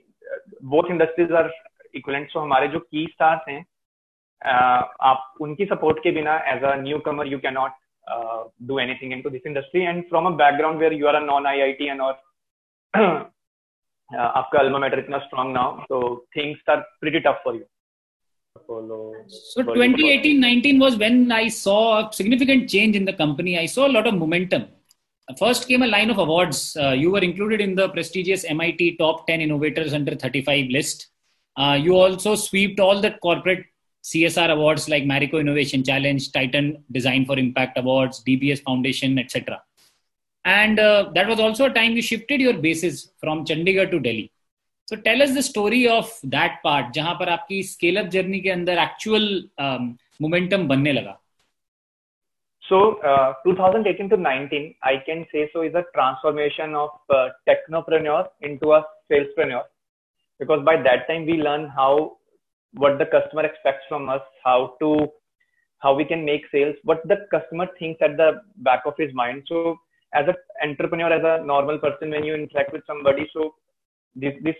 both 0.72 0.90
industries 0.90 1.32
are 1.34 1.50
equivalent 1.94 2.30
so 2.30 2.40
हमारे 2.40 2.68
जो 2.68 2.78
की 2.78 3.06
स्टार्स 3.12 3.48
हैं 3.48 3.64
आप 4.42 5.34
उनकी 5.40 5.64
सपोर्ट 5.66 5.98
के 6.02 6.10
बिना 6.12 6.36
as 6.52 6.62
a 6.64 6.74
newcomer 7.06 7.26
you 7.26 7.38
can 7.38 7.54
not 7.54 7.72
do 8.68 8.78
anything 8.78 9.12
into 9.12 9.30
this 9.30 9.46
industry 9.46 9.82
and 9.82 10.02
from 10.08 10.26
a 10.26 10.30
background 10.36 10.78
where 10.80 10.92
you 10.92 11.06
are 11.06 11.14
a 11.14 11.24
non 11.24 11.46
IIT 11.46 11.86
and 11.86 12.00
और 12.00 12.22
आपका 14.13 14.59
अल्मा 14.59 14.79
मैटर 14.79 14.99
इतना 14.99 15.17
स्ट्रांग 15.25 15.53
नाउ 15.53 15.79
तो 15.89 16.03
things 16.37 16.69
are 16.69 16.79
pretty 17.01 17.19
tough 17.29 17.41
for 17.45 17.55
you 17.55 17.63
So 18.57 19.63
2018-19 19.63 20.79
was 20.79 20.95
when 20.99 21.31
I 21.37 21.49
saw 21.49 21.79
a 21.97 22.13
significant 22.13 22.69
change 22.69 22.95
in 22.95 23.03
the 23.09 23.13
company. 23.13 23.57
I 23.59 23.65
saw 23.65 23.87
a 23.87 23.93
lot 23.95 24.07
of 24.07 24.15
momentum. 24.15 24.63
First 25.41 25.67
came 25.67 25.83
a 25.83 25.87
line 25.87 26.09
of 26.09 26.19
awards. 26.19 26.77
Uh, 26.77 26.91
you 26.91 27.11
were 27.11 27.19
included 27.19 27.59
in 27.59 27.75
the 27.75 27.89
prestigious 27.89 28.45
MIT 28.45 28.95
Top 28.97 29.27
10 29.27 29.41
Innovators 29.41 29.93
Under 29.93 30.15
35 30.15 30.69
list. 30.69 31.07
Uh, 31.57 31.77
you 31.81 31.95
also 31.95 32.35
swept 32.35 32.79
all 32.79 33.01
the 33.01 33.11
corporate 33.27 33.65
CSR 34.03 34.51
awards 34.51 34.87
like 34.87 35.03
Marico 35.03 35.39
Innovation 35.39 35.83
Challenge, 35.83 36.31
Titan 36.31 36.83
Design 36.91 37.25
for 37.25 37.39
Impact 37.39 37.77
Awards, 37.79 38.23
DBS 38.23 38.61
Foundation, 38.61 39.17
etc. 39.17 39.61
And 40.45 40.79
uh, 40.79 41.11
that 41.15 41.27
was 41.27 41.39
also 41.39 41.65
a 41.65 41.73
time 41.73 41.93
you 41.95 42.01
shifted 42.01 42.39
your 42.39 42.53
bases 42.53 43.11
from 43.19 43.45
Chandigarh 43.45 43.89
to 43.91 43.99
Delhi. 43.99 44.31
So 44.85 44.95
tell 44.95 45.21
us 45.21 45.33
the 45.33 45.41
story 45.41 45.87
of 45.87 46.09
that 46.23 46.57
part 46.63 46.93
जहां 46.93 47.13
पर 47.19 47.29
आपकी 47.35 47.61
scale 47.73 47.97
up 47.97 48.09
journey 48.15 48.39
के 48.39 48.49
अंदर 48.49 48.77
actual 48.79 49.23
momentum 50.21 50.61
um, 50.61 50.67
बनने 50.69 50.93
लगा 50.93 51.19
So 52.69 52.77
uh, 53.07 53.33
2018 53.43 54.09
to 54.09 54.17
19, 54.17 54.73
I 54.81 54.97
can 55.05 55.25
say 55.31 55.49
so 55.53 55.61
is 55.61 55.75
a 55.75 55.83
transformation 55.93 56.73
of 56.73 56.89
uh, 57.11 57.29
technopreneur 57.47 58.27
into 58.41 58.71
a 58.73 58.83
salespreneur 59.11 59.63
because 60.39 60.63
by 60.65 60.75
that 60.87 61.07
time 61.07 61.27
we 61.27 61.33
learn 61.33 61.67
how 61.67 62.17
what 62.73 62.97
the 62.97 63.05
customer 63.05 63.43
expects 63.45 63.85
from 63.87 64.09
us, 64.09 64.21
how 64.43 64.75
to 64.79 65.07
how 65.79 65.93
we 65.93 66.05
can 66.05 66.25
make 66.25 66.43
sales, 66.51 66.75
what 66.83 67.07
the 67.07 67.17
customer 67.31 67.67
thinks 67.77 68.01
at 68.01 68.17
the 68.17 68.41
back 68.57 68.81
of 68.85 68.95
his 68.97 69.13
mind. 69.13 69.43
So 69.47 69.77
as 70.12 70.26
an 70.28 70.34
entrepreneur, 70.62 71.12
as 71.12 71.24
a 71.24 71.44
normal 71.44 71.78
person, 71.78 72.10
when 72.10 72.24
you 72.24 72.34
interact 72.34 72.72
with 72.72 72.82
somebody, 72.86 73.28
so 73.32 73.54
this 74.16 74.34
this 74.42 74.56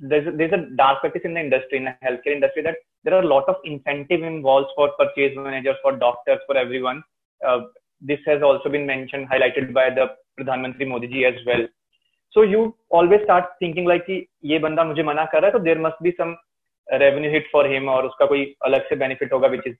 there's 0.00 0.26
a, 0.26 0.30
there's 0.32 0.52
a 0.52 0.66
dark 0.76 1.00
practice 1.00 1.22
in 1.24 1.34
the 1.34 1.40
industry 1.40 1.78
in 1.78 1.84
the 1.84 1.94
healthcare 2.02 2.34
industry 2.34 2.62
that 2.62 2.76
there 3.04 3.14
are 3.14 3.22
a 3.22 3.26
lot 3.26 3.48
of 3.48 3.56
incentive 3.64 4.22
involved 4.22 4.68
for 4.74 4.90
purchase 4.98 5.36
managers 5.36 5.76
for 5.82 5.92
doctors 5.96 6.40
for 6.46 6.56
everyone 6.56 7.02
uh, 7.40 7.60
this 8.02 8.18
has 8.26 8.42
also 8.42 8.68
been 8.68 8.86
mentioned 8.86 9.28
highlighted 9.28 9.72
by 9.72 9.88
the 9.90 10.06
pradhan 10.38 10.64
mantri 10.64 10.88
modi 10.92 11.10
ji 11.12 11.24
as 11.24 11.38
well 11.46 11.64
so 12.34 12.42
you 12.42 12.62
always 12.90 13.22
start 13.26 13.52
thinking 13.62 13.86
like 13.92 14.06
कि 14.06 14.16
ये 14.52 14.58
बंदा 14.66 14.84
मुझे 14.84 15.02
मना 15.02 15.24
कर 15.32 15.40
रहा 15.42 15.46
है 15.46 15.52
तो 15.52 15.58
there 15.64 15.78
must 15.86 16.02
be 16.02 16.10
some 16.20 16.36
revenue 16.88 17.30
hit 17.30 17.50
for 17.52 17.66
him 17.72 17.88
और 17.88 18.06
उसका 18.06 18.26
कोई 18.26 18.44
अलग 18.64 18.88
से 18.88 18.96
बेनिफिट 18.96 19.32
होगा 19.32 19.48
which 19.48 19.66
is 19.66 19.76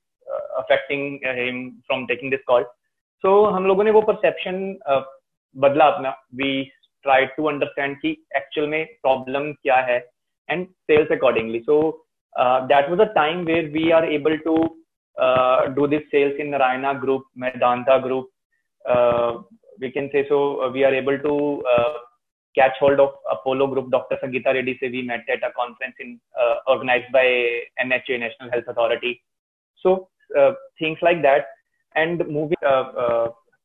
affecting 0.63 1.27
him 1.39 1.69
from 1.87 2.07
taking 2.07 2.31
this 2.31 2.43
call 2.47 2.65
so 3.25 3.29
so, 3.29 3.53
हम 3.55 3.67
लोगों 3.67 3.85
ने 3.85 3.91
वो 3.91 4.01
परसेप्शन 4.03 4.59
बदला 5.57 5.87
अपना। 5.87 6.11
वी 6.35 6.53
ट्राई 7.05 7.27
टू 7.37 7.45
अंडरस्टैंड 7.49 7.97
कि 8.01 8.11
एक्चुअल 8.37 8.69
में 8.69 8.85
प्रॉब्लम 9.03 9.53
क्या 9.53 9.77
है 9.89 9.99
and 10.49 10.67
sales 10.67 11.13
accordingly 11.13 11.61
so 11.61 11.81
that 12.73 12.89
was 12.91 13.01
a 13.01 13.13
time 13.15 13.45
where 13.45 13.69
we 13.71 13.91
are 13.91 14.05
able 14.13 14.37
to 14.47 14.57
do 15.75 15.87
this 15.87 16.03
sales 16.11 16.41
in 16.41 16.49
Narayana 16.49 16.93
group 17.01 17.25
Medanta 17.39 17.97
group 18.07 18.31
we 19.81 19.91
can 19.91 20.09
say 20.09 20.23
so 20.23 20.41
we 20.71 20.83
are 20.83 20.95
able 20.95 21.17
to 21.19 21.37
catch 22.55 22.79
hold 22.83 23.01
of 23.01 23.29
Apollo 23.31 23.67
group 23.67 23.91
doctor 23.91 24.17
Sangeeta 24.17 24.51
Reddy 24.51 24.75
से 24.75 24.89
we 24.89 25.03
met 25.09 25.31
at 25.31 25.45
a 25.45 25.49
conference 25.57 26.01
in 26.01 26.19
organise 26.69 27.05
by 27.13 27.29
an 27.81 27.89
national 27.89 28.51
health 28.51 28.69
authority 28.69 29.15
so 29.85 29.97
things 30.37 31.05
like 31.05 31.23
that 31.23 31.47
and 31.96 32.28
moving 32.28 32.58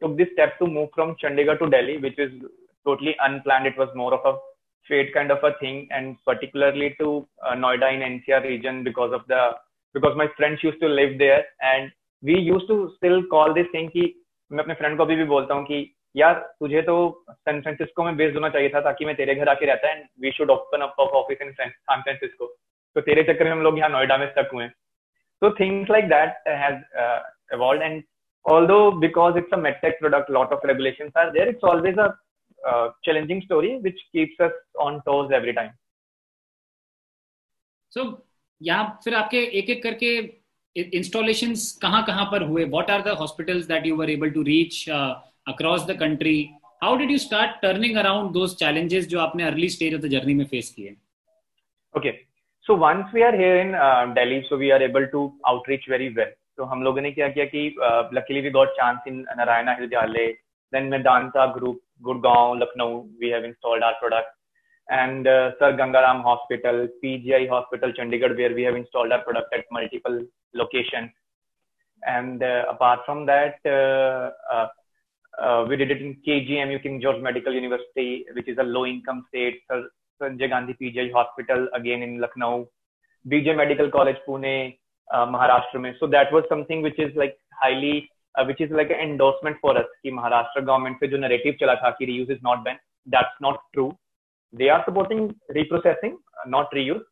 took 0.02 0.16
this 0.16 0.28
step 0.32 0.58
to 0.58 0.66
move 0.66 0.88
from 0.94 1.16
Chandigarh 1.22 1.58
to 1.58 1.68
Delhi, 1.68 1.98
which 1.98 2.18
is 2.18 2.32
totally 2.86 3.14
unplanned. 3.20 3.66
It 3.66 3.76
was 3.76 3.88
more 3.94 4.14
of 4.14 4.24
a 4.24 4.38
fate 4.88 5.12
kind 5.12 5.30
of 5.30 5.44
a 5.44 5.52
thing, 5.60 5.88
and 5.90 6.16
particularly 6.24 6.96
to 7.00 7.26
uh, 7.44 7.54
Noida 7.54 7.92
in 7.92 8.00
NCR 8.00 8.44
region 8.44 8.82
because 8.82 9.12
of 9.12 9.22
the 9.28 9.52
because 9.92 10.16
my 10.16 10.28
friends 10.36 10.62
used 10.62 10.80
to 10.80 10.88
live 10.88 11.18
there, 11.18 11.44
and 11.60 11.90
we 12.22 12.38
used 12.38 12.68
to 12.68 12.92
still 12.96 13.22
call 13.30 13.52
this 13.54 13.66
thing 13.72 13.90
कि 13.90 14.14
मैं 14.52 14.62
अपने 14.64 14.74
friend 14.74 14.96
को 14.98 15.04
अभी 15.04 15.16
भी 15.16 15.24
बोलता 15.24 15.54
हूँ 15.54 15.64
कि 15.64 15.78
यार 16.16 16.34
तुझे 16.60 16.80
तो 16.82 16.96
सैन 17.30 17.60
फ्रांसिस्को 17.62 18.04
में 18.04 18.16
बेस्ड 18.16 18.34
होना 18.36 18.48
चाहिए 18.48 18.68
था 18.74 18.80
ताकि 18.86 19.04
मैं 19.04 19.14
तेरे 19.16 19.34
घर 19.34 19.48
आके 19.48 19.66
रहता 19.66 19.90
and 19.90 20.04
we 20.22 20.30
should 20.38 20.50
open 20.50 20.80
up 20.86 21.00
office 21.00 21.42
in 21.42 21.52
San 21.52 21.70
Francisco 21.90 22.46
तो 22.96 23.00
तेरे 23.00 23.22
चक्कर 23.22 23.44
में 23.44 23.52
हम 23.52 23.62
लोग 23.62 23.78
यहाँ 23.78 23.90
नोएडा 23.90 24.16
में 24.18 24.26
स्टक 24.30 24.50
हुए 24.54 24.68
so 25.42 25.50
things 25.58 25.88
like 25.88 26.08
that 26.08 26.42
has 26.46 26.80
uh, 27.02 27.20
evolved 27.52 27.82
and 27.82 28.02
although 28.44 28.90
because 28.92 29.36
it's 29.36 29.52
a 29.52 29.56
medtech 29.56 29.98
product 29.98 30.30
lot 30.30 30.52
of 30.52 30.60
regulations 30.64 31.12
are 31.14 31.32
there 31.32 31.48
it's 31.48 31.62
always 31.62 31.96
a 31.98 32.14
uh, 32.58 32.88
challenging 33.04 33.42
story 33.42 33.78
which 33.78 34.00
keeps 34.12 34.40
us 34.40 34.52
on 34.78 35.00
toes 35.02 35.30
every 35.32 35.54
time 35.54 35.72
so 37.92 38.10
यहाँ 38.60 39.00
फिर 39.04 39.14
आपके 39.14 39.38
एक 39.58 39.70
एक 39.70 39.82
करके 39.82 40.08
installation 40.76 41.54
कहाँ 41.82 42.04
कहाँ 42.06 42.24
पर 42.32 42.42
हुए 42.48 42.64
what 42.64 42.90
are 42.90 43.02
the 43.02 43.16
hospitals 43.20 43.66
that 43.66 43.86
you 43.86 43.96
were 43.96 44.10
able 44.10 44.30
to 44.30 44.42
reach 44.48 44.84
across 44.88 45.86
the 45.86 45.96
country 46.00 46.34
how 46.82 46.96
did 46.96 47.10
you 47.10 47.18
start 47.18 47.60
turning 47.62 47.96
around 47.98 48.32
those 48.32 48.56
challenges 48.58 49.08
जो 49.08 49.20
आपने 49.20 49.44
early 49.44 49.68
stage 49.68 49.94
of 49.94 50.00
the 50.00 50.08
journey 50.16 50.34
में 50.34 50.44
फेस 50.50 50.72
किए 50.76 50.94
okay 51.94 52.12
so 52.66 52.76
once 52.76 53.14
we 53.14 53.22
are 53.22 53.40
here 53.40 53.56
in 53.60 53.72
Delhi 54.14 54.40
so 54.48 54.56
we 54.56 54.70
are 54.70 54.82
able 54.82 55.06
to 55.12 55.26
outreach 55.46 55.88
very 55.90 56.08
well 56.18 56.32
तो 56.57 56.63
हम 56.63 56.83
लोगों 56.83 57.01
ने 57.01 57.11
क्या 57.11 57.27
किया 57.29 57.45
कि 57.45 57.67
luckily 58.13 58.41
we 58.41 58.49
got 58.49 58.69
chance 58.77 59.07
in 59.07 59.25
Narayana 59.37 59.73
हिल 59.79 59.87
जाले 59.89 60.27
then 60.73 60.87
Medanta 60.89 61.45
group 61.53 61.79
Gurgaon 62.03 62.53
Lucknow 62.57 63.01
we 63.19 63.29
have 63.29 63.45
installed 63.45 63.83
our 63.83 63.93
product 63.99 64.33
and 64.89 65.27
Sir 65.59 65.75
Gangaram 65.75 66.21
hospital 66.21 66.85
PGI 67.01 67.47
hospital 67.47 67.91
Chandigarh 67.91 68.33
where 68.33 68.53
we 68.53 68.63
have 68.63 68.75
installed 68.77 69.13
our 69.13 69.19
product 69.19 69.53
at 69.53 69.65
multiple 69.73 70.25
location 70.55 71.09
and 72.03 72.43
apart 72.43 73.01
from 73.05 73.25
that 73.25 73.67
we 75.69 75.75
did 75.75 75.91
it 75.91 76.01
in 76.01 76.13
K 76.25 76.39
G 76.45 76.55
M 76.57 76.71
U 76.71 76.79
King 76.79 76.99
George 77.01 77.21
Medical 77.23 77.55
University 77.55 78.33
which 78.35 78.49
is 78.49 78.59
a 78.59 78.63
low 78.63 78.85
income 78.85 79.21
state 79.21 79.59
sir 79.61 79.87
Sanjay 80.21 80.47
Gandhi 80.47 80.73
PGI 80.73 81.09
hospital 81.15 81.67
again 81.73 82.03
in 82.03 82.19
Lucknow 82.21 82.63
BJ 83.25 83.53
Medical 83.55 83.89
College 83.89 84.15
Pune 84.25 84.55
uh, 85.10 85.26
Maharashtra. 85.26 85.94
So 85.98 86.06
that 86.08 86.32
was 86.32 86.44
something 86.48 86.82
which 86.82 86.98
is 86.98 87.14
like 87.16 87.38
highly 87.62 88.08
which 88.46 88.60
is 88.60 88.72
like 88.72 88.90
endorsement 88.90 89.56
for 89.62 89.76
us 89.76 89.86
कि 90.02 90.10
Maharashtra 90.10 90.60
government 90.60 90.96
से 91.00 91.06
जो 91.08 91.16
narrative 91.18 91.56
चला 91.60 91.74
था 91.74 91.90
कि 91.90 92.04
reuse 92.04 92.30
is 92.30 92.38
not 92.44 92.58
ban 92.64 92.76
that's 93.14 93.42
not 93.42 93.58
true 93.72 93.92
they 94.52 94.68
are 94.68 94.82
supporting 94.84 95.34
reprocessing 95.56 96.14
not 96.46 96.72
reuse 96.72 97.02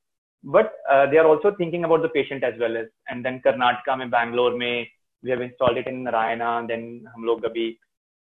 but 0.45 0.73
uh, 0.91 1.07
they 1.11 1.19
are 1.19 1.27
also 1.27 1.53
thinking 1.59 1.85
about 1.85 2.03
the 2.03 2.09
patient 2.09 2.43
as 2.43 2.55
well 2.59 2.77
as 2.77 2.87
and 3.09 3.25
then 3.25 3.37
karnataka 3.45 3.97
mein 4.01 4.11
bangalore 4.15 4.55
mein 4.63 4.89
we 5.25 5.31
have 5.35 5.45
installed 5.47 5.79
it 5.83 5.87
in 5.93 6.03
narayana 6.07 6.49
then 6.71 6.83
hum 7.13 7.29
log 7.29 7.47
abhi 7.51 7.67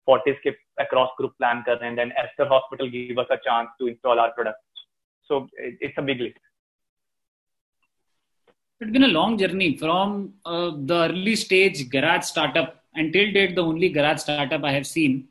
fortis 0.09 0.38
ke 0.44 0.53
across 0.84 1.11
group 1.18 1.34
plan 1.40 1.64
kar 1.68 1.76
rahe 1.78 1.88
hain 1.88 1.99
then 2.01 2.12
esther 2.22 2.49
hospital 2.55 2.92
gave 2.96 3.18
us 3.24 3.34
a 3.38 3.40
chance 3.49 3.72
to 3.80 3.90
install 3.92 4.22
our 4.24 4.32
product 4.38 4.62
so 5.30 5.40
it, 5.66 5.74
it's 5.86 6.01
a 6.05 6.07
big 6.11 6.22
list 6.26 6.40
it's 8.84 8.91
been 8.91 9.03
a 9.03 9.07
long 9.19 9.38
journey 9.38 9.77
from 9.77 10.34
uh, 10.45 10.71
the 10.75 11.09
early 11.09 11.36
stage 11.36 11.89
garage 11.89 12.25
startup 12.25 12.84
until 12.95 13.31
date 13.31 13.55
the 13.55 13.63
only 13.63 13.89
garage 13.89 14.19
startup 14.19 14.63
I 14.63 14.71
have 14.71 14.86
seen, 14.86 15.29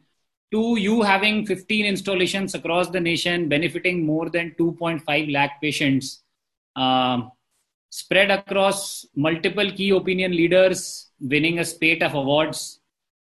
to 0.52 0.76
you 0.78 1.02
having 1.02 1.46
15 1.46 1.84
installations 1.84 2.54
across 2.54 2.88
the 2.88 3.00
nation, 3.00 3.48
benefiting 3.48 4.06
more 4.06 4.30
than 4.30 4.54
2.5 4.58 5.32
lakh 5.32 5.60
patients, 5.60 6.22
uh, 6.76 7.22
spread 7.90 8.30
across 8.30 9.04
multiple 9.14 9.70
key 9.70 9.90
opinion 9.90 10.32
leaders, 10.32 11.10
winning 11.20 11.58
a 11.58 11.64
spate 11.64 12.02
of 12.02 12.14
awards. 12.14 12.80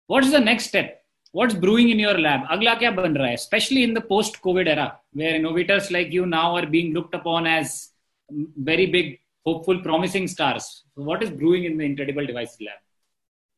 What's 0.09 0.33
the 0.33 0.41
next 0.41 0.67
step? 0.67 1.05
What's 1.31 1.55
brewing 1.55 1.91
in 1.91 1.99
your 2.01 2.19
lab? 2.19 2.41
Agla 2.51 2.77
kya 2.77 2.97
ban 2.97 3.15
raha 3.15 3.29
hai? 3.29 3.33
Especially 3.33 3.85
in 3.85 3.95
the 3.95 4.01
post-COVID 4.01 4.67
era, 4.67 4.99
where 5.13 5.37
innovators 5.37 5.91
like 5.91 6.11
you 6.11 6.27
now 6.27 6.57
are 6.57 6.67
being 6.67 6.95
looked 6.95 7.15
upon 7.15 7.47
as 7.47 7.91
very 8.31 8.87
big 8.87 9.21
hopeful, 9.47 9.79
promising 9.83 10.27
stars. 10.29 10.85
So 10.95 11.03
what 11.03 11.23
is 11.23 11.31
brewing 11.31 11.65
in 11.65 11.77
the 11.79 11.85
Incredible 11.85 12.27
Devices 12.27 12.59
Lab? 12.67 12.81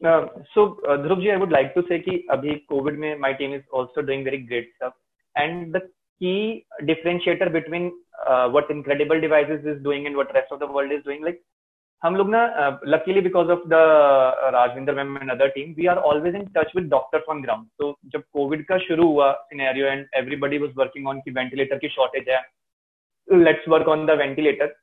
Uh, 0.00 0.26
so, 0.54 0.78
uh, 0.88 0.96
Dhruvji, 0.98 1.32
I 1.32 1.36
would 1.36 1.50
like 1.50 1.74
to 1.74 1.82
say 1.88 2.02
that 2.06 2.34
abhi 2.36 2.62
COVID 2.70 2.96
mein, 2.96 3.20
my 3.20 3.32
team 3.32 3.52
is 3.52 3.64
also 3.72 4.02
doing 4.02 4.22
very 4.22 4.38
great 4.38 4.68
stuff. 4.76 4.92
And 5.36 5.72
the 5.72 5.82
key 6.20 6.66
differentiator 6.82 7.52
between 7.52 7.92
uh, 8.26 8.48
what 8.48 8.70
Incredible 8.70 9.20
Devices 9.20 9.64
is 9.64 9.82
doing 9.82 10.06
and 10.06 10.16
what 10.16 10.34
rest 10.34 10.52
of 10.52 10.60
the 10.60 10.66
world 10.66 10.92
is 10.92 11.04
doing, 11.04 11.22
like 11.22 11.40
हम 12.02 12.16
लोग 12.16 12.28
ना 12.30 12.40
luckily 12.86 13.20
because 13.20 13.48
of 13.50 13.62
the 13.68 13.78
Rajvinder 14.54 14.94
ma'am 14.94 15.16
and 15.22 15.30
other 15.30 15.48
team 15.54 15.72
we 15.78 15.86
are 15.92 15.96
always 16.10 16.34
in 16.34 16.44
touch 16.56 16.70
with 16.76 16.84
doctors 16.90 17.24
on 17.30 17.40
ground 17.42 17.66
तो 17.78 17.88
जब 18.12 18.22
Covid 18.34 18.64
का 18.66 18.78
शुरू 18.78 19.06
हुआ 19.08 19.32
scenario 19.48 19.86
and 19.86 20.06
everybody 20.18 20.58
was 20.58 20.70
working 20.76 21.08
on 21.08 21.20
की 21.24 21.30
ventilator 21.38 21.78
की 21.78 21.88
शॉर्टेज 21.94 22.28
है 22.28 22.40
let's 23.44 23.68
work 23.68 23.88
on 23.94 24.06
the 24.06 24.18
ventilator 24.18 24.74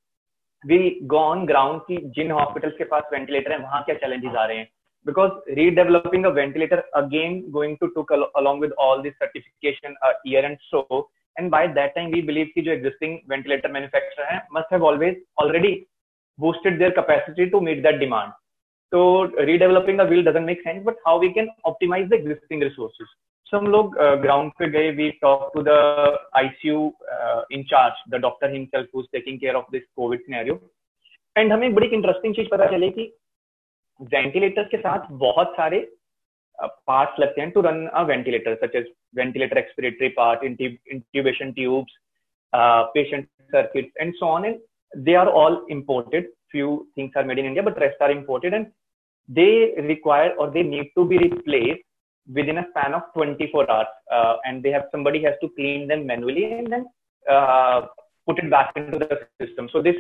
we 0.66 0.78
gone 1.13 1.45
ground 1.45 1.82
की 1.82 1.97
जिन 2.16 2.32
हॉस्पिटल 2.32 2.70
के 2.78 2.84
पास 2.84 3.03
वेंटिलेटर 3.13 3.51
है, 3.51 3.57
वहाँ 3.57 3.84
क्या 3.84 3.95
चैलेंजेस 3.95 4.36
आ 4.36 4.45
रहे 4.45 4.57
हैं? 4.57 4.68
Because 5.05 5.32
redeveloping 5.55 6.26
a 6.26 6.30
ventilator 6.36 6.78
again 6.95 7.41
going 7.51 7.76
to 7.82 7.88
to 7.88 8.01
along 8.01 8.61
with 8.61 8.72
all 8.80 9.01
this 9.01 9.13
certification 9.13 9.95
year 10.28 10.45
and 10.45 10.57
so 10.61 11.09
and 11.38 11.49
by 11.51 11.68
that 11.76 11.93
time 11.95 12.11
we 12.13 12.22
believe 12.22 12.47
की 12.55 12.61
जो 12.61 12.72
एग्जिस्टिंग 12.72 13.18
वेंटिलेटर 13.30 13.72
मैन्युफैक्चर 13.72 14.24
है 14.26 14.38
मस्ट 14.53 14.74
है 14.74 14.80
always 14.89 15.22
already 15.43 15.74
boosted 16.39 16.78
their 16.80 16.91
capacity 16.91 17.45
to 17.49 17.59
meet 17.61 17.84
that 17.84 17.99
demand 17.99 18.32
तो 18.91 19.01
redeveloping 19.45 19.97
the 19.99 20.07
wheel 20.07 20.26
doesn't 20.26 20.45
make 20.45 20.61
sense 20.61 20.84
but 20.86 20.95
how 21.07 21.20
we 21.20 21.30
can 21.38 21.49
optimise 21.66 22.07
the 22.09 22.13
existing 22.13 22.63
resources 22.63 23.07
so 23.47 23.57
हम 23.57 23.67
लोग 23.67 23.95
ground 24.21 24.51
पे 24.59 24.69
गए 24.69 24.89
we 24.91 25.09
talk 25.21 25.49
to 25.53 25.61
the 25.63 25.69
ICU 26.35 26.79
in 27.51 27.63
charge 27.63 28.03
the 28.11 28.21
doctor 28.21 28.53
himself 28.53 28.95
who 28.95 29.01
is 29.01 29.07
taking 29.11 29.39
care 29.39 29.55
of 29.55 29.65
this 29.71 29.83
Covid 29.95 30.21
scenario 30.21 30.59
and 31.35 31.53
हमें 31.53 31.73
बड़ी 31.75 31.87
interesting 31.89 32.35
चीज़ 32.35 32.47
पता 32.51 32.65
चली 32.71 32.89
कि 32.89 33.11
ventilators 33.99 34.67
के 34.71 34.77
साथ 34.77 35.11
बहुत 35.19 35.53
सारे 35.57 35.79
पार्ट 36.59 37.19
लगते 37.19 37.41
हैं 37.41 37.49
to 37.51 37.61
run 37.61 37.85
a 37.87 38.01
ventilator 38.05 38.55
such 38.65 38.75
as 38.75 38.91
ventilator 39.15 39.57
expiratory 39.57 40.09
part 40.17 40.43
intubation 40.43 41.51
tubes 41.53 41.97
patient 42.93 43.27
circuit 43.51 43.91
and 44.01 44.13
so 44.13 44.25
on 44.27 44.45
and 44.45 44.59
they 44.93 45.15
are 45.15 45.27
all 45.39 45.65
imported 45.71 46.31
few 46.51 46.77
things 46.97 47.17
are 47.17 47.25
made 47.25 47.39
in 47.39 47.45
India 47.45 47.63
but 47.63 47.79
rest 47.79 48.01
are 48.03 48.11
imported 48.11 48.53
and 48.53 48.65
they 49.29 49.49
require 49.87 50.31
और 50.31 50.49
they 50.51 50.63
need 50.65 50.89
to 50.95 51.03
be 51.03 51.17
replace 51.17 51.77
within 52.32 52.59
a 52.59 52.66
span 52.70 52.94
of 52.94 53.03
24 53.14 53.70
hours. 53.70 53.86
Uh, 54.12 54.36
and 54.44 54.62
they 54.62 54.70
have 54.70 54.84
somebody 54.92 55.22
has 55.22 55.34
to 55.40 55.48
clean 55.57 55.88
them 55.88 56.07
manually 56.07 56.53
and 56.53 56.72
then 56.72 56.86
uh, 57.30 57.82
put 58.26 58.38
it 58.38 58.51
back 58.51 58.72
into 58.76 58.98
the 58.98 59.09
system. 59.44 59.68
So 59.72 59.82
this 59.82 59.96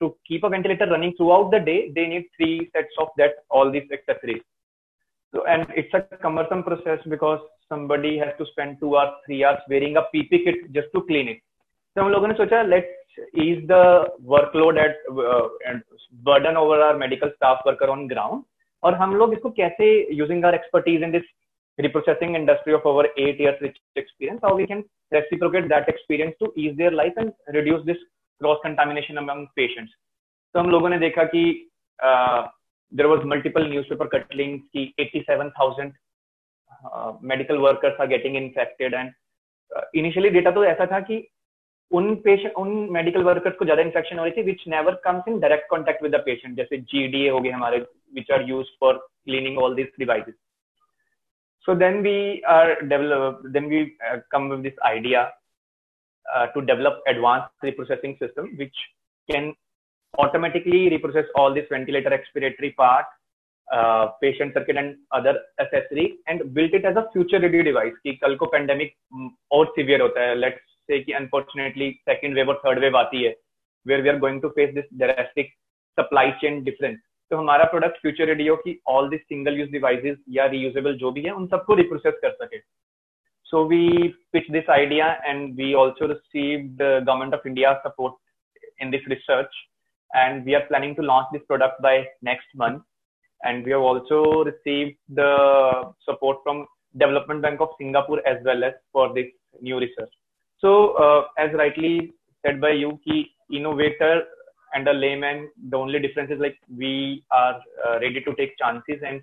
to 0.00 0.16
keep 0.26 0.44
a 0.44 0.48
ventilator 0.48 0.86
running 0.86 1.14
throughout 1.16 1.50
the 1.50 1.60
day, 1.60 1.92
they 1.94 2.06
need 2.06 2.26
three 2.36 2.70
sets 2.74 2.94
of 2.98 3.08
that 3.18 3.44
all 3.50 3.70
these 3.70 3.88
accessories. 3.92 4.42
So 5.32 5.44
and 5.46 5.66
it's 5.74 5.92
a 5.94 6.02
cumbersome 6.16 6.62
process 6.62 7.00
because 7.08 7.40
somebody 7.68 8.18
has 8.18 8.32
to 8.38 8.46
spend 8.52 8.78
two 8.80 8.96
hours, 8.96 9.14
three 9.26 9.44
hours 9.44 9.58
wearing 9.68 9.96
a 9.96 10.02
PP 10.14 10.44
kit 10.44 10.72
just 10.72 10.88
to 10.94 11.02
clean 11.02 11.28
it. 11.28 11.40
So 11.94 12.02
हम 12.02 12.10
लोगों 12.10 12.28
ने 12.28 12.34
सोचा 12.34 12.62
let's 12.68 13.18
ease 13.42 13.62
the 13.68 13.82
workload 14.32 14.78
at 14.84 14.96
uh, 15.10 15.48
and 15.66 15.82
burden 16.28 16.56
over 16.56 16.80
our 16.86 16.96
medical 16.96 17.30
staff 17.36 17.58
worker 17.66 17.90
on 17.90 18.08
ground 18.12 18.42
और 18.82 18.94
हम 18.94 19.14
लोग 19.16 19.32
इसको 19.32 19.50
कैसे 19.58 19.86
using 20.20 20.44
our 20.44 20.54
expertise 20.54 21.04
in 21.06 21.12
this 21.12 21.28
reprocessing 21.79 22.35
industry 22.35 22.73
of 22.73 22.85
over 22.85 23.07
eight 23.17 23.39
years 23.39 23.57
rich 23.61 23.77
experience 23.95 24.39
how 24.43 24.53
we 24.55 24.67
can 24.67 24.83
reciprocate 25.11 25.69
that 25.69 25.87
experience 25.87 26.35
to 26.39 26.51
ease 26.55 26.75
their 26.77 26.91
life 26.91 27.13
and 27.17 27.33
reduce 27.53 27.85
this 27.85 27.97
cross 28.41 28.59
contamination 28.63 29.17
among 29.17 29.47
patients 29.55 29.93
तो 30.55 30.59
हम 30.59 30.69
लोगों 30.69 30.89
ने 30.89 30.97
देखा 30.99 31.23
कि 31.33 31.41
uh, 31.99 32.41
there 32.91 33.09
was 33.09 33.25
multiple 33.25 33.67
newspaper 33.73 34.07
cuttings 34.13 34.61
कि 34.75 34.93
87,000 34.99 35.91
uh, 36.85 37.13
medical 37.21 37.61
workers 37.61 37.99
are 37.99 38.07
getting 38.07 38.35
infected 38.35 38.93
and 38.93 39.13
uh, 39.71 39.85
initially 39.93 40.31
data 40.37 40.53
तो 40.53 40.65
ऐसा 40.65 40.85
था 40.91 40.99
कि 41.09 41.27
उन 41.91 42.13
पेशेंट 42.25 42.53
उन 42.53 42.69
मेडिकल 42.91 43.23
वर्कर्स 43.23 43.55
को 43.57 43.65
ज़्यादा 43.65 43.81
इन्फेक्शन 43.81 44.19
हो 44.19 44.25
रही 44.25 44.33
थी 44.33 44.41
which 44.45 44.63
never 44.67 44.95
comes 45.03 45.27
in 45.27 45.39
direct 45.39 45.69
contact 45.69 46.03
with 46.03 46.15
the 46.15 46.19
patient 46.25 46.55
जैसे 46.57 46.77
जीडीए 46.91 47.29
हो 47.29 47.39
गए 47.39 47.49
हमारे 47.49 47.77
which 48.15 48.31
are 48.31 48.47
use 48.49 48.67
for 48.79 48.97
cleaning 49.25 49.57
all 49.57 49.75
this 49.75 49.87
devices 49.99 50.35
so 51.68 51.74
then 51.74 52.02
we 52.02 52.42
are 52.46 52.80
develop 52.82 53.40
then 53.52 53.68
we 53.68 53.96
uh, 54.08 54.18
come 54.30 54.48
with 54.48 54.62
this 54.62 54.78
idea 54.84 55.32
uh, 56.34 56.46
to 56.48 56.60
develop 56.60 57.00
advanced 57.06 57.52
reprocessing 57.62 58.18
system 58.18 58.54
which 58.56 58.76
can 59.30 59.54
automatically 60.18 60.90
reprocess 60.90 61.26
all 61.34 61.52
this 61.52 61.66
ventilator 61.70 62.10
expiratory 62.10 62.74
part 62.76 63.06
uh, 63.72 64.08
patient 64.22 64.52
circuit 64.54 64.76
and 64.76 64.96
other 65.12 65.40
accessory 65.58 66.18
and 66.26 66.52
built 66.54 66.72
it 66.72 66.84
as 66.84 66.96
a 66.96 67.06
future 67.12 67.40
ready 67.40 67.62
device 67.62 67.96
कि 68.04 68.12
कल 68.24 68.36
को 68.42 68.50
pandemic 68.54 68.94
और 69.50 69.72
severe 69.78 70.00
होता 70.00 70.28
है 70.28 70.36
let's 70.40 70.64
say 70.90 71.00
कि 71.06 71.16
unfortunately 71.20 71.90
second 72.10 72.38
wave 72.38 72.48
और 72.48 72.60
third 72.66 72.82
wave 72.84 72.96
आती 73.02 73.22
है 73.24 73.34
where 73.86 74.02
we 74.02 74.10
are 74.12 74.18
going 74.18 74.40
to 74.42 74.50
face 74.58 74.74
this 74.74 74.86
drastic 75.02 75.50
supply 75.98 76.26
chain 76.42 76.62
difference 76.68 77.00
तो 77.31 77.37
हमारा 77.37 77.63
प्रोडक्ट 77.71 77.97
फ्यूचर 78.01 78.25
रेडियो 78.25 78.55
की 78.57 78.79
all 78.87 79.09
the 79.09 79.17
single 79.17 79.59
use 79.59 79.71
devices 79.71 80.17
या 80.29 80.45
रीयूजेबल 80.53 80.95
जो 80.97 81.11
भी 81.11 81.21
है, 81.21 81.31
उन 81.31 81.47
सबको 81.47 81.73
रिप्रोसेस 81.75 82.13
कर 82.21 82.31
सके। 82.33 82.59
So 83.47 83.63
we 83.67 84.07
pitch 84.33 84.49
this 84.51 84.69
idea 84.69 85.05
and 85.25 85.53
we 85.57 85.73
also 85.73 86.07
received 86.07 86.81
Government 86.81 87.33
of 87.33 87.47
India 87.47 87.73
support 87.85 88.81
in 88.81 88.89
this 88.91 89.07
research 89.09 89.55
and 90.11 90.43
we 90.45 90.53
are 90.53 90.61
planning 90.67 90.95
to 90.95 91.03
launch 91.03 91.27
this 91.33 91.41
product 91.47 91.81
by 91.83 91.99
next 92.23 92.55
month 92.61 92.79
and 93.41 93.65
we 93.65 93.71
have 93.71 93.85
also 93.85 94.21
receive 94.43 94.93
the 95.19 95.25
support 96.09 96.37
from 96.43 96.65
Development 96.95 97.41
Bank 97.41 97.61
of 97.61 97.71
Singapore 97.73 98.23
as 98.27 98.45
well 98.47 98.63
as 98.63 98.73
for 98.93 99.13
this 99.13 99.31
new 99.63 99.79
research 99.79 100.09
so 100.63 100.73
as 101.39 101.55
rightly 101.55 101.99
said 102.43 102.59
by 102.61 102.77
you 102.77 102.91
की 103.07 103.19
innovator 103.57 104.27
and 104.74 104.88
a 104.88 104.92
layman, 104.92 105.48
the 105.70 105.76
only 105.76 106.00
difference 106.00 106.30
is 106.30 106.40
like 106.40 106.58
we 106.76 107.24
are 107.30 107.60
uh, 107.86 108.00
ready 108.00 108.20
to 108.20 108.34
take 108.34 108.58
chances 108.58 109.00
and 109.06 109.22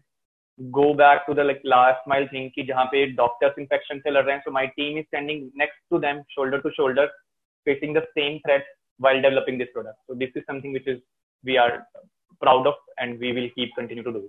go 0.71 0.93
back 0.93 1.25
to 1.25 1.33
the 1.33 1.43
like 1.43 1.61
last 1.63 2.01
mile 2.05 2.27
thing 2.31 2.51
ki 2.55 2.65
jahan 2.69 2.89
pe 2.91 2.99
doctors 3.21 3.55
infection 3.63 4.01
se 4.03 4.13
lad 4.15 4.27
rahe 4.31 4.43
so 4.45 4.51
my 4.57 4.65
team 4.77 4.99
is 5.01 5.07
standing 5.07 5.39
next 5.61 5.79
to 5.93 5.99
them 6.05 6.21
shoulder 6.35 6.59
to 6.65 6.71
shoulder 6.77 7.07
facing 7.69 7.93
the 7.97 8.03
same 8.17 8.37
threat 8.45 8.67
while 9.05 9.21
developing 9.27 9.57
this 9.61 9.71
product 9.77 9.97
so 10.07 10.19
this 10.21 10.37
is 10.41 10.45
something 10.51 10.77
which 10.77 10.91
is 10.93 10.99
we 11.43 11.57
are 11.63 11.71
proud 12.45 12.67
of 12.67 12.77
and 12.99 13.19
we 13.25 13.31
will 13.39 13.49
keep 13.57 13.73
continue 13.79 14.05
to 14.09 14.13
do 14.17 14.23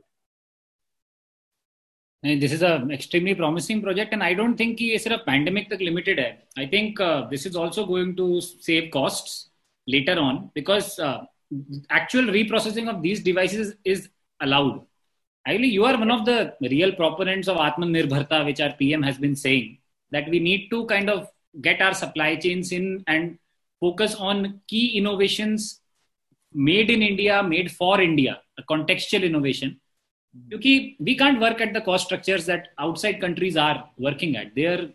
it 2.23 2.41
this 2.41 2.53
is 2.53 2.63
a 2.63 2.75
extremely 2.97 3.35
promising 3.35 3.83
project 3.87 4.13
and 4.17 4.23
i 4.31 4.33
don't 4.41 4.57
think 4.63 4.77
कि 4.79 4.91
ये 4.91 4.99
सिर्फ 5.07 5.25
pandemic 5.29 5.71
तक 5.71 5.87
limited 5.89 6.19
है 6.25 6.31
i 6.65 6.67
think 6.75 7.01
uh, 7.11 7.21
this 7.35 7.49
is 7.51 7.57
also 7.65 7.87
going 7.95 8.13
to 8.23 8.29
save 8.69 8.91
costs 8.99 9.41
later 9.88 10.20
on 10.20 10.52
because 10.54 11.00
uh, 11.00 11.22
actual 11.90 12.24
reprocessing 12.24 12.90
of 12.90 13.02
these 13.02 13.24
devices 13.24 13.76
is 13.84 14.10
allowed. 14.42 14.86
Actually, 15.48 15.70
you 15.70 15.86
are 15.86 15.98
one 15.98 16.12
of 16.12 16.26
the 16.26 16.54
real 16.62 16.92
proponents 16.92 17.48
of 17.48 17.58
Atmanirbharta, 17.58 18.46
which 18.46 18.60
our 18.60 18.74
PM 18.74 19.02
has 19.02 19.18
been 19.18 19.36
saying 19.36 19.78
that 20.12 20.30
we 20.30 20.40
need 20.40 20.70
to 20.70 20.86
kind 20.88 21.10
of 21.10 21.30
get 21.62 21.82
our 21.82 21.94
supply 21.94 22.36
chains 22.36 22.72
in 22.72 23.04
and 23.08 23.38
focus 23.80 24.16
on 24.16 24.60
key 24.68 24.98
innovations 24.98 25.82
made 26.54 26.90
in 26.90 27.02
India, 27.02 27.42
made 27.44 27.72
for 27.72 28.02
India, 28.02 28.42
a 28.58 28.64
contextual 28.64 29.24
innovation. 29.24 29.80
Because 30.50 30.96
we 31.00 31.18
can't 31.18 31.40
work 31.40 31.62
at 31.62 31.74
the 31.74 31.82
cost 31.82 32.06
structures 32.06 32.46
that 32.46 32.70
outside 32.78 33.22
countries 33.22 33.58
are 33.58 33.90
working 33.98 34.36
at. 34.36 34.54
Their 34.54 34.90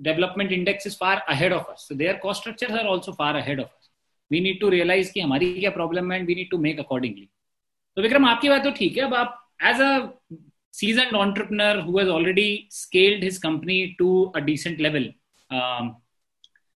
development 0.00 0.52
index 0.52 0.86
is 0.86 0.94
far 0.94 1.22
ahead 1.28 1.52
of 1.52 1.66
us. 1.68 1.86
So 1.88 1.94
their 1.94 2.18
cost 2.18 2.42
structures 2.42 2.70
are 2.70 2.86
also 2.86 3.12
far 3.12 3.36
ahead 3.36 3.58
of 3.58 3.66
us. 3.66 3.81
We 4.32 4.40
need 4.40 4.60
to 4.60 4.68
realise 4.76 5.12
कि 5.12 5.20
हमारी 5.20 5.52
क्या 5.60 5.70
problem 5.70 6.12
है 6.12 6.18
and 6.18 6.26
we 6.28 6.34
need 6.34 6.50
to 6.50 6.58
make 6.68 6.78
accordingly 6.80 7.28
तो 7.96 8.02
विक्रम 8.02 8.26
आपकी 8.26 8.48
बात 8.48 8.64
तो 8.64 8.70
ठीक 8.78 8.96
है 8.96 9.04
अब 9.04 9.14
आप 9.14 9.38
as 9.70 9.80
a 9.80 9.92
seasoned 10.74 11.14
entrepreneur 11.14 11.72
who 11.86 11.98
has 11.98 12.08
already 12.08 12.66
scaled 12.70 13.22
his 13.22 13.38
company 13.38 13.94
to 13.98 14.06
a 14.34 14.40
decent 14.40 14.78
level 14.80 15.04
um, 15.50 15.96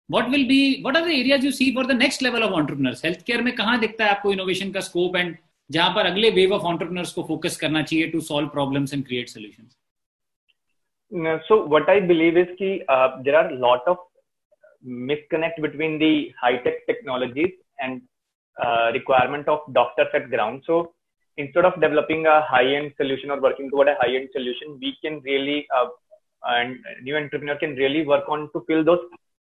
what 0.09 0.29
will 0.29 0.47
be 0.51 0.83
what 0.83 0.97
are 0.99 1.05
the 1.07 1.15
areas 1.21 1.47
you 1.47 1.53
see 1.59 1.69
for 1.77 1.85
the 1.85 1.97
next 2.03 2.25
level 2.27 2.43
of 2.43 2.53
entrepreneurs 2.53 3.01
healthcare 3.07 3.43
में 3.43 3.55
कहाँ 3.57 3.79
दिखता 3.81 4.05
है 4.05 4.11
आपको 4.11 4.33
innovation 4.35 4.75
का 4.75 4.83
scope 4.89 5.17
and 5.23 5.43
जहाँ 5.71 5.91
पर 5.95 6.07
अगले 6.07 6.31
wave 6.31 6.53
of 6.55 6.63
entrepreneurs 6.63 7.13
को 7.13 7.23
फोकस 7.29 7.57
करना 7.61 7.83
चाहिए 7.83 8.07
to 8.09 8.21
solve 8.21 8.49
problems 8.49 8.93
and 8.95 9.05
create 9.07 9.29
solutions 9.29 9.77
so 11.49 11.57
what 11.73 11.89
i 11.89 11.97
believe 12.11 12.37
is 12.43 12.53
ki 12.61 12.69
uh, 12.95 13.09
there 13.25 13.37
are 13.41 13.51
lot 13.65 13.89
of 13.93 13.99
misconnect 14.86 15.62
between 15.62 16.00
the 16.00 16.32
high 16.42 16.58
tech 16.58 16.86
technologies 16.88 17.52
and 17.80 18.02
uh, 18.58 18.92
requirement 18.94 19.48
of 19.48 19.60
doctors 19.74 20.08
at 20.14 20.30
ground 20.30 20.64
so 20.66 20.94
instead 21.38 21.66
of 21.66 21.80
developing 21.80 22.26
a 22.26 22.42
high 22.42 22.68
end 22.78 22.92
solution 22.98 23.32
or 23.32 23.40
working 23.40 23.70
toward 23.70 23.88
a 23.88 23.96
high 24.02 24.14
end 24.16 24.30
solution 24.34 24.78
we 24.82 24.96
can 25.04 25.20
really 25.22 25.68
uh, 25.76 25.88
and 26.44 26.78
new 27.04 27.16
entrepreneur 27.16 27.58
can 27.58 27.76
really 27.76 28.06
work 28.06 28.28
on 28.28 28.50
to 28.54 28.64
fill 28.68 28.84
those 28.84 29.04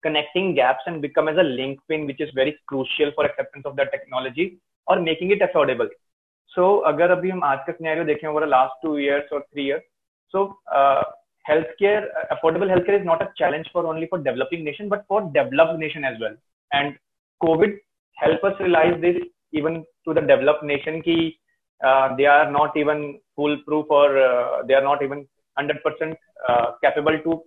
connecting 0.02 0.54
gaps 0.54 0.84
and 0.86 1.02
become 1.02 1.28
as 1.28 1.36
a 1.36 1.42
link 1.42 1.78
pin 1.88 2.06
which 2.06 2.20
is 2.20 2.30
very 2.34 2.56
crucial 2.66 3.10
for 3.14 3.24
acceptance 3.24 3.66
of 3.66 3.76
the 3.76 3.86
technology 3.96 4.48
और 4.90 5.00
making 5.00 5.32
it 5.32 5.42
affordable 5.42 5.88
सो 6.54 6.76
अगर 6.90 7.10
अभी 7.10 7.30
हम 7.30 7.42
आज 7.44 7.58
का 7.66 7.72
scenario 7.72 8.04
देखें 8.04 8.28
over 8.28 8.46
last 8.46 8.82
two 8.82 8.96
years 8.98 9.32
और 9.32 9.40
three 9.40 9.66
years 9.66 9.82
so 10.34 10.44
healthcare 11.49 12.03
affordable 12.31 12.69
healthcare 12.73 12.99
is 12.99 13.05
not 13.05 13.21
a 13.21 13.29
challenge 13.37 13.67
for 13.71 13.85
only 13.85 14.07
for 14.07 14.17
developing 14.17 14.63
nation 14.63 14.89
but 14.89 15.05
for 15.07 15.21
developed 15.33 15.79
nation 15.79 16.03
as 16.03 16.17
well. 16.19 16.35
And 16.71 16.97
covid 17.43 17.77
help 18.15 18.43
us 18.43 18.59
realize 18.59 18.99
this 19.01 19.17
even 19.51 19.85
to 20.05 20.13
the 20.13 20.21
developed 20.21 20.63
nation 20.63 21.01
ki 21.01 21.37
uh, 21.83 22.15
they 22.15 22.25
are 22.25 22.49
not 22.51 22.75
even 22.77 23.19
foolproof 23.35 23.85
or 23.89 24.17
uh, 24.17 24.63
they 24.67 24.73
are 24.73 24.83
not 24.83 25.03
even 25.03 25.27
100% 25.59 26.15
uh, 26.47 26.71
capable 26.83 27.17
to 27.25 27.41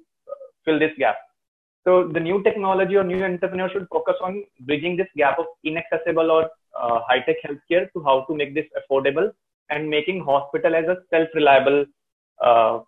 fill 0.64 0.78
this 0.78 0.92
gap. 0.98 1.16
So 1.84 2.08
the 2.08 2.20
new 2.20 2.42
technology 2.42 2.96
or 2.96 3.04
new 3.04 3.22
entrepreneur 3.24 3.70
should 3.70 3.86
focus 3.88 4.16
on 4.20 4.44
bridging 4.60 4.96
this 4.96 5.08
gap 5.16 5.38
of 5.38 5.46
inaccessible 5.64 6.30
or 6.30 6.50
uh, 6.78 7.00
high-tech 7.08 7.36
healthcare 7.46 7.90
to 7.92 8.02
how 8.02 8.26
to 8.28 8.34
make 8.34 8.54
this 8.54 8.66
affordable 8.78 9.30
and 9.70 9.88
making 9.88 10.24
hospital 10.24 10.74
as 10.74 10.84
a 10.84 10.96
self-reliable, 11.10 11.84
uh, 12.44 12.80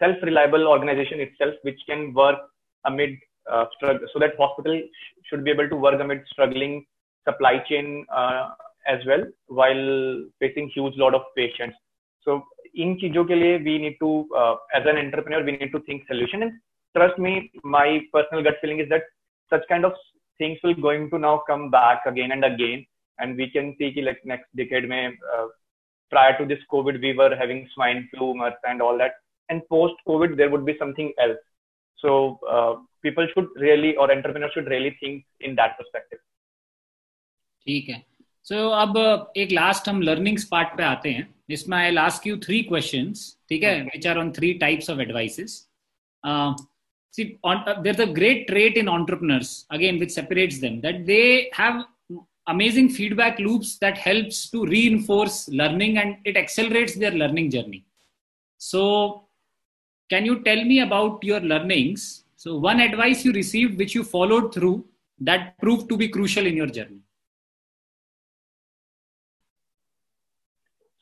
self-reliable 0.00 0.66
organization 0.66 1.20
itself, 1.20 1.54
which 1.62 1.80
can 1.86 2.12
work 2.14 2.38
amid 2.84 3.10
uh, 3.50 3.64
struggle, 3.76 4.06
so 4.12 4.18
that 4.18 4.36
hospital 4.38 4.80
sh- 4.80 5.20
should 5.28 5.44
be 5.44 5.50
able 5.50 5.68
to 5.68 5.76
work 5.76 6.00
amid 6.00 6.22
struggling 6.30 6.84
supply 7.28 7.58
chain 7.68 8.06
uh, 8.14 8.50
as 8.86 9.00
well 9.06 9.24
while 9.48 10.24
facing 10.40 10.68
huge 10.68 10.96
lot 10.96 11.14
of 11.14 11.22
patients. 11.36 11.76
So 12.24 12.44
in 12.74 12.96
चीजों 13.00 13.24
के 13.24 13.34
लिए 13.34 13.64
we 13.64 13.78
need 13.78 13.96
to, 14.00 14.28
uh, 14.36 14.56
as 14.74 14.84
an 14.86 14.98
entrepreneur, 14.98 15.42
we 15.44 15.52
need 15.52 15.72
to 15.72 15.80
think 15.80 16.06
solution 16.06 16.42
and 16.42 16.52
trust 16.96 17.18
me, 17.18 17.50
my 17.62 18.00
personal 18.12 18.42
gut 18.42 18.54
feeling 18.60 18.80
is 18.80 18.88
that 18.88 19.02
such 19.50 19.62
kind 19.68 19.84
of 19.84 19.92
things 20.38 20.58
will 20.62 20.74
going 20.74 21.10
to 21.10 21.18
now 21.18 21.42
come 21.46 21.70
back 21.70 22.00
again 22.06 22.32
and 22.32 22.44
again. 22.44 22.86
And 23.18 23.36
we 23.36 23.50
can 23.50 23.74
see 23.78 23.94
like 24.02 24.20
next 24.24 24.48
decade, 24.56 24.88
may, 24.88 25.06
uh, 25.06 25.46
prior 26.10 26.36
to 26.38 26.46
this 26.46 26.58
COVID, 26.72 27.00
we 27.00 27.16
were 27.16 27.34
having 27.34 27.68
swine 27.74 28.08
flu, 28.14 28.34
MERS, 28.34 28.54
and 28.64 28.82
all 28.82 28.98
that. 28.98 29.14
And 29.50 29.62
post 29.68 29.94
COVID, 30.08 30.36
there 30.36 30.50
would 30.50 30.64
be 30.64 30.76
something 30.78 31.12
else. 31.18 31.38
So 31.98 32.40
uh, 32.50 32.74
people 33.02 33.26
should 33.32 33.48
really, 33.56 33.96
or 33.96 34.10
entrepreneurs 34.10 34.52
should 34.52 34.66
really 34.66 34.96
think 35.00 35.24
in 35.40 35.54
that 35.56 35.78
perspective. 35.78 36.20
ठीक 37.66 37.88
है 37.88 38.02
so 38.44 38.54
so, 38.54 38.72
अब 38.80 39.32
एक 39.36 39.52
last 39.52 39.88
हम 39.88 40.02
learnings 40.02 40.44
part 40.50 40.76
पे 40.76 40.82
आते 40.84 41.10
हैं 41.10 41.26
जिसमें 41.50 41.76
आई 41.78 41.90
last 41.90 42.26
you 42.26 42.36
three 42.44 42.62
questions 42.62 43.24
ठीक 43.48 43.62
है 43.62 43.80
which 43.84 44.06
are 44.06 44.18
on 44.18 44.30
three 44.32 44.52
types 44.64 44.90
of 44.90 45.00
advices 45.00 45.56
see 47.16 47.38
on, 47.42 47.62
uh, 47.66 47.80
there's 47.82 48.00
a 48.00 48.06
great 48.06 48.46
trait 48.48 48.76
in 48.76 48.88
entrepreneurs 48.94 49.50
again 49.76 49.98
which 49.98 50.10
separates 50.10 50.58
them 50.64 50.80
that 50.80 51.04
they 51.10 51.50
have 51.58 51.84
amazing 52.46 52.88
feedback 52.96 53.38
loops 53.38 53.70
that 53.84 53.96
helps 53.98 54.40
to 54.50 54.64
reinforce 54.72 55.38
learning 55.60 55.98
and 56.02 56.16
it 56.24 56.36
accelerates 56.42 56.94
their 57.02 57.14
learning 57.22 57.48
journey 57.54 57.80
so 58.60 58.82
can 60.10 60.24
you 60.24 60.42
tell 60.42 60.62
me 60.64 60.80
about 60.80 61.22
your 61.22 61.40
learnings 61.40 62.24
so 62.36 62.58
one 62.58 62.80
advice 62.80 63.24
you 63.24 63.32
received 63.32 63.78
which 63.78 63.94
you 63.94 64.04
followed 64.04 64.52
through 64.54 64.84
that 65.20 65.58
proved 65.58 65.88
to 65.88 65.96
be 65.96 66.08
crucial 66.08 66.46
in 66.46 66.56
your 66.56 66.66
journey 66.66 67.00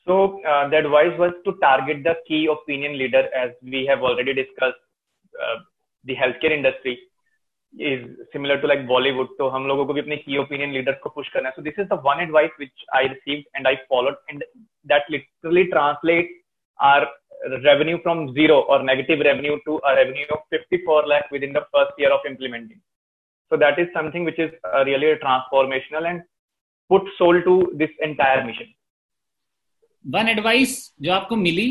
so 0.06 0.42
uh, 0.44 0.68
the 0.68 0.78
advice 0.78 1.18
was 1.18 1.32
to 1.44 1.56
target 1.60 2.04
the 2.04 2.16
key 2.28 2.46
opinion 2.46 2.98
leader 2.98 3.28
as 3.34 3.50
we 3.62 3.84
have 3.86 4.02
already 4.02 4.34
discussed 4.34 4.84
uh, 5.42 5.56
the 6.04 6.14
healthcare 6.14 6.52
industry 6.52 6.98
is 7.78 8.06
similar 8.32 8.60
to 8.60 8.66
like 8.66 8.86
Bollywood. 8.86 9.28
So 9.36 9.50
हम 9.50 9.66
लोगों 9.66 9.86
को 9.86 9.94
भी 9.94 10.00
अपने 10.00 10.16
key 10.24 10.36
opinion 10.38 10.72
leaders 10.72 10.98
को 11.02 11.12
push 11.18 11.28
करना 11.32 11.48
है. 11.48 11.54
So 11.56 11.62
this 11.62 11.78
is 11.78 11.88
the 11.88 11.96
one 11.96 12.20
advice 12.20 12.52
which 12.58 12.84
I 12.92 13.02
received 13.02 13.46
and 13.54 13.66
I 13.66 13.76
followed, 13.88 14.16
and 14.28 14.44
that 14.84 15.02
literally 15.10 15.66
translates 15.70 16.32
our 16.80 17.06
revenue 17.63 17.99
from 18.01 18.33
zero 18.33 18.61
or 18.61 18.83
negative 18.83 19.19
revenue 19.19 19.57
to 19.65 19.79
a 19.85 19.95
revenue 19.95 20.25
of 20.31 20.39
54 20.49 21.07
lakh 21.07 21.31
within 21.31 21.53
the 21.53 21.65
first 21.73 21.91
year 21.97 22.11
of 22.11 22.19
implementing. 22.25 22.81
So 23.51 23.57
that 23.57 23.79
is 23.79 23.87
something 23.93 24.23
which 24.23 24.39
is 24.39 24.51
uh, 24.63 24.83
really 24.85 25.15
transformational 25.15 26.09
and 26.09 26.21
put 26.89 27.03
soul 27.17 27.41
to 27.41 27.71
this 27.75 27.89
entire 28.01 28.43
mission. 28.43 28.67
One 30.05 30.27
advice 30.27 30.75
जो 31.01 31.11
आपको 31.13 31.35
मिली 31.35 31.69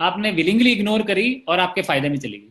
आपने 0.00 0.30
willingly 0.30 0.72
ignore 0.72 1.02
करी 1.06 1.28
और 1.48 1.60
आपके 1.60 1.82
फ़ायदे 1.82 2.08
में 2.08 2.18
चली 2.18 2.38
गई 2.38 2.48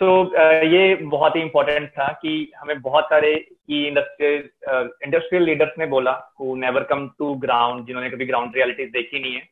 सो 0.00 0.06
so, 0.06 0.30
uh, 0.30 0.64
ये 0.72 0.94
बहुत 1.02 1.36
ही 1.36 1.40
इंपॉर्टेंट 1.40 1.88
था 1.90 2.06
कि 2.22 2.52
हमें 2.56 2.80
बहुत 2.82 3.04
सारे 3.04 3.34
की 3.34 3.86
इंडस्ट्रियल 3.88 4.90
इंडस्ट्रियल 5.04 5.44
लीडर्स 5.44 5.78
ने 5.78 5.86
बोला 5.86 6.12
who 6.40 6.56
never 6.56 6.82
come 6.90 7.08
to 7.18 7.34
ground 7.44 7.86
जिन्होंने 7.86 8.10
कभी 8.10 8.26
ग्राउंड 8.26 8.56
रियलिटीज 8.56 8.90
देखी 8.90 9.20
नहीं 9.20 9.34
है 9.34 9.48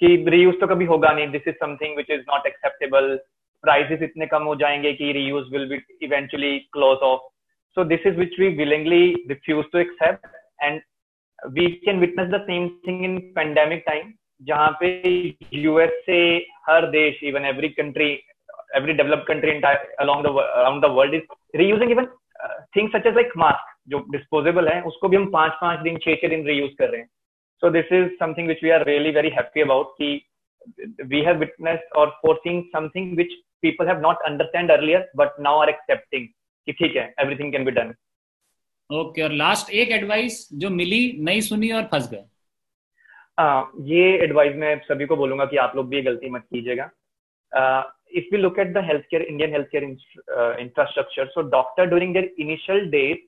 कि 0.00 0.16
रीयूज 0.30 0.60
तो 0.60 0.66
कभी 0.66 0.84
होगा 0.84 1.12
नहीं. 1.12 1.28
This 1.30 1.48
is 1.48 1.54
something 1.56 1.96
which 1.96 2.10
is 2.10 2.20
not 2.30 2.46
acceptable 2.46 3.16
prices 3.64 4.02
इतने 4.02 4.26
कम 4.26 4.42
हो 4.42 4.54
जाएँगे 4.56 4.92
कि 4.92 5.12
reuse 5.12 5.52
will 5.52 5.68
be 5.68 5.80
eventually 6.02 6.58
close 6.72 6.98
off 7.08 7.28
so 7.76 7.84
this 7.84 8.06
is 8.06 8.16
which 8.18 8.38
we 8.40 8.48
willingly 8.56 9.02
refuse 9.28 9.64
to 9.72 9.78
accept 9.78 10.26
and 10.62 10.80
we 11.38 11.66
can 11.84 12.00
witness 12.00 12.28
the 12.28 12.40
same 12.46 12.68
thing 12.86 13.04
in 13.04 13.18
pandemic 13.36 13.82
time 13.86 14.12
जहाँ 14.42 14.70
पे 14.80 14.88
US 15.54 16.02
से 16.06 16.16
हर 16.68 16.86
देश 16.90 17.22
even 17.24 17.44
every 17.44 17.68
country 17.70 18.10
every 18.76 18.92
developed 18.92 19.26
country 19.26 19.50
along 20.00 20.26
around 20.26 20.84
world 20.96 21.14
is 21.14 21.22
reusing 21.56 21.90
even 21.90 22.06
things 22.76 22.92
such 22.92 23.06
as 23.06 23.14
like 23.14 23.32
mask 23.36 23.66
जो 23.88 23.98
disposable 24.10 24.68
है, 24.68 24.80
उसको 24.82 25.08
भी 25.08 25.16
हम 25.16 25.30
पाँच 25.30 25.52
पाँच 25.60 25.80
दिन 25.80 25.96
छह 25.98 26.14
छह 26.14 26.28
दिन 26.28 26.46
रीयूज 26.46 26.70
कर 26.78 26.88
रहे 26.90 27.00
हैं। 27.00 27.08
So 27.62 27.70
this 27.70 27.86
is 27.90 28.10
something 28.18 28.46
which 28.46 28.62
we 28.62 28.70
are 28.70 28.82
really 28.84 29.12
very 29.18 29.30
happy 29.30 29.64
about 29.66 29.94
कि 30.00 30.10
we 31.12 31.22
have 31.28 31.38
witnessed 31.38 31.96
or 31.96 32.06
foreseen 32.22 32.60
something 32.74 33.16
which 33.16 33.32
people 33.62 33.86
have 33.86 34.00
not 34.00 34.18
understand 34.26 34.70
earlier 34.70 35.02
but 35.14 35.40
now 35.48 35.56
are 35.64 35.70
accepting 35.74 36.28
कि 36.66 36.72
ठीक 36.72 36.96
है 36.96 37.06
everything 37.24 37.52
can 37.56 37.68
be 37.70 37.76
done 37.80 37.94
okay 38.90 39.22
और 39.22 39.32
last 39.32 39.70
एक 39.80 39.90
advice 39.92 40.48
जो 40.62 40.70
मिली 40.70 41.00
नहीं 41.24 41.40
सुनी 41.48 41.70
और 41.72 41.82
फंस 41.92 42.10
गए 42.10 42.24
uh, 43.38 43.64
ये 43.90 44.16
एडवाइस 44.24 44.56
मैं 44.62 44.76
सभी 44.88 45.06
को 45.06 45.16
बोलूँगा 45.16 45.44
कि 45.52 45.56
आप 45.64 45.76
लोग 45.76 45.88
भी 45.88 45.96
ये 45.96 46.02
गलती 46.02 46.30
मत 46.30 46.46
कीजिएगा 46.54 46.90
uh, 47.52 47.82
if 48.12 48.24
we 48.32 48.38
look 48.38 48.58
at 48.58 48.72
the 48.72 48.80
healthcare, 48.80 49.26
Indian 49.26 49.50
healthcare 49.50 49.82
in, 49.82 49.98
uh, 50.36 50.56
infrastructure, 50.56 51.28
so 51.34 51.42
doctor 51.42 51.86
during 51.86 52.12
their 52.12 52.28
initial 52.38 52.90
days 52.90 53.18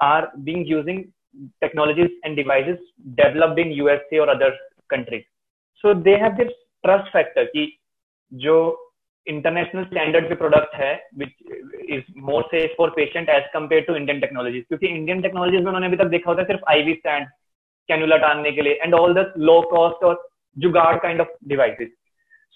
are 0.00 0.30
being 0.44 0.64
using 0.64 1.12
technologies 1.61 2.11
and 2.23 2.35
devices 2.35 2.79
developed 3.15 3.59
in 3.59 3.71
USA 3.71 4.19
or 4.19 4.29
other 4.29 4.51
countries. 4.89 5.25
So 5.81 5.93
they 5.93 6.17
have 6.17 6.37
this 6.37 6.51
trust 6.85 7.11
factor 7.11 7.45
कि 7.55 7.67
जो 8.33 8.57
international 9.27 9.85
standard 9.91 10.29
पे 10.29 10.37
product 10.39 10.75
है 10.75 10.93
which 11.21 11.33
is 11.97 12.03
more 12.29 12.43
safe 12.51 12.75
for 12.77 12.91
patient 12.91 13.29
as 13.29 13.43
compared 13.55 13.87
to 13.87 13.95
Indian 13.95 14.21
technologies 14.21 14.67
क्योंकि 14.67 14.87
Indian 14.87 15.23
technologies 15.25 15.61
में 15.61 15.71
उन्होंने 15.73 15.87
अभी 15.87 15.97
तक 15.97 16.13
देखा 16.15 16.29
होता 16.31 16.41
है 16.41 16.47
सिर्फ 16.47 16.61
IV 16.75 16.95
stand 17.01 17.33
कैनुला 17.89 18.17
टानने 18.17 18.51
के 18.51 18.61
लिए 18.61 18.79
and 18.85 18.99
all 18.99 19.13
the 19.19 19.25
low 19.49 19.59
cost 19.73 20.03
और 20.03 20.21
जुगाड़ 20.63 20.95
kind 21.05 21.21
of 21.21 21.27
devices 21.51 21.91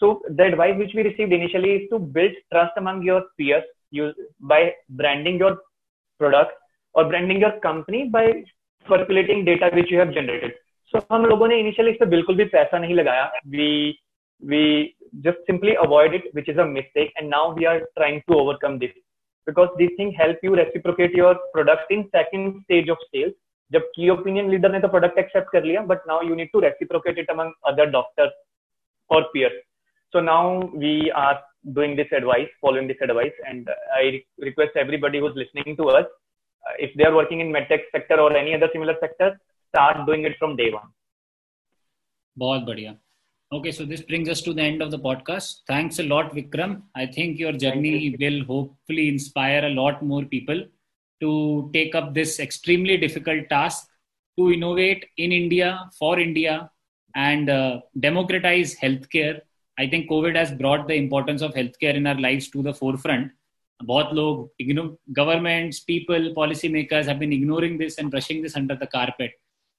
So 0.01 0.21
the 0.29 0.43
advice 0.43 0.77
which 0.77 0.93
we 0.93 1.01
received 1.01 1.33
initially 1.33 1.71
is 1.77 1.89
to 1.89 1.97
build 1.97 2.31
trust 2.53 2.73
among 2.77 3.01
your 3.01 3.23
peers 3.37 3.63
use, 3.89 4.15
by 4.39 4.73
branding 4.89 5.39
your 5.39 5.57
product 6.19 6.51
or 6.93 7.05
branding 7.05 7.39
your 7.39 7.59
company 7.61 8.09
by 8.09 8.43
circulating 8.88 9.44
data 9.46 9.66
which 9.74 9.92
you 9.92 9.98
have 9.98 10.12
generated 10.12 10.58
so 10.94 11.00
हम 11.10 11.24
लोगों 11.26 11.48
ने 11.48 11.58
initially 11.60 11.90
इस 11.90 11.96
पर 12.00 12.06
बिल्कुल 12.06 12.36
भी 12.36 12.44
पैसा 12.54 12.78
नहीं 12.78 12.94
लगाया। 12.94 13.30
We 13.48 13.68
we 14.42 14.64
just 15.24 15.38
simply 15.46 15.74
avoid 15.84 16.14
it 16.14 16.30
which 16.34 16.48
is 16.48 16.58
a 16.60 16.64
mistake 16.66 17.12
and 17.18 17.28
now 17.30 17.52
we 17.54 17.64
are 17.64 17.78
trying 17.78 18.20
to 18.26 18.34
overcome 18.34 18.78
this 18.78 18.90
because 19.46 19.68
this 19.78 19.90
thing 19.98 20.12
help 20.20 20.44
you 20.44 20.54
reciprocate 20.54 21.16
your 21.18 21.34
product 21.52 21.92
in 21.92 22.02
second 22.16 22.60
stage 22.60 22.90
of 22.90 23.02
sales 23.02 23.34
जब 23.70 23.90
की 23.94 24.08
opinion 24.10 24.50
leader 24.50 24.72
ने 24.72 24.80
तो 24.80 24.88
product 24.88 25.18
accept 25.18 25.52
कर 25.52 25.64
लिया 25.64 25.82
but 25.92 26.08
now 26.08 26.28
you 26.28 26.34
need 26.34 26.48
to 26.52 26.60
reciprocate 26.60 27.18
it 27.18 27.30
among 27.30 27.52
other 27.66 27.90
doctor 27.90 28.34
और 29.10 29.22
peers 29.32 29.62
so 30.14 30.20
now 30.20 30.60
we 30.76 31.08
are 31.18 31.42
doing 31.74 31.96
this 31.96 32.12
advice 32.12 32.48
following 32.62 32.88
this 32.88 33.02
advice 33.02 33.40
and 33.46 33.70
I 33.98 34.10
request 34.42 34.76
everybody 34.76 35.18
who's 35.18 35.36
listening 35.38 35.76
to 35.76 35.84
ours 35.94 36.06
if 36.79 36.93
they 36.95 37.05
are 37.05 37.15
working 37.15 37.39
in 37.39 37.51
medtech 37.51 37.83
sector 37.91 38.19
or 38.19 38.35
any 38.35 38.53
other 38.53 38.69
similar 38.71 38.95
sector, 38.99 39.39
start 39.69 40.05
doing 40.05 40.23
it 40.23 40.37
from 40.37 40.55
day 40.55 40.71
one. 40.71 40.93
बहुत 42.37 42.65
बढ़िया. 42.65 42.97
Okay, 43.51 43.71
so 43.71 43.85
this 43.85 44.01
brings 44.01 44.29
us 44.29 44.41
to 44.41 44.53
the 44.53 44.61
end 44.61 44.81
of 44.81 44.91
the 44.91 44.99
podcast. 44.99 45.61
Thanks 45.67 45.99
a 45.99 46.03
lot, 46.03 46.33
Vikram. 46.33 46.81
I 46.95 47.05
think 47.05 47.39
your 47.39 47.53
journey 47.53 47.97
you. 47.97 48.17
will 48.19 48.43
hopefully 48.45 49.07
inspire 49.07 49.65
a 49.65 49.69
lot 49.69 50.03
more 50.03 50.23
people 50.25 50.63
to 51.21 51.69
take 51.73 51.95
up 51.95 52.13
this 52.13 52.39
extremely 52.39 52.97
difficult 52.97 53.47
task 53.49 53.87
to 54.37 54.51
innovate 54.51 55.05
in 55.17 55.31
India 55.31 55.89
for 55.97 56.19
India 56.19 56.69
and 57.15 57.49
uh, 57.49 57.81
democratize 57.99 58.75
healthcare 58.75 59.41
I 59.79 59.87
think 59.87 60.07
Covid 60.09 60.37
has 60.37 60.53
brought 60.57 60.87
the 60.87 60.91
importance 60.91 61.43
of 61.43 61.57
health 61.57 61.75
care 61.81 61.95
in 61.95 62.07
our 62.07 62.19
life 62.19 62.49
to 62.53 62.63
the 62.63 62.71
four 62.79 62.97
front 62.97 63.31
बहुत 63.83 64.13
लोग 64.13 64.49
governments 65.15 65.79
people 65.79 66.33
policy 66.35 66.69
makers 66.69 67.07
have 67.07 67.17
been 67.17 67.33
ignoring 67.33 67.77
this 67.79 67.99
and 67.99 68.09
brushing 68.11 68.41
this 68.43 68.57
under 68.57 68.75
the 68.75 68.87
carpet 68.93 69.35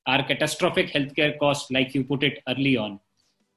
our 0.06 0.22
catastrophic 0.28 0.90
healthcare 0.92 1.38
costs, 1.38 1.70
like 1.70 1.94
you 1.94 2.02
put 2.02 2.22
it 2.22 2.38
early 2.48 2.76
on. 2.76 2.98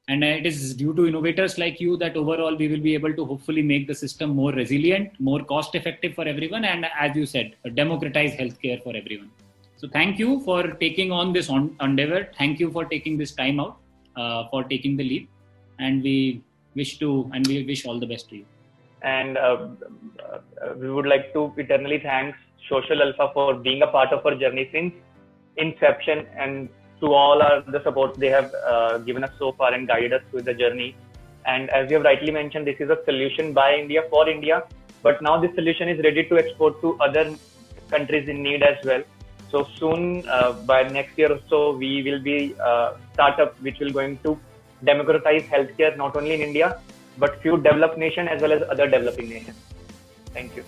And 0.08 0.24
it 0.24 0.46
is 0.46 0.74
due 0.74 0.94
to 0.96 1.08
innovators 1.08 1.58
like 1.58 1.80
you 1.80 1.96
that 1.98 2.18
overall 2.18 2.56
we 2.56 2.68
will 2.68 2.82
be 2.82 2.94
able 2.94 3.14
to 3.14 3.26
hopefully 3.26 3.62
make 3.62 3.88
the 3.88 3.96
system 3.96 4.32
more 4.32 4.52
resilient, 4.52 5.12
more 5.20 5.44
cost 5.44 5.76
effective 5.76 6.14
for 6.14 6.26
everyone, 6.26 6.66
and 6.66 6.86
as 7.00 7.16
you 7.16 7.26
said, 7.26 7.54
democratize 7.76 8.34
healthcare 8.34 8.84
for 8.84 8.96
everyone. 8.96 9.30
So 9.78 9.88
thank 9.88 10.20
you 10.20 10.42
for 10.42 10.62
taking 10.82 11.12
on 11.12 11.32
this 11.32 11.50
on- 11.50 11.76
endeavor. 11.82 12.22
Thank 12.38 12.60
you 12.60 12.72
for 12.72 12.86
taking 12.86 13.18
this 13.18 13.34
time 13.34 13.60
out, 13.60 13.78
uh, 14.16 14.50
for 14.50 14.64
taking 14.64 14.98
the 14.98 15.04
leap, 15.04 15.30
and 15.80 16.04
we 16.04 16.42
wish 16.76 16.98
to 17.00 17.30
and 17.34 17.48
we 17.48 17.64
wish 17.64 17.86
all 17.86 18.00
the 18.00 18.12
best 18.16 18.30
to 18.30 18.36
you. 18.36 18.46
And 19.03 19.37
uh, 19.37 19.69
uh, 20.25 20.75
we 20.77 20.91
would 20.91 21.07
like 21.07 21.33
to 21.35 21.53
eternally 21.57 22.01
thank 22.03 22.35
Social 22.69 23.03
Alpha 23.03 23.31
for 23.35 23.55
being 23.55 23.83
a 23.83 23.87
part 23.87 24.13
of 24.13 24.25
our 24.27 24.35
journey 24.35 24.69
since 24.73 24.93
inception 25.57 26.27
and 26.37 26.69
to 27.01 27.13
all 27.13 27.43
our, 27.43 27.63
the 27.63 27.83
support 27.83 28.19
they 28.19 28.29
have 28.29 28.53
uh, 28.67 28.99
given 28.99 29.23
us 29.25 29.31
so 29.39 29.53
far 29.53 29.73
and 29.73 29.87
guided 29.87 30.13
us 30.13 30.23
through 30.31 30.43
the 30.43 30.55
journey. 30.55 30.97
And 31.45 31.71
as 31.71 31.91
you 31.91 31.97
have 31.97 32.05
rightly 32.05 32.33
mentioned, 32.33 32.67
this 32.67 32.77
is 32.81 32.91
a 32.91 32.99
solution 33.05 33.53
by 33.53 33.75
India 33.75 34.03
for 34.11 34.29
India. 34.29 34.65
But 35.03 35.23
now 35.23 35.41
this 35.41 35.55
solution 35.55 35.89
is 35.89 36.03
ready 36.03 36.25
to 36.25 36.39
export 36.39 36.81
to 36.81 36.99
other 37.01 37.37
countries 37.91 38.29
in 38.29 38.43
need 38.43 38.63
as 38.63 38.85
well. 38.85 39.03
So 39.51 39.69
soon, 39.79 40.29
uh, 40.29 40.53
by 40.53 40.83
next 40.89 41.17
year 41.17 41.31
or 41.31 41.41
so, 41.49 41.77
we 41.77 42.03
will 42.03 42.21
be 42.21 42.55
a 42.59 42.63
uh, 42.65 42.97
startup 43.13 43.61
which 43.63 43.79
will 43.79 43.93
going 43.93 44.19
to 44.25 44.39
democratize 44.85 45.45
healthcare 45.45 45.97
not 45.97 46.17
only 46.17 46.35
in 46.35 46.41
India 46.41 46.81
but 47.19 47.41
few 47.43 47.57
developed 47.57 47.99
nation 47.99 48.29
as 48.29 48.43
well 48.43 48.53
as 48.53 48.63
other 48.69 48.89
developing 48.89 49.29
nations. 49.29 49.57
Thank 50.33 50.57
you. 50.57 50.65